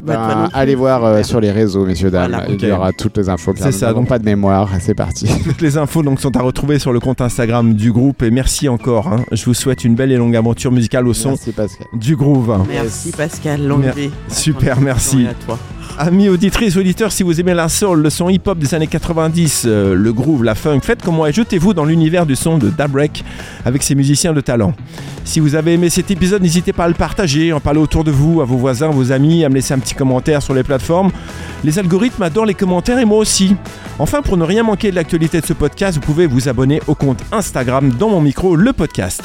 Ben, 0.02 0.48
allez 0.52 0.74
voir 0.76 1.04
euh, 1.04 1.22
sur 1.24 1.40
les 1.40 1.50
réseaux, 1.50 1.84
messieurs, 1.84 2.10
dames. 2.10 2.30
Voilà. 2.30 2.46
Il 2.48 2.62
y 2.64 2.70
aura 2.70 2.92
toutes 2.92 3.16
les 3.18 3.28
infos. 3.28 3.52
C'est 3.56 3.66
nous 3.66 3.72
ça, 3.72 3.86
n'avons 3.86 4.00
donc- 4.00 4.08
pas 4.08 4.18
de 4.20 4.24
mémoire. 4.24 4.68
C'est 4.80 4.94
parti. 4.94 5.26
Toutes 5.44 5.60
les 5.60 5.76
infos 5.78 6.02
donc 6.02 6.20
sont 6.20 6.36
à 6.36 6.42
retrouver 6.42 6.78
sur 6.78 6.92
le 6.92 7.00
compte 7.00 7.20
Instagram 7.20 7.74
du 7.74 7.92
groupe 7.92 8.22
et 8.22 8.30
merci 8.30 8.68
encore. 8.68 9.08
hein. 9.08 9.24
Je 9.32 9.44
vous 9.44 9.54
souhaite 9.54 9.84
une 9.84 9.94
belle 9.96 10.12
et 10.12 10.16
longue 10.16 10.36
aventure 10.36 10.70
musicale 10.70 11.08
au 11.08 11.14
son 11.14 11.30
Merci, 11.30 11.52
Pascal. 11.52 11.86
du 11.94 12.14
groove. 12.16 12.56
Merci 12.68 13.10
Pascal, 13.10 13.66
longue 13.66 13.84
Mer- 13.86 13.94
vie. 13.94 14.10
Super, 14.28 14.80
merci. 14.80 15.26
à 15.28 15.34
toi. 15.44 15.58
Amis 15.98 16.28
auditrices, 16.28 16.76
auditeurs, 16.76 17.10
si 17.10 17.22
vous 17.22 17.40
aimez 17.40 17.54
la 17.54 17.70
soul, 17.70 18.02
le 18.02 18.10
son 18.10 18.28
hip-hop 18.28 18.58
des 18.58 18.74
années 18.74 18.86
90, 18.86 19.64
euh, 19.64 19.94
le 19.94 20.12
groove, 20.12 20.44
la 20.44 20.54
funk, 20.54 20.80
faites 20.82 21.02
comme 21.02 21.14
moi 21.14 21.30
et 21.30 21.32
jetez-vous 21.32 21.72
dans 21.72 21.86
l'univers 21.86 22.26
du 22.26 22.36
son 22.36 22.58
de 22.58 22.68
Dabrek 22.68 23.24
avec 23.64 23.82
ses 23.82 23.94
musiciens 23.94 24.34
de 24.34 24.42
talent. 24.42 24.74
Si 25.24 25.40
vous 25.40 25.54
avez 25.54 25.72
aimé 25.72 25.88
cet 25.88 26.10
épisode, 26.10 26.42
n'hésitez 26.42 26.74
pas 26.74 26.84
à 26.84 26.88
le 26.88 26.94
partager, 26.94 27.50
en 27.54 27.60
parler 27.60 27.80
autour 27.80 28.04
de 28.04 28.10
vous, 28.10 28.42
à 28.42 28.44
vos 28.44 28.58
voisins, 28.58 28.88
vos 28.90 29.10
amis, 29.10 29.42
à 29.42 29.48
me 29.48 29.54
laisser 29.54 29.72
un 29.72 29.78
petit 29.78 29.94
commentaire 29.94 30.42
sur 30.42 30.52
les 30.52 30.62
plateformes. 30.62 31.12
Les 31.64 31.78
algorithmes 31.78 32.22
adorent 32.22 32.46
les 32.46 32.54
commentaires 32.54 32.98
et 32.98 33.06
moi 33.06 33.18
aussi. 33.18 33.56
Enfin, 33.98 34.20
pour 34.20 34.36
ne 34.36 34.44
rien 34.44 34.64
manquer 34.64 34.90
de 34.90 34.96
l'actualité 34.96 35.40
de 35.40 35.46
ce 35.46 35.54
podcast, 35.54 35.96
vous 35.96 36.04
pouvez 36.04 36.26
vous 36.26 36.50
abonner 36.50 36.82
au 36.88 36.94
compte 36.94 37.20
Instagram 37.32 37.90
dans 37.98 38.10
mon 38.10 38.20
micro, 38.20 38.54
le 38.54 38.74
podcast. 38.74 39.22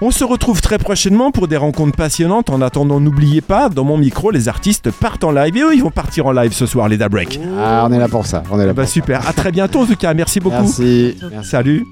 On 0.00 0.10
se 0.10 0.24
retrouve 0.24 0.60
très 0.60 0.78
prochainement 0.78 1.30
pour 1.30 1.48
des 1.48 1.56
rencontres 1.56 1.96
passionnantes. 1.96 2.50
En 2.50 2.60
attendant, 2.60 3.00
n'oubliez 3.00 3.40
pas, 3.40 3.68
dans 3.68 3.84
mon 3.84 3.96
micro, 3.96 4.30
les 4.30 4.48
artistes 4.48 4.90
partent 4.90 5.24
en 5.24 5.30
live 5.30 5.56
et 5.56 5.60
eux, 5.62 5.74
ils 5.74 5.82
vont 5.82 5.90
partir 5.90 6.26
en 6.26 6.32
live 6.32 6.52
ce 6.52 6.66
soir, 6.66 6.88
les 6.88 6.96
Dabrek. 6.98 7.40
Ah, 7.58 7.86
on 7.88 7.92
est 7.92 7.98
là 7.98 8.08
pour 8.08 8.26
ça. 8.26 8.42
On 8.50 8.60
est 8.60 8.66
là 8.66 8.72
Bah 8.72 8.82
pour 8.82 8.90
super, 8.90 9.26
à 9.26 9.32
très 9.32 9.52
bientôt 9.52 9.80
en 9.80 9.86
tout 9.86 9.96
cas, 9.96 10.12
merci 10.12 10.40
beaucoup. 10.40 10.56
Merci. 10.56 11.16
Salut. 11.42 11.86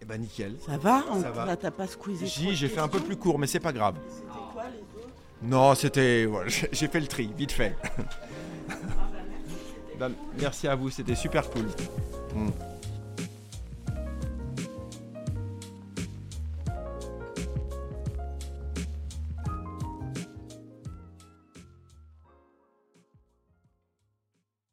Eh 0.00 0.04
bah 0.04 0.16
nickel. 0.16 0.54
Ça 0.64 0.78
va 0.78 1.02
On- 1.12 1.20
Ça 1.20 1.30
va. 1.30 1.44
là, 1.44 1.56
T'as 1.56 1.70
pas 1.70 1.86
squeezé 1.86 2.26
j'ai 2.54 2.68
fait 2.68 2.80
un 2.80 2.88
peu 2.88 3.00
plus 3.00 3.16
court, 3.16 3.38
mais 3.38 3.46
c'est 3.46 3.60
pas 3.60 3.72
grave. 3.72 3.94
Non, 5.42 5.74
c'était. 5.74 6.28
j'ai 6.72 6.86
fait 6.86 7.00
le 7.00 7.06
tri, 7.08 7.28
vite 7.36 7.52
fait. 7.52 7.76
Merci 10.40 10.66
à 10.66 10.74
vous, 10.74 10.90
c'était 10.90 11.14
super 11.14 11.48
cool. 11.50 11.66
Mm. 12.34 12.48